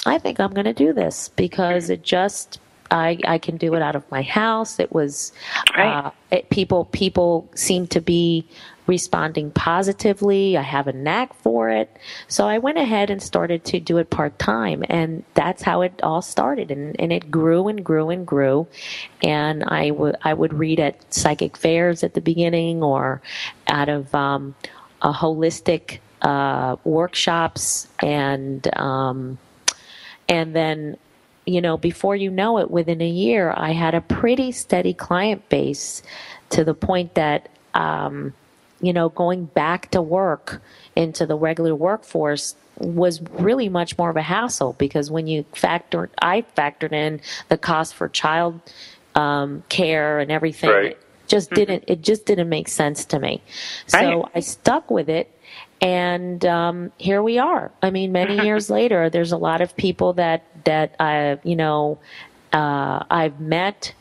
I 0.06 0.18
think 0.18 0.38
I'm 0.40 0.52
going 0.52 0.66
to 0.66 0.74
do 0.74 0.92
this 0.92 1.30
because 1.30 1.88
it 1.88 2.02
just, 2.02 2.60
I, 2.90 3.18
I 3.26 3.38
can 3.38 3.56
do 3.56 3.74
it 3.74 3.80
out 3.82 3.96
of 3.96 4.08
my 4.10 4.20
house. 4.22 4.78
It 4.78 4.92
was, 4.92 5.32
Right. 5.76 6.06
uh, 6.06 6.10
it, 6.30 6.50
people, 6.50 6.84
people 6.86 7.48
seem 7.54 7.86
to 7.88 8.00
be 8.00 8.46
responding 8.86 9.50
positively. 9.50 10.56
I 10.56 10.62
have 10.62 10.86
a 10.86 10.92
knack 10.92 11.34
for 11.34 11.70
it. 11.70 11.96
So 12.28 12.46
I 12.46 12.58
went 12.58 12.78
ahead 12.78 13.10
and 13.10 13.22
started 13.22 13.64
to 13.66 13.80
do 13.80 13.98
it 13.98 14.10
part 14.10 14.38
time. 14.38 14.84
And 14.88 15.24
that's 15.34 15.62
how 15.62 15.82
it 15.82 16.00
all 16.02 16.22
started. 16.22 16.70
And, 16.70 16.94
and 16.98 17.12
it 17.12 17.30
grew 17.30 17.68
and 17.68 17.84
grew 17.84 18.10
and 18.10 18.26
grew. 18.26 18.66
And 19.22 19.64
I 19.64 19.90
would 19.90 20.16
I 20.22 20.34
would 20.34 20.52
read 20.52 20.80
at 20.80 21.12
psychic 21.12 21.56
fairs 21.56 22.04
at 22.04 22.14
the 22.14 22.20
beginning 22.20 22.82
or 22.82 23.22
out 23.68 23.88
of 23.88 24.14
um, 24.14 24.54
a 25.02 25.12
holistic 25.12 25.98
uh, 26.22 26.76
workshops 26.84 27.86
and 28.02 28.66
um, 28.78 29.38
and 30.28 30.56
then 30.56 30.96
you 31.46 31.60
know 31.60 31.76
before 31.76 32.16
you 32.16 32.30
know 32.30 32.58
it 32.58 32.70
within 32.70 33.02
a 33.02 33.08
year 33.08 33.52
i 33.54 33.72
had 33.72 33.94
a 33.94 34.00
pretty 34.00 34.50
steady 34.50 34.94
client 34.94 35.46
base 35.50 36.02
to 36.48 36.64
the 36.64 36.72
point 36.72 37.14
that 37.16 37.50
um, 37.74 38.32
you 38.84 38.92
know 38.92 39.08
going 39.08 39.46
back 39.46 39.90
to 39.90 40.02
work 40.02 40.62
into 40.96 41.26
the 41.26 41.36
regular 41.36 41.74
workforce 41.74 42.54
was 42.78 43.22
really 43.38 43.68
much 43.68 43.96
more 43.98 44.10
of 44.10 44.16
a 44.16 44.22
hassle 44.22 44.72
because 44.74 45.10
when 45.10 45.26
you 45.26 45.44
factor 45.54 46.10
i 46.20 46.42
factored 46.56 46.92
in 46.92 47.20
the 47.48 47.56
cost 47.58 47.94
for 47.94 48.08
child 48.08 48.60
um, 49.14 49.62
care 49.68 50.18
and 50.18 50.30
everything 50.32 50.70
Right. 50.70 50.84
it 50.86 51.00
just 51.28 51.50
didn't 51.50 51.84
it 51.86 52.02
just 52.02 52.26
didn't 52.26 52.48
make 52.48 52.68
sense 52.68 53.04
to 53.06 53.18
me 53.18 53.42
so 53.86 54.22
Right. 54.22 54.32
i 54.34 54.40
stuck 54.40 54.90
with 54.90 55.08
it 55.08 55.30
and 55.80 56.44
um, 56.46 56.92
here 56.98 57.22
we 57.22 57.38
are. 57.38 57.70
I 57.82 57.90
mean, 57.90 58.10
many 58.12 58.42
years 58.46 58.70
later, 58.70 59.10
there's 59.10 59.32
a 59.32 59.36
lot 59.36 59.60
of 59.60 59.76
people 59.76 60.14
that 60.14 60.42
that 60.64 60.94
I, 60.98 61.38
you 61.44 61.56
know, 61.56 61.98
uh, 62.54 63.04
I've 63.10 63.38
met 63.40 63.92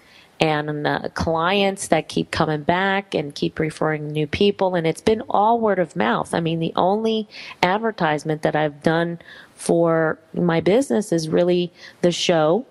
and 0.43 0.85
uh, 0.85 1.07
clients 1.13 1.87
that 1.87 2.09
keep 2.09 2.29
coming 2.29 2.63
back 2.63 3.15
and 3.15 3.33
keep 3.33 3.59
referring 3.59 4.09
new 4.09 4.27
people, 4.27 4.75
and 4.75 4.85
it's 4.85 4.99
been 4.99 5.21
all 5.29 5.57
word 5.57 5.79
of 5.79 5.95
mouth. 5.95 6.33
I 6.33 6.41
mean, 6.41 6.59
the 6.59 6.73
only 6.75 7.29
advertisement 7.63 8.41
that 8.41 8.53
I've 8.53 8.83
done 8.83 9.19
for 9.55 10.19
my 10.33 10.59
business 10.59 11.13
is 11.13 11.29
really 11.29 11.71
the 12.01 12.11
show 12.11 12.65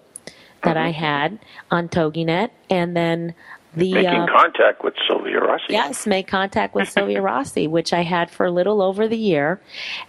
that 0.62 0.76
I 0.76 0.90
had 0.90 1.38
on 1.70 1.88
TogiNet, 1.88 2.50
and 2.68 2.94
then 2.94 3.34
the 3.74 3.94
Making 3.94 4.20
uh, 4.20 4.26
contact 4.26 4.84
with 4.84 4.92
Sylvia 5.08 5.40
Rossi. 5.40 5.64
Yes, 5.70 6.06
make 6.06 6.26
contact 6.26 6.74
with 6.74 6.90
Sylvia 6.90 7.22
Rossi, 7.32 7.66
which 7.66 7.94
I 7.94 8.02
had 8.02 8.30
for 8.30 8.44
a 8.44 8.50
little 8.50 8.82
over 8.82 9.08
the 9.08 9.16
year, 9.16 9.62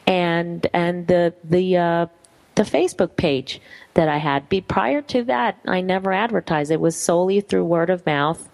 and 0.05 0.67
and 0.73 1.07
the 1.07 1.33
the 1.45 1.77
uh, 1.77 2.07
the 2.55 2.63
Facebook 2.63 3.15
page 3.15 3.61
that 3.95 4.07
I 4.09 4.17
had. 4.17 4.49
Be 4.49 4.61
prior 4.61 5.01
to 5.03 5.23
that, 5.25 5.57
I 5.65 5.81
never 5.81 6.11
advertised. 6.11 6.71
It 6.71 6.79
was 6.79 6.95
solely 6.95 7.41
through 7.41 7.65
word 7.65 7.89
of 7.89 8.05
mouth, 8.05 8.49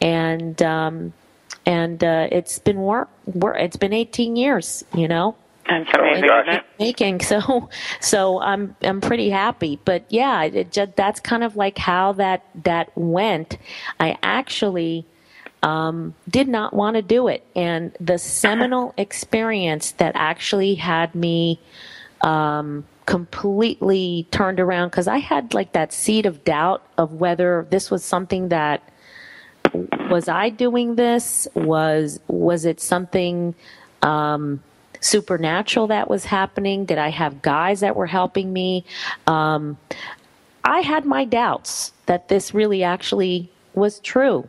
and 0.00 0.60
um, 0.62 1.12
and 1.66 2.02
uh, 2.02 2.28
it's 2.30 2.58
been 2.58 2.78
work. 2.78 3.08
Work. 3.26 3.56
It's 3.58 3.76
been 3.76 3.92
18 3.92 4.36
years. 4.36 4.84
You 4.94 5.08
know. 5.08 5.36
That's 5.68 5.90
Oh, 5.94 6.00
amazing, 6.00 6.28
gosh. 6.28 6.62
making 6.78 7.20
so 7.32 7.68
so 8.00 8.40
i'm 8.40 8.74
i'm 8.80 9.02
pretty 9.02 9.28
happy 9.28 9.78
but 9.84 10.02
yeah 10.08 10.44
it 10.44 10.72
just, 10.72 10.96
that's 10.96 11.20
kind 11.20 11.44
of 11.44 11.56
like 11.56 11.76
how 11.76 12.12
that 12.12 12.42
that 12.64 12.90
went 12.96 13.58
i 14.00 14.16
actually 14.22 15.04
um, 15.62 16.14
did 16.26 16.48
not 16.48 16.72
want 16.72 16.96
to 16.96 17.02
do 17.02 17.28
it 17.28 17.44
and 17.54 17.94
the 18.00 18.16
seminal 18.16 18.94
experience 18.96 19.90
that 19.92 20.12
actually 20.14 20.74
had 20.76 21.14
me 21.14 21.60
um, 22.22 22.86
completely 23.08 24.26
turned 24.30 24.60
around 24.60 24.88
because 24.88 25.08
i 25.08 25.16
had 25.16 25.54
like 25.54 25.72
that 25.72 25.94
seed 25.94 26.26
of 26.26 26.44
doubt 26.44 26.86
of 26.98 27.14
whether 27.14 27.66
this 27.70 27.90
was 27.90 28.04
something 28.04 28.48
that 28.50 28.82
was 30.10 30.28
I 30.28 30.50
doing 30.50 30.94
this? 30.94 31.48
Was 31.54 32.20
was 32.28 32.64
it 32.64 32.80
something 32.80 33.54
um, 34.02 34.62
supernatural 35.00 35.88
that 35.88 36.08
was 36.08 36.24
happening? 36.24 36.84
Did 36.84 36.98
I 36.98 37.10
have 37.10 37.42
guys 37.42 37.80
that 37.80 37.96
were 37.96 38.06
helping 38.06 38.52
me? 38.52 38.84
Um, 39.26 39.78
I 40.64 40.80
had 40.80 41.04
my 41.04 41.24
doubts 41.24 41.92
that 42.06 42.28
this 42.28 42.54
really 42.54 42.82
actually 42.82 43.50
was 43.74 44.00
true. 44.00 44.48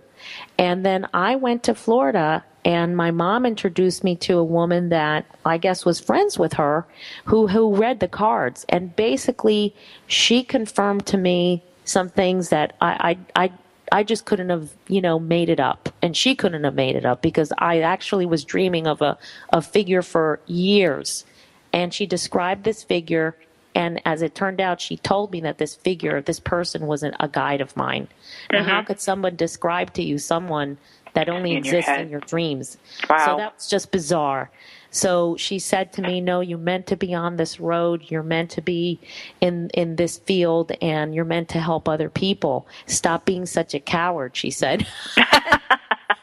And 0.58 0.86
then 0.86 1.08
I 1.14 1.36
went 1.36 1.64
to 1.64 1.76
Florida 1.76 2.44
and 2.70 2.96
my 2.96 3.10
mom 3.10 3.48
introduced 3.48 4.04
me 4.04 4.16
to 4.16 4.38
a 4.38 4.44
woman 4.44 4.90
that 4.90 5.26
I 5.44 5.58
guess 5.58 5.86
was 5.86 6.00
friends 6.00 6.38
with 6.38 6.54
her 6.54 6.86
who 7.26 7.48
who 7.48 7.76
read 7.76 8.00
the 8.00 8.08
cards 8.08 8.64
and 8.70 8.96
basically 8.96 9.76
she 10.06 10.44
confirmed 10.44 11.08
to 11.08 11.18
me 11.18 11.64
some 11.84 12.10
things 12.10 12.50
that 12.50 12.76
I 12.80 13.18
I, 13.36 13.44
I 13.46 13.52
I 13.92 14.04
just 14.04 14.26
couldn't 14.26 14.50
have, 14.50 14.70
you 14.88 15.02
know, 15.02 15.18
made 15.20 15.50
it 15.50 15.60
up. 15.60 15.90
And 16.02 16.16
she 16.16 16.36
couldn't 16.36 16.64
have 16.64 16.76
made 16.76 16.96
it 16.96 17.06
up 17.06 17.24
because 17.24 17.52
I 17.58 17.80
actually 17.80 18.28
was 18.28 18.44
dreaming 18.46 18.86
of 18.86 19.02
a, 19.02 19.18
a 19.52 19.64
figure 19.64 20.04
for 20.04 20.40
years. 20.46 21.26
And 21.74 21.92
she 21.92 22.06
described 22.06 22.64
this 22.66 22.84
figure. 22.84 23.36
And 23.76 24.02
as 24.06 24.22
it 24.22 24.36
turned 24.36 24.60
out, 24.60 24.82
she 24.82 24.98
told 24.98 25.32
me 25.32 25.42
that 25.42 25.58
this 25.58 25.76
figure, 25.76 26.22
this 26.22 26.40
person 26.40 26.88
was 26.88 27.04
an, 27.04 27.16
a 27.20 27.28
guide 27.28 27.62
of 27.62 27.76
mine. 27.78 28.08
Now, 28.52 28.64
how 28.64 28.78
mm-hmm. 28.80 28.88
could 28.88 29.00
someone 29.00 29.36
describe 29.36 29.94
to 29.94 30.04
you 30.04 30.18
someone 30.18 30.78
that 31.14 31.30
only 31.30 31.52
In 31.52 31.58
exists 31.58 31.90
head. 31.90 32.02
in 32.02 32.10
your 32.10 32.22
dreams? 32.22 32.78
Wow. 33.10 33.26
So 33.26 33.38
that 33.38 33.56
was 33.56 33.70
just 33.70 33.92
bizarre. 33.92 34.50
So 34.92 35.38
she 35.38 35.60
said 35.60 35.94
to 35.94 36.02
me, 36.02 36.20
"No, 36.20 36.42
you're 36.42 36.58
meant 36.58 36.88
to 36.88 36.96
be 36.96 37.14
on 37.14 37.36
this 37.36 37.60
road. 37.60 38.06
You're 38.08 38.24
meant 38.24 38.50
to 38.52 38.62
be 38.62 39.00
in 39.40 39.70
in 39.74 39.98
this 39.98 40.18
field, 40.18 40.72
and 40.82 41.14
you're 41.14 41.26
meant 41.26 41.50
to 41.50 41.60
help 41.60 41.88
other 41.88 42.10
people. 42.10 42.68
Stop 42.88 43.26
being 43.26 43.46
such 43.46 43.74
a 43.76 43.80
coward." 43.80 44.36
She 44.36 44.50
said. 44.50 44.88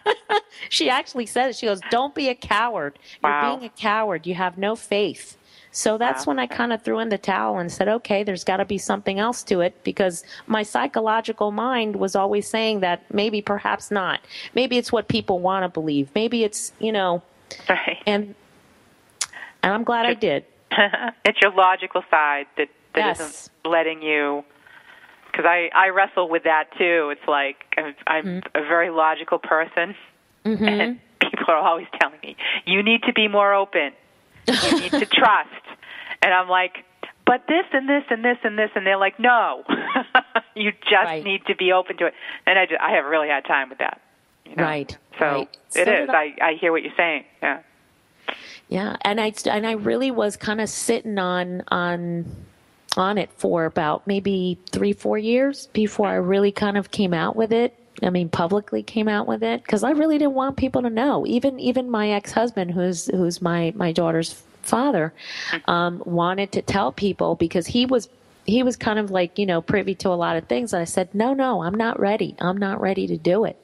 she 0.69 0.91
actually 0.91 1.27
said 1.27 1.51
it. 1.51 1.57
She 1.57 1.67
goes, 1.67 1.81
"Don't 1.91 2.15
be 2.15 2.29
a 2.29 2.35
coward. 2.35 2.99
You're 3.23 3.41
being 3.41 3.65
a 3.65 3.69
coward. 3.69 4.27
You 4.27 4.35
have 4.35 4.59
no 4.59 4.75
faith." 4.75 5.37
So 5.77 5.99
that's 5.99 6.27
when 6.27 6.39
I 6.39 6.47
kind 6.47 6.73
of 6.73 6.81
threw 6.81 7.01
in 7.01 7.11
the 7.11 7.19
towel 7.19 7.59
and 7.59 7.71
said, 7.71 7.87
"Okay, 7.87 8.23
there's 8.25 8.45
got 8.45 8.57
to 8.57 8.65
be 8.65 8.79
something 8.79 9.19
else 9.19 9.43
to 9.43 9.61
it," 9.61 9.75
because 9.85 10.25
my 10.47 10.63
psychological 10.63 11.51
mind 11.53 11.97
was 11.97 12.17
always 12.17 12.49
saying 12.49 12.81
that 12.81 13.03
maybe, 13.13 13.43
perhaps 13.43 13.91
not. 13.91 14.21
Maybe 14.55 14.79
it's 14.79 14.91
what 14.91 15.07
people 15.07 15.39
want 15.39 15.65
to 15.65 15.69
believe. 15.69 16.09
Maybe 16.15 16.45
it's 16.45 16.73
you 16.79 16.93
know 16.93 17.23
Right. 17.69 17.99
and 18.07 18.35
and 19.63 19.75
I'm 19.75 19.85
glad 19.85 20.07
I 20.07 20.15
did. 20.15 20.47
it's 21.27 21.43
your 21.43 21.53
logical 21.53 22.03
side 22.11 22.47
that 22.57 22.69
that 22.95 23.19
Yes. 23.19 23.51
not 23.65 23.71
letting 23.71 24.01
you. 24.01 24.45
Because 25.31 25.45
I 25.45 25.69
I 25.75 25.91
wrestle 25.91 26.31
with 26.31 26.45
that 26.45 26.71
too. 26.79 27.11
It's 27.13 27.29
like 27.29 27.67
I'm, 27.77 27.95
I'm 28.07 28.25
Mm-hmm. 28.25 28.39
a 28.55 28.63
very 28.67 28.89
logical 28.89 29.39
person, 29.39 29.95
and 30.47 30.99
people 31.21 31.45
are 31.49 31.59
always 31.59 31.87
telling 32.01 32.19
me 32.23 32.35
you 32.65 32.83
need 32.83 33.03
to 33.03 33.13
be 33.13 33.29
more 33.29 33.53
open. 33.53 33.93
You 34.49 34.73
need 34.81 34.93
to 34.93 35.05
trust, 35.21 35.51
and 36.27 36.35
I'm 36.35 36.49
like, 36.51 36.85
but 37.25 37.43
this 37.49 37.65
and 37.73 37.89
this 37.89 38.05
and 38.11 38.25
this 38.25 38.39
and 38.45 38.59
this, 38.59 38.71
and 38.75 38.87
they're 38.87 38.99
like, 38.99 39.19
no, 39.19 39.65
you 40.55 40.73
just 40.73 40.93
Right. 40.93 41.25
need 41.25 41.47
to 41.47 41.57
be 41.57 41.73
open 41.73 41.97
to 41.99 42.07
it. 42.07 42.15
And 42.47 42.59
I 42.59 42.67
just, 42.67 42.81
I 42.81 42.93
have 42.93 43.05
really 43.07 43.29
hard 43.29 43.45
time 43.47 43.69
with 43.71 43.79
that. 43.79 44.01
You 44.45 44.57
know? 44.57 44.63
Right, 44.63 44.97
So 45.19 45.25
right. 45.25 45.49
it 45.75 45.87
So 45.87 45.93
is. 45.93 46.09
I. 46.11 46.35
I 46.41 46.49
I 46.49 46.55
hear 46.61 46.73
what 46.73 46.83
you're 46.83 46.93
saying. 46.97 47.25
Yeah. 47.43 47.61
Yeah, 48.69 48.97
and 49.03 49.21
I 49.21 49.33
and 49.51 49.67
I 49.67 49.73
really 49.73 50.11
was 50.11 50.37
kind 50.37 50.61
of 50.61 50.69
sitting 50.69 51.19
on 51.19 51.63
on 51.69 52.27
on 52.97 53.19
it 53.19 53.31
for 53.37 53.65
about 53.65 54.07
maybe 54.07 54.59
three 54.73 54.93
four 54.93 55.19
years 55.19 55.69
before 55.69 56.09
I 56.09 56.15
really 56.17 56.53
kind 56.53 56.77
of 56.77 56.91
came 56.91 57.15
out 57.15 57.37
with 57.37 57.53
it. 57.53 57.75
I 58.03 58.11
mean, 58.11 58.29
publicly 58.29 58.83
came 58.83 59.09
out 59.09 59.27
with 59.27 59.43
it 59.43 59.63
because 59.63 59.85
I 59.85 59.91
really 59.93 60.19
didn't 60.19 60.35
want 60.35 60.57
people 60.57 60.83
to 60.83 60.91
know. 60.91 61.27
Even 61.27 61.61
even 61.61 61.91
my 61.91 62.11
ex 62.11 62.33
husband, 62.33 62.73
who's 62.73 63.07
who's 63.07 63.41
my 63.41 63.73
my 63.77 63.93
daughter's 63.93 64.43
father, 64.67 65.13
um, 65.67 66.03
wanted 66.05 66.53
to 66.53 66.63
tell 66.63 66.93
people 66.93 67.35
because 67.35 67.67
he 67.67 67.87
was 67.87 68.09
he 68.45 68.63
was 68.63 68.77
kind 68.77 68.99
of 68.99 69.11
like 69.11 69.39
you 69.39 69.47
know 69.47 69.61
privy 69.61 69.95
to 69.97 70.09
a 70.09 70.15
lot 70.15 70.37
of 70.37 70.47
things. 70.47 70.73
And 70.73 70.81
I 70.81 70.85
said, 70.85 71.15
no, 71.15 71.35
no, 71.35 71.63
I'm 71.63 71.75
not 71.75 71.99
ready. 71.99 72.37
I'm 72.41 72.57
not 72.57 72.81
ready 72.81 73.07
to 73.07 73.17
do 73.17 73.45
it. 73.45 73.59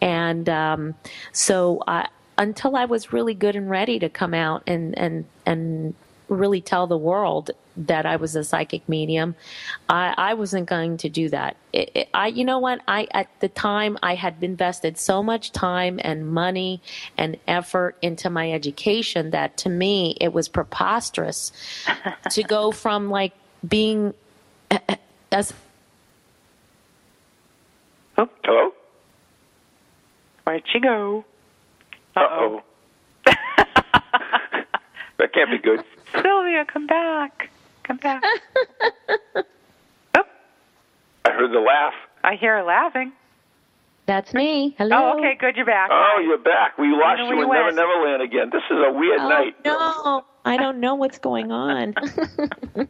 and 0.00 0.48
um, 0.48 0.94
so 1.32 1.82
I, 1.86 2.08
until 2.38 2.76
I 2.76 2.84
was 2.84 3.12
really 3.12 3.34
good 3.34 3.56
and 3.56 3.68
ready 3.68 3.98
to 3.98 4.08
come 4.08 4.34
out 4.34 4.62
and 4.66 4.96
and 4.98 5.24
and 5.46 5.94
really 6.32 6.60
tell 6.60 6.86
the 6.86 6.96
world 6.96 7.50
that 7.76 8.04
I 8.04 8.16
was 8.16 8.36
a 8.36 8.44
psychic 8.44 8.88
medium, 8.88 9.34
I, 9.88 10.14
I 10.16 10.34
wasn't 10.34 10.68
going 10.68 10.98
to 10.98 11.08
do 11.08 11.28
that. 11.30 11.56
It, 11.72 11.90
it, 11.94 12.08
I, 12.12 12.28
you 12.28 12.44
know 12.44 12.58
what? 12.58 12.80
I 12.86 13.08
at 13.12 13.28
the 13.40 13.48
time 13.48 13.98
I 14.02 14.14
had 14.14 14.36
invested 14.42 14.98
so 14.98 15.22
much 15.22 15.52
time 15.52 15.98
and 16.02 16.28
money 16.28 16.80
and 17.16 17.38
effort 17.46 17.96
into 18.02 18.30
my 18.30 18.52
education 18.52 19.30
that 19.30 19.56
to 19.58 19.68
me 19.68 20.16
it 20.20 20.32
was 20.32 20.48
preposterous 20.48 21.52
to 22.30 22.42
go 22.42 22.72
from 22.72 23.10
like 23.10 23.32
being 23.66 24.14
as 25.30 25.52
Hello? 28.16 28.72
Where'd 30.44 30.62
she 30.70 30.80
go? 30.80 31.24
Uh 32.14 32.20
oh. 32.30 32.62
that 33.24 35.32
can't 35.32 35.50
be 35.50 35.58
good. 35.58 35.82
Sylvia, 36.12 36.64
come 36.64 36.86
back. 36.86 37.50
Come 37.84 37.96
back. 37.98 38.22
oh, 40.14 40.22
I 41.24 41.30
heard 41.30 41.52
the 41.52 41.60
laugh. 41.60 41.94
I 42.24 42.36
hear 42.36 42.56
her 42.58 42.62
laughing. 42.62 43.12
that's 44.06 44.32
me. 44.34 44.74
Hello. 44.78 45.12
Oh, 45.14 45.18
okay, 45.18 45.34
good. 45.38 45.56
You're 45.56 45.66
back. 45.66 45.90
Oh, 45.92 46.20
you're 46.24 46.38
back. 46.38 46.78
We 46.78 46.88
lost 46.88 47.18
you 47.28 47.36
where 47.46 47.68
in 47.68 47.74
Never 47.76 47.98
went. 47.98 48.16
Neverland 48.16 48.22
again. 48.22 48.50
This 48.52 48.62
is 48.70 48.76
a 48.86 48.92
weird 48.92 49.20
Oh, 49.20 49.28
night. 49.28 49.56
no, 49.64 50.24
I 50.44 50.56
don't 50.56 50.78
know 50.80 50.94
what's 50.94 51.18
going 51.18 51.50
on. 51.50 51.94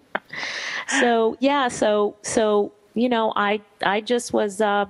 so 1.01 1.37
yeah, 1.41 1.69
so 1.69 2.17
so 2.23 2.73
you 2.95 3.09
know, 3.09 3.33
I 3.37 3.61
I 3.85 4.01
just 4.03 4.33
was 4.33 4.61
uh, 4.61 4.87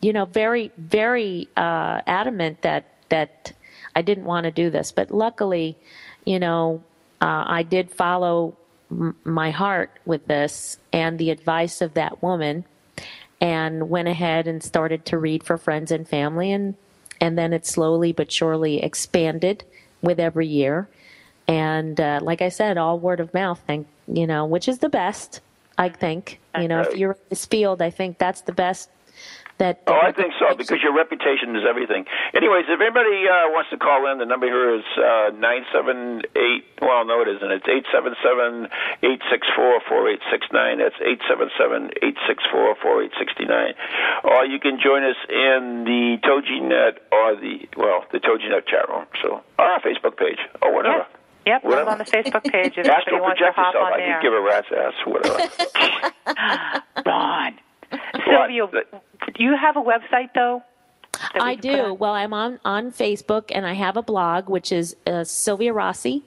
you 0.00 0.12
know 0.12 0.24
very 0.26 0.72
very 0.78 1.48
uh, 1.56 2.00
adamant 2.06 2.62
that 2.62 2.86
that 3.10 3.52
I 3.96 4.02
didn't 4.02 4.24
want 4.24 4.44
to 4.44 4.50
do 4.50 4.70
this, 4.70 4.92
but 4.92 5.10
luckily, 5.10 5.76
you 6.24 6.38
know, 6.38 6.82
uh, 7.20 7.44
I 7.46 7.62
did 7.62 7.90
follow 7.90 8.56
m- 8.90 9.16
my 9.24 9.50
heart 9.50 9.90
with 10.06 10.26
this 10.26 10.78
and 10.92 11.18
the 11.18 11.30
advice 11.30 11.80
of 11.80 11.94
that 11.94 12.22
woman 12.22 12.64
and 13.40 13.88
went 13.88 14.08
ahead 14.08 14.46
and 14.46 14.62
started 14.62 15.04
to 15.06 15.18
read 15.18 15.44
for 15.44 15.56
friends 15.56 15.90
and 15.90 16.08
family 16.08 16.52
and 16.52 16.74
and 17.20 17.36
then 17.36 17.52
it 17.52 17.66
slowly 17.66 18.12
but 18.12 18.30
surely 18.30 18.80
expanded 18.82 19.64
with 20.02 20.20
every 20.20 20.46
year. 20.46 20.88
And 21.48 22.00
uh, 22.00 22.20
like 22.22 22.42
i 22.42 22.48
said 22.48 22.76
all 22.78 22.98
word 22.98 23.20
of 23.20 23.32
mouth 23.32 23.60
and 23.68 23.86
you 24.06 24.26
know 24.26 24.44
which 24.44 24.68
is 24.68 24.78
the 24.78 24.88
best 24.88 25.40
i 25.76 25.88
think. 25.88 26.40
You 26.58 26.68
know 26.68 26.80
if 26.82 26.96
you're 26.96 27.12
in 27.12 27.18
this 27.30 27.46
field 27.46 27.80
i 27.82 27.90
think 27.90 28.18
that's 28.18 28.42
the 28.42 28.52
best 28.52 28.90
that 29.58 29.82
Oh, 29.86 29.98
I 30.00 30.12
think 30.12 30.32
so 30.38 30.54
because 30.56 30.78
your 30.82 30.94
reputation 30.94 31.54
is 31.56 31.62
everything. 31.68 32.06
Anyways, 32.34 32.64
if 32.68 32.80
anybody 32.80 33.26
uh, 33.26 33.50
wants 33.50 33.70
to 33.70 33.76
call 33.78 34.10
in, 34.10 34.18
the 34.18 34.26
number 34.26 34.46
here 34.46 34.74
is 34.78 34.86
uh, 34.96 35.30
nine 35.36 35.66
seven 35.72 36.22
eight. 36.36 36.64
Well, 36.80 37.04
no, 37.04 37.22
it 37.22 37.28
isn't. 37.28 37.50
It's 37.50 37.66
eight 37.68 37.84
seven 37.92 38.14
seven 38.22 38.68
eight 39.02 39.20
six 39.30 39.46
four 39.56 39.80
four 39.88 40.08
eight 40.08 40.22
six 40.30 40.46
nine. 40.52 40.78
That's 40.78 40.94
eight 41.04 41.20
seven 41.28 41.50
seven 41.58 41.90
eight 42.02 42.16
six 42.26 42.42
four 42.50 42.74
four 42.80 43.02
eight 43.02 43.12
sixty 43.18 43.44
nine. 43.44 43.74
Or 44.24 44.44
you 44.46 44.58
can 44.60 44.78
join 44.82 45.02
us 45.04 45.18
in 45.28 45.84
the 45.84 46.18
TogiNet 46.22 46.98
or 47.12 47.36
the 47.36 47.66
well, 47.76 48.04
the 48.12 48.18
TogiNet 48.20 48.66
chat 48.66 48.88
room. 48.88 49.06
So 49.22 49.42
or 49.58 49.64
our 49.64 49.80
Facebook 49.80 50.16
page 50.16 50.38
or 50.62 50.74
whatever. 50.74 51.06
Yep, 51.46 51.62
I'm 51.64 51.88
on 51.88 51.98
the 51.98 52.04
Facebook 52.04 52.44
page 52.44 52.74
if 52.76 52.86
Astral 52.90 53.16
anybody 53.16 53.20
wants 53.20 53.40
to 53.40 53.52
project 53.52 53.56
hop 53.56 53.74
yourself. 53.74 53.86
on 53.86 53.92
I 53.92 53.96
there. 53.98 54.20
can 54.20 54.22
give 54.22 54.34
a 54.34 54.42
rat's 54.42 54.68
ass. 54.70 54.94
Whatever. 55.06 57.02
Ron. 57.06 57.58
Sylvia, 58.14 58.66
do 59.34 59.44
you 59.44 59.56
have 59.56 59.76
a 59.76 59.82
website 59.82 60.30
though? 60.34 60.62
I 61.34 61.56
do. 61.56 61.94
Well, 61.94 62.12
I'm 62.12 62.32
on, 62.32 62.60
on 62.64 62.92
Facebook 62.92 63.50
and 63.50 63.66
I 63.66 63.72
have 63.74 63.96
a 63.96 64.02
blog, 64.02 64.48
which 64.48 64.70
is 64.72 64.96
uh, 65.06 65.22
Sylvia 65.24 65.72
Rossi 65.72 66.22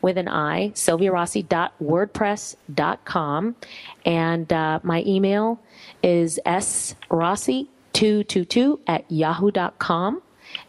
with 0.00 0.18
an 0.18 0.26
I, 0.28 0.70
sylviarossi.wordpress.com. 0.70 3.56
And 4.04 4.52
uh, 4.52 4.80
my 4.82 5.04
email 5.06 5.60
is 6.02 6.40
srossi222 6.44 8.80
at 8.86 9.10
yahoo.com. 9.10 10.22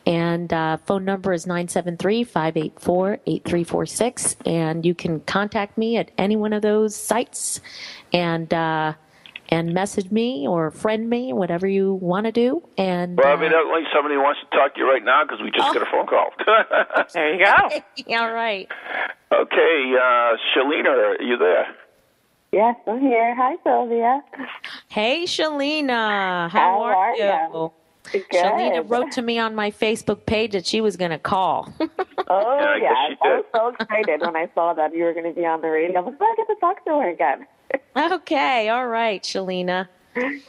And 0.06 0.54
uh, 0.54 0.78
phone 0.78 1.04
number 1.04 1.34
is 1.34 1.46
973 1.46 2.24
584 2.24 3.20
8346. 3.26 4.38
And 4.46 4.86
you 4.86 4.96
can 4.96 5.20
contact 5.22 5.78
me 5.78 5.98
at 5.98 6.12
any 6.18 6.38
one 6.38 6.54
of 6.54 6.62
those 6.62 6.96
sites 6.96 7.60
and 8.14 8.54
uh, 8.54 8.94
and 9.54 9.74
message 9.74 10.10
me 10.12 10.48
or 10.48 10.72
friend 10.72 11.08
me, 11.10 11.32
whatever 11.32 11.68
you 11.68 11.94
want 11.94 12.26
to 12.26 12.32
do. 12.32 12.64
And 12.78 13.18
Well, 13.18 13.38
I 13.38 13.40
mean, 13.40 13.52
uh, 13.54 13.58
like 13.72 13.84
somebody 13.94 14.18
wants 14.18 14.40
to 14.42 14.58
talk 14.58 14.74
to 14.74 14.80
you 14.80 14.90
right 14.90 15.04
now 15.06 15.24
because 15.24 15.42
we 15.44 15.52
just 15.52 15.70
Oh. 15.70 15.74
got 15.74 15.84
a 15.84 15.92
phone 15.92 16.08
call. 16.08 16.30
There 17.14 17.34
you 17.36 17.46
go. 17.46 18.16
All 18.18 18.34
right. 18.34 18.68
okay, 19.32 19.94
uh, 19.96 20.38
Shalina, 20.56 20.90
are 21.20 21.22
you 21.22 21.38
there? 21.38 21.68
Yes, 22.52 22.76
I'm 22.88 23.00
here. 23.00 23.36
Hi, 23.36 23.56
Sylvia. 23.64 24.22
Hey, 24.90 25.24
Shalina. 25.26 26.50
How, 26.50 26.60
How 26.60 26.82
are, 26.84 26.96
are 26.96 27.16
you? 27.16 27.24
ya? 27.24 27.70
Good. 28.12 28.30
Shalina 28.32 28.88
wrote 28.88 29.12
to 29.14 29.22
me 29.22 29.40
on 29.40 29.56
my 29.56 29.72
Facebook 29.72 30.26
page 30.26 30.52
that 30.52 30.66
she 30.66 30.82
was 30.82 30.98
going 30.98 31.12
to 31.12 31.20
call. 31.20 31.74
Oh, 32.30 32.58
Yeah, 32.58 32.66
I 32.66 32.78
yeah. 32.78 33.08
she 33.10 33.18
I 33.22 33.36
was 33.36 33.46
so 33.54 33.68
excited 33.68 34.22
when 34.22 34.36
I 34.36 34.50
saw 34.56 34.74
that 34.74 34.96
you 34.96 35.04
were 35.04 35.14
going 35.14 35.26
to 35.26 35.38
be 35.38 35.46
on 35.46 35.62
the 35.62 35.68
radio. 35.70 36.00
I 36.00 36.04
was 36.04 36.14
like, 36.20 36.30
I 36.30 36.36
get 36.38 36.48
to 36.48 36.56
talk 36.62 36.86
to 36.86 36.92
her 36.92 37.10
again. 37.10 37.46
okay, 38.14 38.70
all 38.70 38.88
right, 38.88 39.22
Shalina. 39.22 39.90
And 40.16 40.42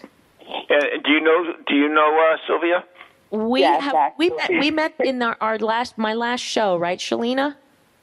do 1.05 1.11
you 1.11 1.21
know? 1.21 1.53
Do 1.67 1.75
you 1.75 1.89
know 1.89 2.33
uh, 2.33 2.37
Sylvia? 2.47 2.85
We 3.31 3.61
Yes, 3.61 3.83
have 3.83 4.13
we 4.19 4.31
met 4.31 4.51
we 4.51 4.71
met 4.71 4.95
in 5.01 5.21
our, 5.21 5.37
our 5.41 5.59
last 5.59 5.99
my 5.99 6.15
last 6.15 6.43
show, 6.43 6.77
right, 6.77 6.99
Shalina? 6.99 7.57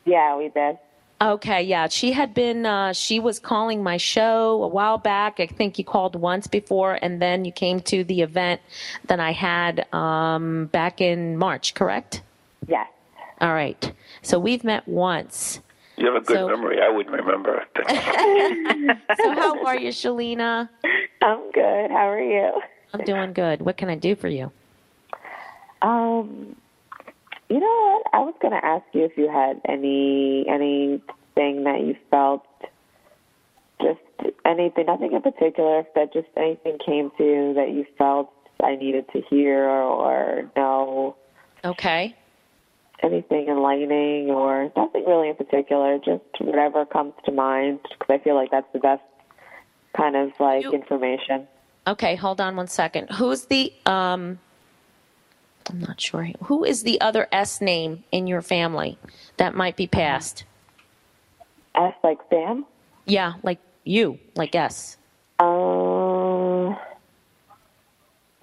Yeah, 0.06 0.36
we 0.38 0.50
did. 0.50 0.78
Okay, 1.22 1.62
yeah. 1.62 1.88
She 1.88 2.12
had 2.14 2.34
been 2.34 2.66
uh 2.66 2.94
she 2.94 3.20
was 3.20 3.38
calling 3.40 3.84
my 3.84 3.98
show 3.98 4.64
a 4.64 4.68
while 4.68 4.98
back. 4.98 5.40
I 5.40 5.46
think 5.46 5.78
you 5.78 5.86
called 5.86 6.16
once 6.16 6.48
before 6.48 6.98
and 7.02 7.22
then 7.22 7.46
you 7.46 7.52
came 7.52 7.80
to 7.82 8.04
the 8.04 8.22
event 8.22 8.60
that 9.06 9.20
I 9.20 9.32
had 9.32 9.86
um 9.94 10.66
back 10.68 11.00
in 11.00 11.38
March, 11.38 11.76
correct? 11.76 12.24
Yes. 12.68 12.88
All 13.40 13.54
right. 13.54 13.92
So 14.24 14.40
we've 14.40 14.64
met 14.64 14.88
once. 14.88 15.60
You 15.98 16.08
have 16.12 16.16
a 16.24 16.26
good 16.26 16.38
So- 16.38 16.48
memory. 16.48 16.82
I 16.82 16.90
wouldn't 16.90 17.16
remember. 17.16 17.66
So 19.18 19.32
how 19.34 19.64
are 19.66 19.78
you, 19.78 19.90
Shalina? 19.90 20.70
I'm 21.22 21.52
good. 21.52 21.92
How 21.92 22.10
are 22.10 22.20
you? 22.22 22.62
I'm 22.94 23.04
doing 23.06 23.34
good. 23.34 23.62
What 23.62 23.78
can 23.78 23.90
I 23.90 23.96
do 23.96 24.16
for 24.16 24.28
you? 24.28 24.52
Um, 25.84 26.56
you 27.52 27.60
know 27.60 28.02
what? 28.04 28.04
I 28.14 28.20
was 28.20 28.34
going 28.42 28.54
to 28.54 28.66
ask 28.66 28.86
you 28.94 29.04
if 29.04 29.18
you 29.18 29.30
had 29.30 29.62
any 29.68 30.46
anything 30.48 31.64
that 31.66 31.82
you 31.86 31.96
felt, 32.10 32.46
just 33.82 34.00
anything, 34.46 34.86
nothing 34.86 35.12
in 35.14 35.22
particular, 35.22 35.80
if 35.80 35.94
that 35.96 36.14
just 36.14 36.28
anything 36.38 36.78
came 36.86 37.12
to 37.18 37.24
you 37.24 37.54
that 37.56 37.70
you 37.72 37.86
felt 37.98 38.32
I 38.64 38.76
needed 38.76 39.06
to 39.14 39.22
hear 39.30 39.66
or, 39.66 39.82
or 39.82 40.52
know, 40.56 41.16
Okay. 41.66 42.16
anything 43.04 43.48
enlightening 43.48 44.30
or 44.30 44.72
nothing 44.78 45.04
really 45.06 45.30
in 45.30 45.36
particular, 45.36 45.98
just 45.98 46.24
whatever 46.40 46.86
comes 46.86 47.14
to 47.26 47.32
mind, 47.32 47.80
because 47.84 48.08
I 48.10 48.24
feel 48.24 48.36
like 48.36 48.52
that's 48.52 48.72
the 48.72 48.80
best 48.80 49.02
kind 49.98 50.16
of 50.16 50.32
like 50.40 50.64
You- 50.64 50.72
information. 50.74 51.48
Okay, 51.88 52.16
hold 52.16 52.40
on 52.40 52.56
one 52.56 52.68
second. 52.68 53.10
Who's 53.10 53.46
the 53.46 53.74
um 53.88 54.38
I'm 55.70 55.80
not 55.80 56.00
sure. 56.02 56.30
Who 56.44 56.64
is 56.64 56.84
the 56.84 57.00
other 57.02 57.28
S 57.32 57.62
name 57.62 58.04
in 58.12 58.28
your 58.28 58.42
family 58.42 58.98
that 59.38 59.56
might 59.56 59.76
be 59.76 59.88
passed? 59.88 60.44
S 61.76 61.94
like 62.04 62.20
Sam? 62.30 62.66
Yeah, 63.06 63.34
like 63.44 63.60
you, 63.84 64.20
like 64.36 64.56
S. 64.56 64.98
Um, 65.40 66.76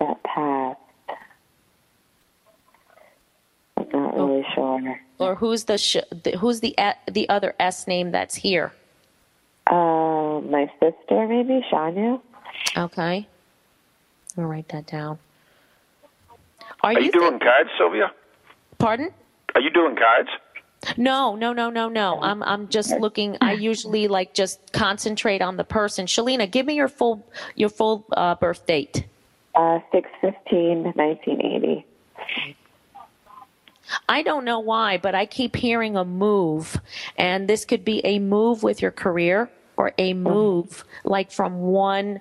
that 0.00 0.22
passed. 0.22 0.80
I'm 3.76 3.88
not 3.92 4.14
really 4.14 4.46
sure. 4.54 5.00
Or 5.18 5.34
who's 5.34 5.64
the, 5.64 5.78
sh- 5.78 5.96
the 6.10 6.36
who's 6.38 6.60
the 6.60 6.76
the 7.10 7.28
other 7.28 7.54
S 7.58 7.86
name 7.86 8.10
that's 8.12 8.36
here? 8.36 8.72
Uh, 9.66 10.40
my 10.40 10.70
sister, 10.80 11.26
maybe 11.28 11.64
Shania. 11.70 12.20
Okay. 12.76 13.26
I'll 14.36 14.44
write 14.44 14.68
that 14.68 14.86
down. 14.86 15.18
Are, 16.88 16.92
Are 16.92 17.00
you 17.00 17.12
thi- 17.12 17.18
doing 17.18 17.38
cards, 17.38 17.68
Sylvia? 17.76 18.10
Pardon? 18.78 19.10
Are 19.54 19.60
you 19.60 19.68
doing 19.68 19.94
cards? 19.94 20.30
No, 20.96 21.36
no, 21.36 21.52
no, 21.52 21.68
no, 21.68 21.90
no. 21.90 22.18
I'm 22.22 22.42
I'm 22.42 22.68
just 22.68 22.92
looking. 22.98 23.36
I 23.42 23.52
usually 23.52 24.08
like 24.08 24.32
just 24.32 24.72
concentrate 24.72 25.42
on 25.42 25.58
the 25.58 25.64
person. 25.64 26.06
Shalina, 26.06 26.50
give 26.50 26.64
me 26.64 26.74
your 26.76 26.88
full 26.88 27.26
your 27.56 27.68
full 27.68 28.06
uh, 28.16 28.36
birth 28.36 28.64
date. 28.66 29.04
Uh, 29.54 29.80
six 29.92 30.08
fifteen, 30.22 30.94
nineteen 30.96 31.44
eighty. 31.44 31.84
I 34.08 34.22
don't 34.22 34.44
know 34.46 34.60
why, 34.60 34.96
but 34.96 35.14
I 35.14 35.26
keep 35.26 35.56
hearing 35.56 35.94
a 35.96 36.04
move, 36.06 36.80
and 37.18 37.48
this 37.48 37.66
could 37.66 37.84
be 37.84 38.00
a 38.06 38.18
move 38.18 38.62
with 38.62 38.80
your 38.80 38.92
career 38.92 39.50
or 39.76 39.92
a 39.98 40.14
move 40.14 40.84
like 41.04 41.30
from 41.32 41.58
one, 41.58 42.20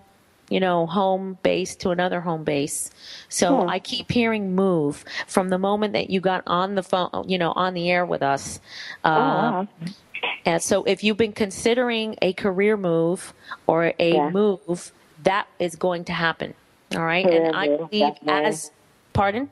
you 0.49 0.59
know, 0.59 0.85
home 0.85 1.37
base 1.43 1.75
to 1.77 1.89
another 1.89 2.21
home 2.21 2.43
base. 2.43 2.89
So 3.29 3.67
I 3.67 3.79
keep 3.79 4.11
hearing 4.11 4.55
move 4.55 5.03
from 5.27 5.49
the 5.49 5.57
moment 5.57 5.93
that 5.93 6.09
you 6.09 6.21
got 6.21 6.43
on 6.47 6.75
the 6.75 6.83
phone, 6.83 7.25
you 7.27 7.37
know, 7.37 7.51
on 7.51 7.73
the 7.73 7.89
air 7.91 8.05
with 8.05 8.21
us. 8.21 8.59
Uh, 9.03 9.65
And 10.45 10.61
so 10.63 10.83
if 10.85 11.03
you've 11.03 11.17
been 11.17 11.33
considering 11.33 12.15
a 12.21 12.31
career 12.33 12.77
move 12.77 13.33
or 13.67 13.93
a 13.99 14.15
Yeah. 14.15 14.29
move, 14.29 14.93
that 15.23 15.47
is 15.59 15.75
going 15.75 16.05
to 16.05 16.13
happen. 16.13 16.53
All 16.95 17.03
right. 17.03 17.25
Career 17.25 17.45
and 17.47 17.55
I 17.55 17.67
move, 17.67 17.89
believe 17.89 18.13
definitely. 18.15 18.45
as, 18.45 18.71
pardon? 19.11 19.49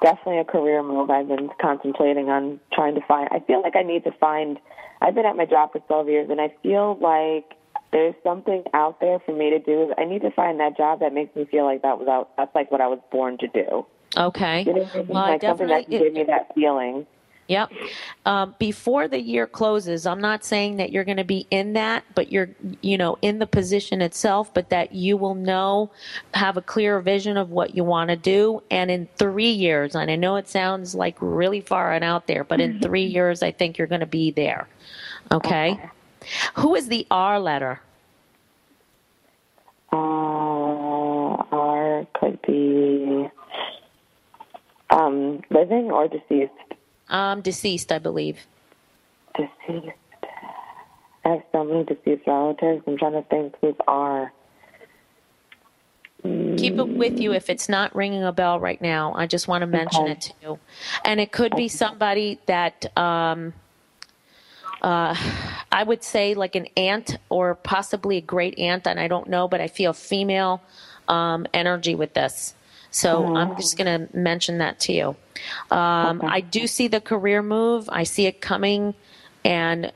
Definitely 0.00 0.38
a 0.38 0.44
career 0.44 0.82
move. 0.82 1.10
I've 1.10 1.26
been 1.28 1.50
contemplating 1.60 2.28
on 2.30 2.60
trying 2.72 2.94
to 2.94 3.00
find. 3.02 3.28
I 3.32 3.40
feel 3.40 3.62
like 3.62 3.74
I 3.74 3.82
need 3.82 4.04
to 4.04 4.12
find. 4.12 4.58
I've 5.00 5.14
been 5.16 5.26
at 5.26 5.36
my 5.36 5.44
job 5.44 5.72
for 5.72 5.80
twelve 5.80 6.08
years, 6.08 6.30
and 6.30 6.40
I 6.40 6.54
feel 6.62 6.96
like 7.00 7.54
there's 7.92 8.14
something 8.22 8.64
out 8.74 9.00
there 9.00 9.18
for 9.20 9.32
me 9.32 9.50
to 9.50 9.58
do. 9.58 9.92
I 9.98 10.04
need 10.04 10.22
to 10.22 10.30
find 10.30 10.58
that 10.60 10.76
job 10.76 11.00
that 11.00 11.12
makes 11.12 11.36
me 11.36 11.44
feel 11.44 11.64
like 11.64 11.82
that 11.82 11.98
was 11.98 12.08
out. 12.08 12.30
That's 12.36 12.54
like 12.54 12.70
what 12.70 12.80
I 12.80 12.88
was 12.88 12.98
born 13.10 13.38
to 13.38 13.48
do. 13.48 13.86
Okay. 14.16 14.62
You 14.62 14.74
know 14.74 14.80
what 14.82 15.16
I 15.16 15.30
like 15.30 15.42
something 15.42 15.68
that 15.68 15.88
definitely- 15.88 15.98
can 15.98 16.04
give 16.06 16.12
me 16.14 16.24
that 16.24 16.54
feeling. 16.54 17.06
Yep. 17.48 17.72
Um, 18.24 18.54
before 18.58 19.08
the 19.08 19.20
year 19.20 19.46
closes, 19.46 20.06
I'm 20.06 20.20
not 20.20 20.44
saying 20.44 20.76
that 20.76 20.90
you're 20.90 21.04
going 21.04 21.16
to 21.18 21.24
be 21.24 21.46
in 21.50 21.74
that, 21.74 22.04
but 22.14 22.32
you're, 22.32 22.48
you 22.80 22.96
know, 22.96 23.18
in 23.20 23.40
the 23.40 23.46
position 23.46 24.00
itself, 24.00 24.54
but 24.54 24.70
that 24.70 24.94
you 24.94 25.16
will 25.16 25.34
know, 25.34 25.90
have 26.32 26.56
a 26.56 26.62
clear 26.62 27.00
vision 27.00 27.36
of 27.36 27.50
what 27.50 27.74
you 27.74 27.84
want 27.84 28.08
to 28.10 28.16
do. 28.16 28.62
And 28.70 28.90
in 28.90 29.08
three 29.16 29.50
years, 29.50 29.94
and 29.94 30.10
I 30.10 30.16
know 30.16 30.36
it 30.36 30.48
sounds 30.48 30.94
like 30.94 31.16
really 31.20 31.60
far 31.60 31.92
and 31.92 32.04
out 32.04 32.26
there, 32.26 32.44
but 32.44 32.60
in 32.60 32.80
three 32.80 33.04
years, 33.04 33.42
I 33.42 33.50
think 33.50 33.76
you're 33.76 33.88
going 33.88 34.00
to 34.00 34.06
be 34.06 34.30
there. 34.30 34.68
Okay. 35.30 35.78
Who 36.54 36.74
is 36.74 36.88
the 36.88 37.06
R 37.10 37.40
letter? 37.40 37.80
Uh, 39.92 39.96
or 39.96 42.06
could 42.14 42.40
be 42.42 43.28
um, 44.90 45.42
living 45.50 45.90
or 45.90 46.08
deceased. 46.08 46.50
Um, 47.08 47.40
deceased, 47.42 47.92
I 47.92 47.98
believe. 47.98 48.46
Deceased. 49.36 49.96
I 51.24 51.28
have 51.28 51.42
so 51.52 51.64
many 51.64 51.84
deceased 51.84 52.26
relatives. 52.26 52.82
I'm 52.86 52.98
trying 52.98 53.12
to 53.12 53.22
think 53.22 53.54
who's 53.60 53.74
R. 53.86 54.32
Keep 56.24 56.78
it 56.78 56.88
with 56.88 57.18
you 57.18 57.32
if 57.32 57.50
it's 57.50 57.68
not 57.68 57.94
ringing 57.96 58.22
a 58.22 58.32
bell 58.32 58.60
right 58.60 58.80
now. 58.80 59.12
I 59.16 59.26
just 59.26 59.48
want 59.48 59.62
to 59.62 59.66
mention 59.66 60.02
Okay. 60.02 60.12
it 60.12 60.20
to 60.22 60.32
you. 60.42 60.58
And 61.04 61.20
it 61.20 61.32
could 61.32 61.54
be 61.56 61.68
somebody 61.68 62.38
that 62.46 62.96
um, 62.96 63.54
uh, 64.82 65.16
I 65.72 65.82
would 65.84 66.04
say 66.04 66.34
like 66.34 66.54
an 66.54 66.66
aunt 66.76 67.16
or 67.30 67.54
possibly 67.54 68.18
a 68.18 68.20
great 68.20 68.58
aunt, 68.58 68.86
and 68.86 69.00
I 69.00 69.08
don't 69.08 69.28
know, 69.28 69.48
but 69.48 69.60
I 69.60 69.68
feel 69.68 69.94
female 69.94 70.62
um, 71.08 71.46
energy 71.54 71.94
with 71.94 72.12
this. 72.12 72.54
So 72.90 73.34
I'm 73.34 73.56
just 73.56 73.78
going 73.78 74.06
to 74.06 74.14
mention 74.14 74.58
that 74.58 74.80
to 74.80 74.92
you. 74.92 75.16
Um, 75.70 76.20
I 76.22 76.42
do 76.42 76.66
see 76.66 76.88
the 76.88 77.00
career 77.00 77.42
move. 77.42 77.88
I 77.90 78.02
see 78.02 78.26
it 78.26 78.42
coming, 78.42 78.94
and 79.46 79.90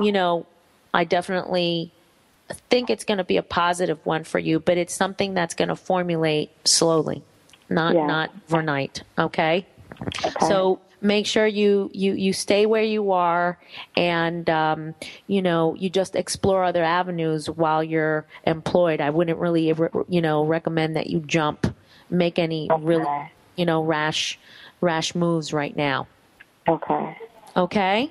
you 0.00 0.10
know, 0.10 0.46
I 0.94 1.04
definitely 1.04 1.92
think 2.70 2.88
it's 2.88 3.04
going 3.04 3.18
to 3.18 3.24
be 3.24 3.36
a 3.36 3.42
positive 3.42 4.04
one 4.06 4.24
for 4.24 4.38
you, 4.38 4.58
but 4.58 4.78
it's 4.78 4.94
something 4.94 5.34
that's 5.34 5.54
going 5.54 5.68
to 5.68 5.76
formulate 5.76 6.50
slowly, 6.66 7.22
not 7.68 7.94
Yeah. 7.94 8.06
not 8.06 8.30
overnight. 8.48 9.02
Okay? 9.18 9.66
So 10.40 10.80
make 11.04 11.26
sure 11.26 11.46
you 11.46 11.90
you 11.92 12.14
you 12.14 12.32
stay 12.32 12.66
where 12.66 12.82
you 12.82 13.12
are, 13.12 13.58
and 13.96 14.48
um, 14.50 14.94
you 15.26 15.42
know 15.42 15.74
you 15.76 15.90
just 15.90 16.16
explore 16.16 16.64
other 16.64 16.82
avenues 16.82 17.48
while 17.48 17.84
you're 17.84 18.24
employed. 18.44 19.00
I 19.00 19.10
wouldn't 19.10 19.38
really 19.38 19.72
you 20.08 20.20
know 20.20 20.44
recommend 20.44 20.96
that 20.96 21.08
you 21.08 21.20
jump, 21.20 21.72
make 22.10 22.38
any 22.38 22.68
really 22.80 23.06
you 23.56 23.66
know 23.66 23.84
rash 23.84 24.38
rash 24.80 25.14
moves 25.14 25.52
right 25.52 25.76
now. 25.76 26.08
Okay. 26.68 27.16
Okay? 27.56 28.10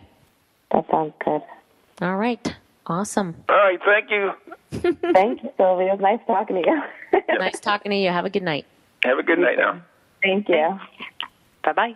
That 0.72 0.86
sounds 0.90 1.14
good. 1.24 1.42
All 2.02 2.16
right. 2.18 2.56
Awesome. 2.88 3.36
All 3.50 3.56
right, 3.56 3.80
thank 3.86 4.10
you. 4.10 4.32
Thank 5.14 5.44
you, 5.44 5.52
Sylvia. 5.56 5.88
It 5.88 5.92
was 5.92 6.02
nice 6.02 6.20
talking 6.26 6.62
to 6.62 6.70
you. 6.70 6.82
Nice 7.40 7.60
talking 7.60 7.92
to 7.92 7.96
you. 7.96 8.10
Have 8.10 8.26
a 8.26 8.30
good 8.30 8.44
night. 8.44 8.66
Have 9.04 9.20
a 9.20 9.24
good 9.24 9.40
night 9.40 9.58
now. 9.58 9.82
Thank 10.22 10.50
you. 10.50 10.80
Bye 11.64 11.74
bye. 11.74 11.96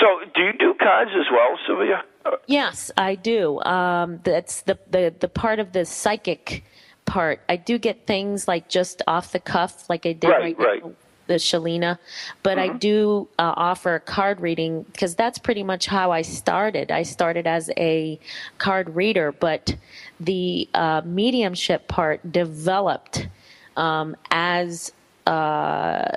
So, 0.00 0.30
do 0.34 0.42
you 0.42 0.52
do 0.58 0.74
cards 0.74 1.10
as 1.14 1.26
well, 1.30 1.58
Sylvia? 1.66 2.04
Yes, 2.46 2.90
I 2.96 3.14
do. 3.14 3.60
Um, 3.60 4.20
that's 4.24 4.62
the, 4.62 4.78
the 4.90 5.14
the 5.18 5.28
part 5.28 5.58
of 5.58 5.72
the 5.72 5.84
psychic 5.84 6.64
part. 7.04 7.40
I 7.48 7.56
do 7.56 7.78
get 7.78 8.06
things 8.06 8.48
like 8.48 8.68
just 8.68 9.02
off 9.06 9.32
the 9.32 9.38
cuff, 9.40 9.88
like 9.88 10.06
I 10.06 10.12
did 10.12 10.28
Right, 10.28 10.58
right, 10.58 10.82
right. 10.82 10.94
the 11.28 11.34
Shalina. 11.34 11.98
But 12.42 12.58
I 12.58 12.68
do 12.68 13.28
uh, 13.38 13.54
offer 13.56 14.00
card 14.00 14.40
reading 14.40 14.82
because 14.92 15.14
that's 15.14 15.38
pretty 15.38 15.62
much 15.62 15.86
how 15.86 16.10
I 16.10 16.22
started. 16.22 16.90
I 16.90 17.04
started 17.04 17.46
as 17.46 17.70
a 17.76 18.18
card 18.58 18.94
reader, 18.96 19.30
but 19.32 19.76
the 20.18 20.68
uh, 20.74 21.02
mediumship 21.04 21.86
part 21.88 22.32
developed 22.32 23.28
um, 23.76 24.16
as 24.30 24.92
uh, 25.26 26.08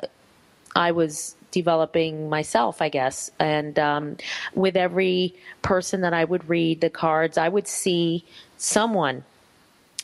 I 0.76 0.92
was 0.92 1.36
developing 1.52 2.30
myself, 2.30 2.82
I 2.82 2.90
guess. 2.90 3.32
And 3.40 3.78
um, 3.80 4.18
with 4.54 4.76
every 4.76 5.36
person 5.62 6.02
that 6.02 6.14
I 6.14 6.24
would 6.24 6.48
read 6.50 6.82
the 6.82 6.90
cards, 6.90 7.38
I 7.38 7.50
would 7.50 7.68
see 7.68 8.26
someone. 8.58 9.24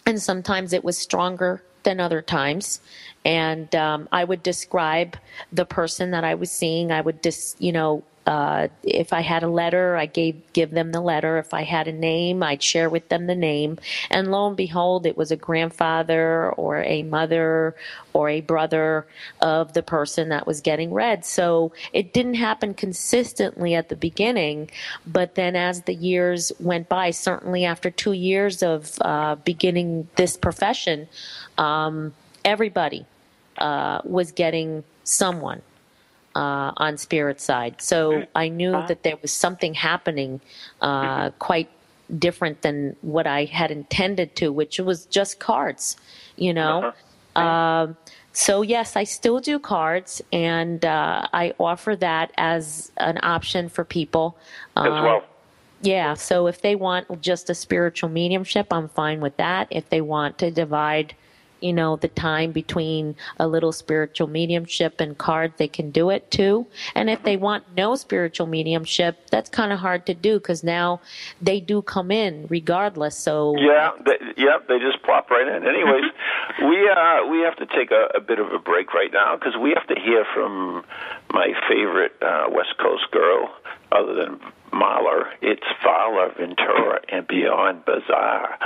And 0.05 0.21
sometimes 0.21 0.73
it 0.73 0.83
was 0.83 0.97
stronger 0.97 1.63
than 1.83 1.99
other 1.99 2.21
times. 2.21 2.79
And 3.23 3.73
um, 3.75 4.07
I 4.11 4.23
would 4.23 4.43
describe 4.43 5.17
the 5.51 5.65
person 5.65 6.11
that 6.11 6.23
I 6.23 6.35
was 6.35 6.51
seeing. 6.51 6.91
I 6.91 7.01
would 7.01 7.23
just, 7.23 7.61
you 7.61 7.71
know, 7.71 8.03
uh, 8.26 8.69
if 8.82 9.13
I 9.13 9.21
had 9.21 9.43
a 9.43 9.47
letter, 9.47 9.95
I 9.95 10.07
gave 10.07 10.41
give 10.53 10.71
them 10.71 10.91
the 10.91 11.01
letter. 11.01 11.38
If 11.38 11.53
I 11.53 11.63
had 11.63 11.88
a 11.88 11.91
name, 11.91 12.41
I'd 12.41 12.63
share 12.63 12.89
with 12.89 13.09
them 13.09 13.28
the 13.28 13.36
name. 13.36 13.78
And 14.09 14.32
lo 14.32 14.47
and 14.47 14.57
behold, 14.57 15.05
it 15.05 15.15
was 15.15 15.32
a 15.32 15.36
grandfather 15.36 16.51
or 16.51 16.82
a 16.82 17.03
mother 17.03 17.76
or 18.13 18.30
a 18.30 18.41
brother 18.41 19.05
of 19.41 19.73
the 19.73 19.84
person 19.84 20.30
that 20.30 20.47
was 20.47 20.61
getting 20.61 20.91
read. 20.91 21.23
So 21.23 21.73
it 21.93 22.13
didn't 22.13 22.36
happen 22.36 22.73
consistently 22.73 23.76
at 23.76 23.89
the 23.89 23.95
beginning, 23.95 24.71
but 25.05 25.36
then 25.36 25.55
as 25.55 25.82
the 25.82 25.93
years 25.93 26.51
went 26.59 26.89
by, 26.89 27.11
certainly 27.11 27.65
after 27.65 27.91
two 27.91 28.13
years 28.13 28.63
of 28.63 28.97
uh, 29.01 29.36
beginning 29.36 30.07
this 30.15 30.36
profession, 30.36 31.07
um, 31.59 32.13
everybody 32.43 33.05
uh, 33.59 34.01
was 34.03 34.32
getting 34.32 34.84
someone 35.03 35.61
uh, 36.36 36.71
on 36.77 36.97
spirit 36.97 37.39
side. 37.41 37.81
So 37.81 38.25
I 38.36 38.49
knew 38.49 38.71
that 38.71 39.03
there 39.03 39.17
was 39.21 39.31
something 39.31 39.73
happening 39.73 40.41
uh, 40.81 41.29
quite 41.39 41.69
different 42.19 42.61
than 42.61 42.95
what 43.01 43.25
I 43.25 43.45
had 43.45 43.71
intended 43.71 44.36
to, 44.36 44.51
which 44.51 44.79
was 44.79 45.05
just 45.05 45.39
cards, 45.39 45.97
you 46.36 46.53
know. 46.53 46.93
Um, 47.36 47.97
so 48.33 48.61
yes, 48.61 48.95
I 48.95 49.05
still 49.05 49.39
do 49.39 49.59
cards, 49.59 50.21
and 50.31 50.83
uh, 50.86 51.27
I 51.33 51.53
offer 51.59 51.95
that 51.95 52.31
as 52.38 52.91
an 52.97 53.17
option 53.23 53.69
for 53.69 53.83
people. 53.83 54.38
As 54.75 54.86
Uh, 54.88 55.01
well. 55.03 55.23
yeah, 55.81 56.13
so 56.15 56.47
if 56.47 56.61
they 56.61 56.75
want 56.75 57.21
just 57.21 57.49
a 57.49 57.55
spiritual 57.55 58.09
mediumship, 58.09 58.67
I'm 58.71 58.89
fine 58.89 59.19
with 59.21 59.38
that. 59.38 59.67
If 59.69 59.89
they 59.89 60.01
want 60.01 60.38
to 60.39 60.51
divide, 60.51 61.15
you 61.62 61.74
know, 61.74 61.95
the 61.95 62.08
time 62.10 62.51
between 62.51 63.16
a 63.39 63.47
little 63.47 63.72
spiritual 63.72 64.28
mediumship 64.28 64.99
and 64.99 65.18
card, 65.18 65.53
they 65.58 65.68
can 65.68 65.91
do 65.91 66.10
it 66.10 66.30
too. 66.32 66.66
And 66.93 67.10
if 67.10 67.24
they 67.24 67.38
want 67.38 67.64
no 67.76 67.95
spiritual 67.95 68.47
mediumship, 68.47 69.30
that's 69.30 69.49
kind 69.49 69.72
of 69.72 69.80
hard 69.80 70.06
to 70.08 70.14
do 70.14 70.39
because 70.39 70.64
now 70.64 71.01
they 71.41 71.60
do 71.60 71.82
come 71.82 72.12
in 72.12 72.47
regardless. 72.49 73.18
So 73.18 73.56
Yeah, 73.58 73.91
they, 74.06 74.18
yeah, 74.38 74.58
they 74.68 74.80
just 74.80 75.01
plop 75.03 75.30
right 75.30 75.47
in. 75.47 75.68
Anyways, 75.68 76.12
we 76.60 76.89
uh, 76.89 77.28
we 77.28 77.39
have 77.39 77.56
to 77.58 77.66
take 77.66 77.91
a, 77.91 78.18
a 78.18 78.22
bit 78.22 78.39
of 78.39 78.51
a 78.51 78.60
break 78.60 78.93
right 78.93 79.12
now 79.12 79.36
because 79.36 79.56
we 79.62 79.74
have 79.76 79.88
to 79.88 79.99
hear 79.99 80.26
from 80.34 80.84
my 81.32 81.53
favorite 81.68 82.14
uh, 82.22 82.45
West 82.49 82.78
Coast 82.80 83.10
girl, 83.12 83.49
other 83.91 84.14
than 84.14 84.39
Mahler. 84.72 85.28
It's 85.41 85.66
Varla, 85.84 86.36
Ventura, 86.38 86.99
and 87.10 87.28
Beyond 87.28 87.84
Bizarre. 87.86 88.58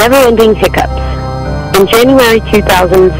Never-ending 0.00 0.56
hiccups. 0.56 0.96
In 1.76 1.84
January 1.84 2.40
2007, 2.48 3.12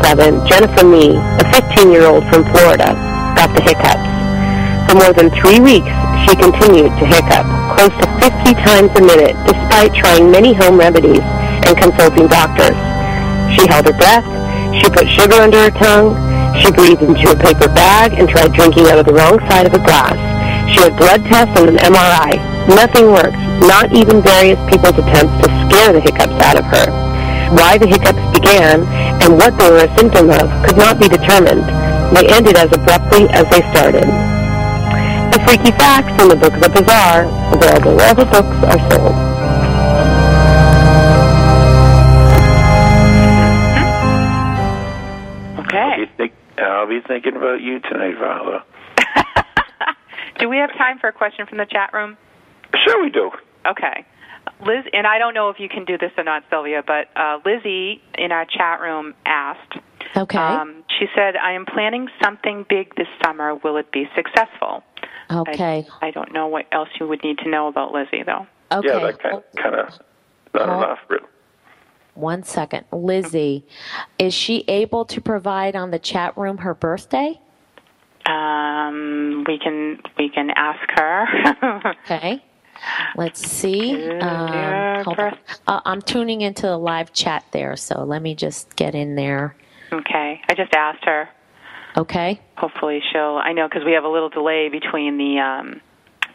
Jennifer 0.49 0.81
Mee, 0.89 1.13
a 1.13 1.45
15-year-old 1.53 2.25
from 2.33 2.41
Florida, 2.57 2.97
got 3.37 3.53
the 3.53 3.61
hiccups. 3.61 4.09
For 4.89 4.97
more 4.97 5.13
than 5.13 5.29
three 5.37 5.61
weeks, 5.61 5.93
she 6.25 6.33
continued 6.41 6.89
to 6.97 7.05
hiccup, 7.05 7.45
close 7.77 7.93
to 8.01 8.09
50 8.25 8.57
times 8.65 8.89
a 8.97 9.05
minute, 9.05 9.37
despite 9.45 9.93
trying 9.93 10.33
many 10.33 10.57
home 10.57 10.81
remedies 10.81 11.21
and 11.69 11.77
consulting 11.77 12.33
doctors. 12.33 12.73
She 13.53 13.69
held 13.69 13.85
her 13.85 13.93
breath, 14.01 14.25
she 14.81 14.89
put 14.89 15.05
sugar 15.05 15.37
under 15.37 15.61
her 15.69 15.75
tongue, 15.77 16.17
she 16.65 16.73
breathed 16.73 17.05
into 17.05 17.29
a 17.29 17.37
paper 17.37 17.69
bag 17.69 18.17
and 18.17 18.27
tried 18.27 18.57
drinking 18.57 18.89
out 18.89 18.97
of 18.97 19.05
the 19.05 19.13
wrong 19.13 19.37
side 19.53 19.67
of 19.67 19.75
a 19.77 19.85
glass. 19.85 20.17
She 20.71 20.81
had 20.87 20.97
blood 20.97 21.25
tests 21.27 21.59
and 21.59 21.69
an 21.71 21.79
MRI. 21.83 22.39
Nothing 22.71 23.11
worked, 23.11 23.37
not 23.67 23.93
even 23.93 24.23
various 24.23 24.59
people's 24.71 24.95
attempts 24.95 25.35
to 25.43 25.49
scare 25.67 25.93
the 25.93 26.01
hiccups 26.01 26.39
out 26.47 26.59
of 26.59 26.65
her. 26.71 26.87
Why 27.51 27.79
the 27.79 27.87
hiccups 27.87 28.23
began 28.31 28.87
and 29.21 29.35
what 29.35 29.59
they 29.59 29.69
were 29.69 29.83
a 29.83 29.99
symptom 29.99 30.31
of 30.31 30.47
could 30.65 30.77
not 30.77 31.01
be 31.01 31.09
determined. 31.09 31.67
They 32.15 32.27
ended 32.31 32.57
as 32.57 32.71
abruptly 32.71 33.27
as 33.31 33.51
they 33.51 33.63
started. 33.75 34.07
The 35.35 35.43
Freaky 35.47 35.73
Facts 35.75 36.15
in 36.23 36.29
the 36.29 36.37
Book 36.37 36.55
of 36.55 36.61
the 36.61 36.71
Bizarre, 36.71 37.27
available 37.55 37.97
wherever 37.97 38.25
books 38.25 38.55
are 38.71 38.79
sold. 38.91 39.15
Okay. 45.67 45.79
I'll 45.79 45.99
be, 45.99 46.11
think, 46.17 46.33
I'll 46.59 46.89
be 46.89 47.01
thinking 47.07 47.37
about 47.37 47.61
you 47.61 47.81
tonight, 47.81 48.15
Varla. 48.15 48.63
Do 50.41 50.49
we 50.49 50.57
have 50.57 50.71
time 50.71 50.99
for 50.99 51.09
a 51.09 51.13
question 51.13 51.47
from 51.47 51.59
the 51.59 51.67
chat 51.67 51.93
room? 51.93 52.17
Sure, 52.85 53.03
we 53.03 53.11
do. 53.11 53.31
Okay. 53.67 54.07
Liz, 54.67 54.85
and 54.93 55.07
I 55.07 55.19
don't 55.19 55.35
know 55.35 55.51
if 55.51 55.61
you 55.61 55.69
can 55.69 55.85
do 55.85 55.99
this 55.99 56.11
or 56.17 56.25
not, 56.25 56.45
Sylvia, 56.51 56.83
but 56.85 57.09
uh, 57.15 57.39
Lizzie 57.45 58.01
in 58.17 58.33
our 58.33 58.47
chat 58.47 58.81
room 58.81 59.15
asked. 59.27 59.75
Okay. 60.17 60.39
Um, 60.39 60.83
she 60.99 61.07
said, 61.15 61.37
"I 61.37 61.53
am 61.53 61.67
planning 61.67 62.09
something 62.23 62.65
big 62.69 62.95
this 62.97 63.07
summer. 63.23 63.55
Will 63.55 63.77
it 63.77 63.93
be 63.93 64.09
successful?" 64.17 64.83
okay. 65.31 65.87
I, 66.01 66.09
I 66.09 66.11
don't 66.11 66.33
know 66.33 66.47
what 66.49 66.67
else 66.73 66.89
you 66.99 67.07
would 67.07 67.23
need 67.23 67.39
to 67.39 67.51
know 67.51 67.69
about 67.69 67.93
Lizzie, 67.93 68.23
though. 68.25 68.47
okay. 68.73 68.89
Yeah, 68.89 68.99
that 68.99 69.23
kind 69.23 69.37
of, 69.37 69.45
kind 69.57 69.75
of 69.75 69.89
not 70.55 70.69
Hold- 70.69 70.85
enough. 70.85 70.99
Really. 71.09 71.25
One 72.15 72.43
second. 72.43 72.87
Lizzie, 72.93 73.65
is 74.19 74.35
she 74.35 74.65
able 74.69 75.05
to 75.07 75.21
provide 75.21 75.77
on 75.77 75.91
the 75.91 75.99
chat 75.99 76.37
room 76.37 76.59
her 76.59 76.75
birthday? 76.75 77.41
Um, 78.31 79.45
we 79.47 79.59
can 79.59 80.01
we 80.19 80.29
can 80.29 80.51
ask 80.51 80.89
her. 80.97 81.27
Okay. 82.05 82.43
Let's 83.17 83.47
see. 83.47 84.09
Um, 84.21 85.05
hold 85.05 85.19
on. 85.19 85.39
Uh, 85.67 85.81
I'm 85.85 86.01
tuning 86.01 86.41
into 86.41 86.63
the 86.63 86.79
live 86.79 87.13
chat 87.13 87.45
there, 87.53 87.77
so 87.77 88.05
let 88.05 88.23
me 88.23 88.35
just 88.35 88.75
get 88.77 88.95
in 88.95 89.17
there. 89.17 89.55
okay, 89.93 90.41
I 90.49 90.55
just 90.55 90.73
asked 90.75 91.05
her. 91.05 91.29
Okay. 91.97 92.41
Hopefully, 92.57 93.01
she'll. 93.13 93.39
I 93.43 93.53
know 93.53 93.69
because 93.69 93.85
we 93.85 93.93
have 93.93 94.05
a 94.05 94.09
little 94.09 94.31
delay 94.31 94.69
between 94.71 95.19
the 95.19 95.39
um, 95.41 95.81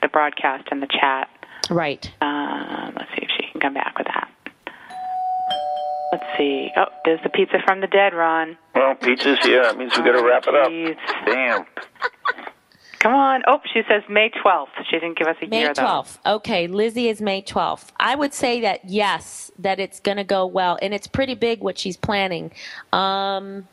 the 0.02 0.08
broadcast 0.08 0.68
and 0.72 0.82
the 0.84 0.88
chat. 0.88 1.30
Right. 1.70 2.12
Um, 2.22 2.94
let's 2.96 3.10
see 3.12 3.24
if 3.24 3.30
she 3.38 3.52
can 3.52 3.62
come 3.62 3.74
back 3.74 3.98
with 3.98 4.08
that. 4.08 4.30
Let's 6.12 6.26
see. 6.38 6.70
Oh, 6.78 6.86
there's 7.06 7.22
the 7.24 7.30
pizza 7.30 7.58
from 7.66 7.82
the 7.82 7.88
dead, 7.88 8.14
Ron. 8.14 8.58
Well, 8.76 8.96
pizza's 8.96 9.40
here. 9.44 9.64
That 9.64 9.78
means 9.78 9.98
we 9.98 10.04
got 10.04 10.20
to 10.20 10.24
wrap 10.24 10.46
it 10.48 10.56
up. 10.56 10.70
Jeez. 10.70 10.98
Damn. 11.26 11.66
Come 13.00 13.14
on. 13.14 13.44
Oh, 13.48 13.60
she 13.72 13.84
says 13.88 14.04
May 14.10 14.32
12th. 14.32 14.68
She 14.90 15.00
didn't 15.00 15.18
give 15.18 15.28
us 15.28 15.38
a 15.42 15.48
May 15.48 15.60
year, 15.60 15.74
though. 15.74 15.84
12th. 15.84 16.18
Okay, 16.26 16.68
Lizzie 16.68 17.08
is 17.08 17.22
May 17.22 17.42
12th. 17.42 17.90
I 18.00 18.16
would 18.16 18.34
say 18.34 18.62
that 18.62 18.82
yes, 18.84 19.52
that 19.60 19.80
it's 19.80 20.00
going 20.00 20.18
to 20.18 20.24
go 20.24 20.46
well, 20.46 20.78
and 20.82 20.94
it's 20.94 21.08
pretty 21.08 21.36
big 21.36 21.62
what 21.62 21.78
she's 21.78 21.98
planning. 21.98 22.52
Um, 22.92 23.68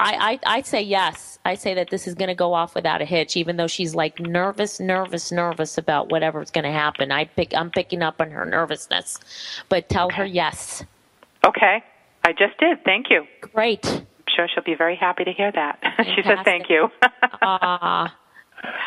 I, 0.00 0.40
I 0.44 0.56
I 0.56 0.62
say 0.62 0.82
yes. 0.82 1.38
I 1.44 1.54
say 1.54 1.74
that 1.74 1.90
this 1.90 2.08
is 2.08 2.14
going 2.14 2.28
to 2.28 2.34
go 2.34 2.52
off 2.52 2.74
without 2.74 3.00
a 3.00 3.04
hitch, 3.04 3.36
even 3.36 3.56
though 3.56 3.68
she's 3.68 3.94
like 3.94 4.18
nervous, 4.18 4.80
nervous, 4.80 5.30
nervous 5.30 5.78
about 5.78 6.10
whatever's 6.10 6.50
going 6.50 6.64
to 6.64 6.72
happen. 6.72 7.12
I 7.12 7.26
pick 7.26 7.54
I'm 7.54 7.70
picking 7.70 8.02
up 8.02 8.20
on 8.20 8.32
her 8.32 8.44
nervousness, 8.44 9.18
but 9.68 9.88
tell 9.88 10.10
her 10.10 10.26
yes. 10.26 10.84
Okay. 11.46 11.82
I 12.24 12.32
just 12.32 12.58
did. 12.58 12.82
Thank 12.84 13.06
you. 13.10 13.24
Great. 13.52 13.84
I'm 13.86 14.06
sure 14.34 14.48
she'll 14.52 14.64
be 14.64 14.74
very 14.74 14.96
happy 14.96 15.24
to 15.24 15.32
hear 15.32 15.52
that. 15.52 15.78
she 16.16 16.22
says 16.22 16.38
thank 16.44 16.68
you. 16.70 16.88
Ah, 17.46 18.16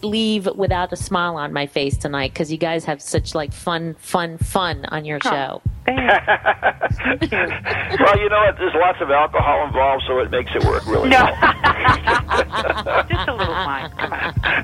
leave 0.01 0.45
without 0.55 0.93
a 0.93 0.95
smile 0.95 1.35
on 1.35 1.51
my 1.51 1.65
face 1.67 1.97
tonight 1.97 2.31
because 2.33 2.51
you 2.53 2.57
guys 2.57 2.85
have 2.85 3.01
such 3.01 3.35
like 3.35 3.51
fun 3.51 3.95
fun 3.99 4.37
fun 4.37 4.85
on 4.85 5.03
your 5.05 5.19
show 5.21 5.61
Thank 5.85 5.99
you. 5.99 7.37
Well, 7.99 8.17
you 8.19 8.29
know 8.29 8.39
what? 8.45 8.57
There's 8.57 8.73
lots 8.73 9.01
of 9.01 9.11
alcohol 9.11 9.65
involved, 9.67 10.03
so 10.07 10.19
it 10.19 10.31
makes 10.31 10.49
it 10.55 10.63
work 10.63 10.85
really 10.87 11.09
No. 11.09 11.17
well. 11.23 11.33
Just 13.09 13.27
a 13.27 13.33
little 13.35 13.53
wine. 13.53 13.91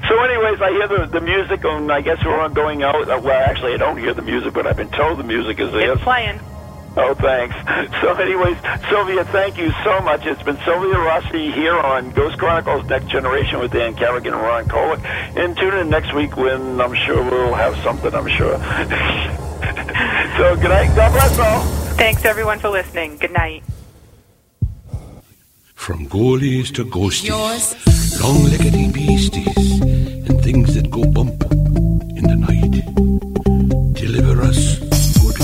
So, 0.08 0.24
anyways, 0.24 0.62
I 0.62 0.72
hear 0.72 0.88
the 0.88 1.06
the 1.12 1.20
music, 1.22 1.64
and 1.66 1.92
I 1.92 2.00
guess 2.02 2.24
we're 2.26 2.40
on 2.40 2.54
going 2.54 2.84
out. 2.84 2.96
Uh, 3.10 3.20
Well, 3.22 3.32
actually, 3.50 3.74
I 3.74 3.78
don't 3.78 3.98
hear 3.98 4.14
the 4.14 4.22
music, 4.22 4.54
but 4.54 4.66
I've 4.66 4.78
been 4.78 4.90
told 4.92 5.20
the 5.20 5.24
music 5.24 5.60
is 5.60 5.72
there. 5.74 5.92
It's 5.94 6.02
playing. 6.04 6.40
Oh, 6.98 7.14
thanks. 7.14 7.56
So, 8.02 8.14
anyways, 8.14 8.58
Sylvia, 8.90 9.24
thank 9.26 9.58
you 9.58 9.72
so 9.84 10.00
much. 10.02 10.26
It's 10.26 10.42
been 10.44 10.58
Sylvia 10.66 10.98
Rossi 10.98 11.52
here 11.52 11.78
on 11.78 12.12
Ghost 12.12 12.38
Chronicles 12.38 12.86
Next 12.90 13.08
Generation 13.08 13.60
with 13.60 13.72
Dan 13.72 13.96
Carrigan 13.96 14.34
and 14.34 14.42
Ron 14.42 14.66
Kolek. 14.66 15.04
And 15.38 15.56
tune 15.56 15.76
in 15.76 15.90
next 15.90 16.14
week 16.14 16.36
when 16.36 16.82
I'm 16.82 16.94
sure 16.96 17.24
we'll 17.24 17.54
have 17.54 17.76
something, 17.84 18.14
I'm 18.14 18.28
sure. 18.28 18.58
so, 20.38 20.56
good 20.56 20.70
night. 20.70 20.96
God 20.96 21.12
bless 21.14 21.40
all. 21.40 21.62
Thanks 21.96 22.26
everyone 22.26 22.60
for 22.60 22.70
listening. 22.70 23.18
Good 23.18 23.32
night. 23.32 23.64
From 25.76 26.08
goalies 26.08 26.74
to 26.76 26.86
ghosties, 26.86 28.22
long 28.22 28.38
leggedy 28.46 28.92
beasties, 28.92 29.82
and 30.30 30.44
things 30.44 30.76
that 30.76 30.90
go 30.90 31.06
bump 31.06 31.42
in 32.18 32.24
the 32.24 32.36
night. 32.36 32.60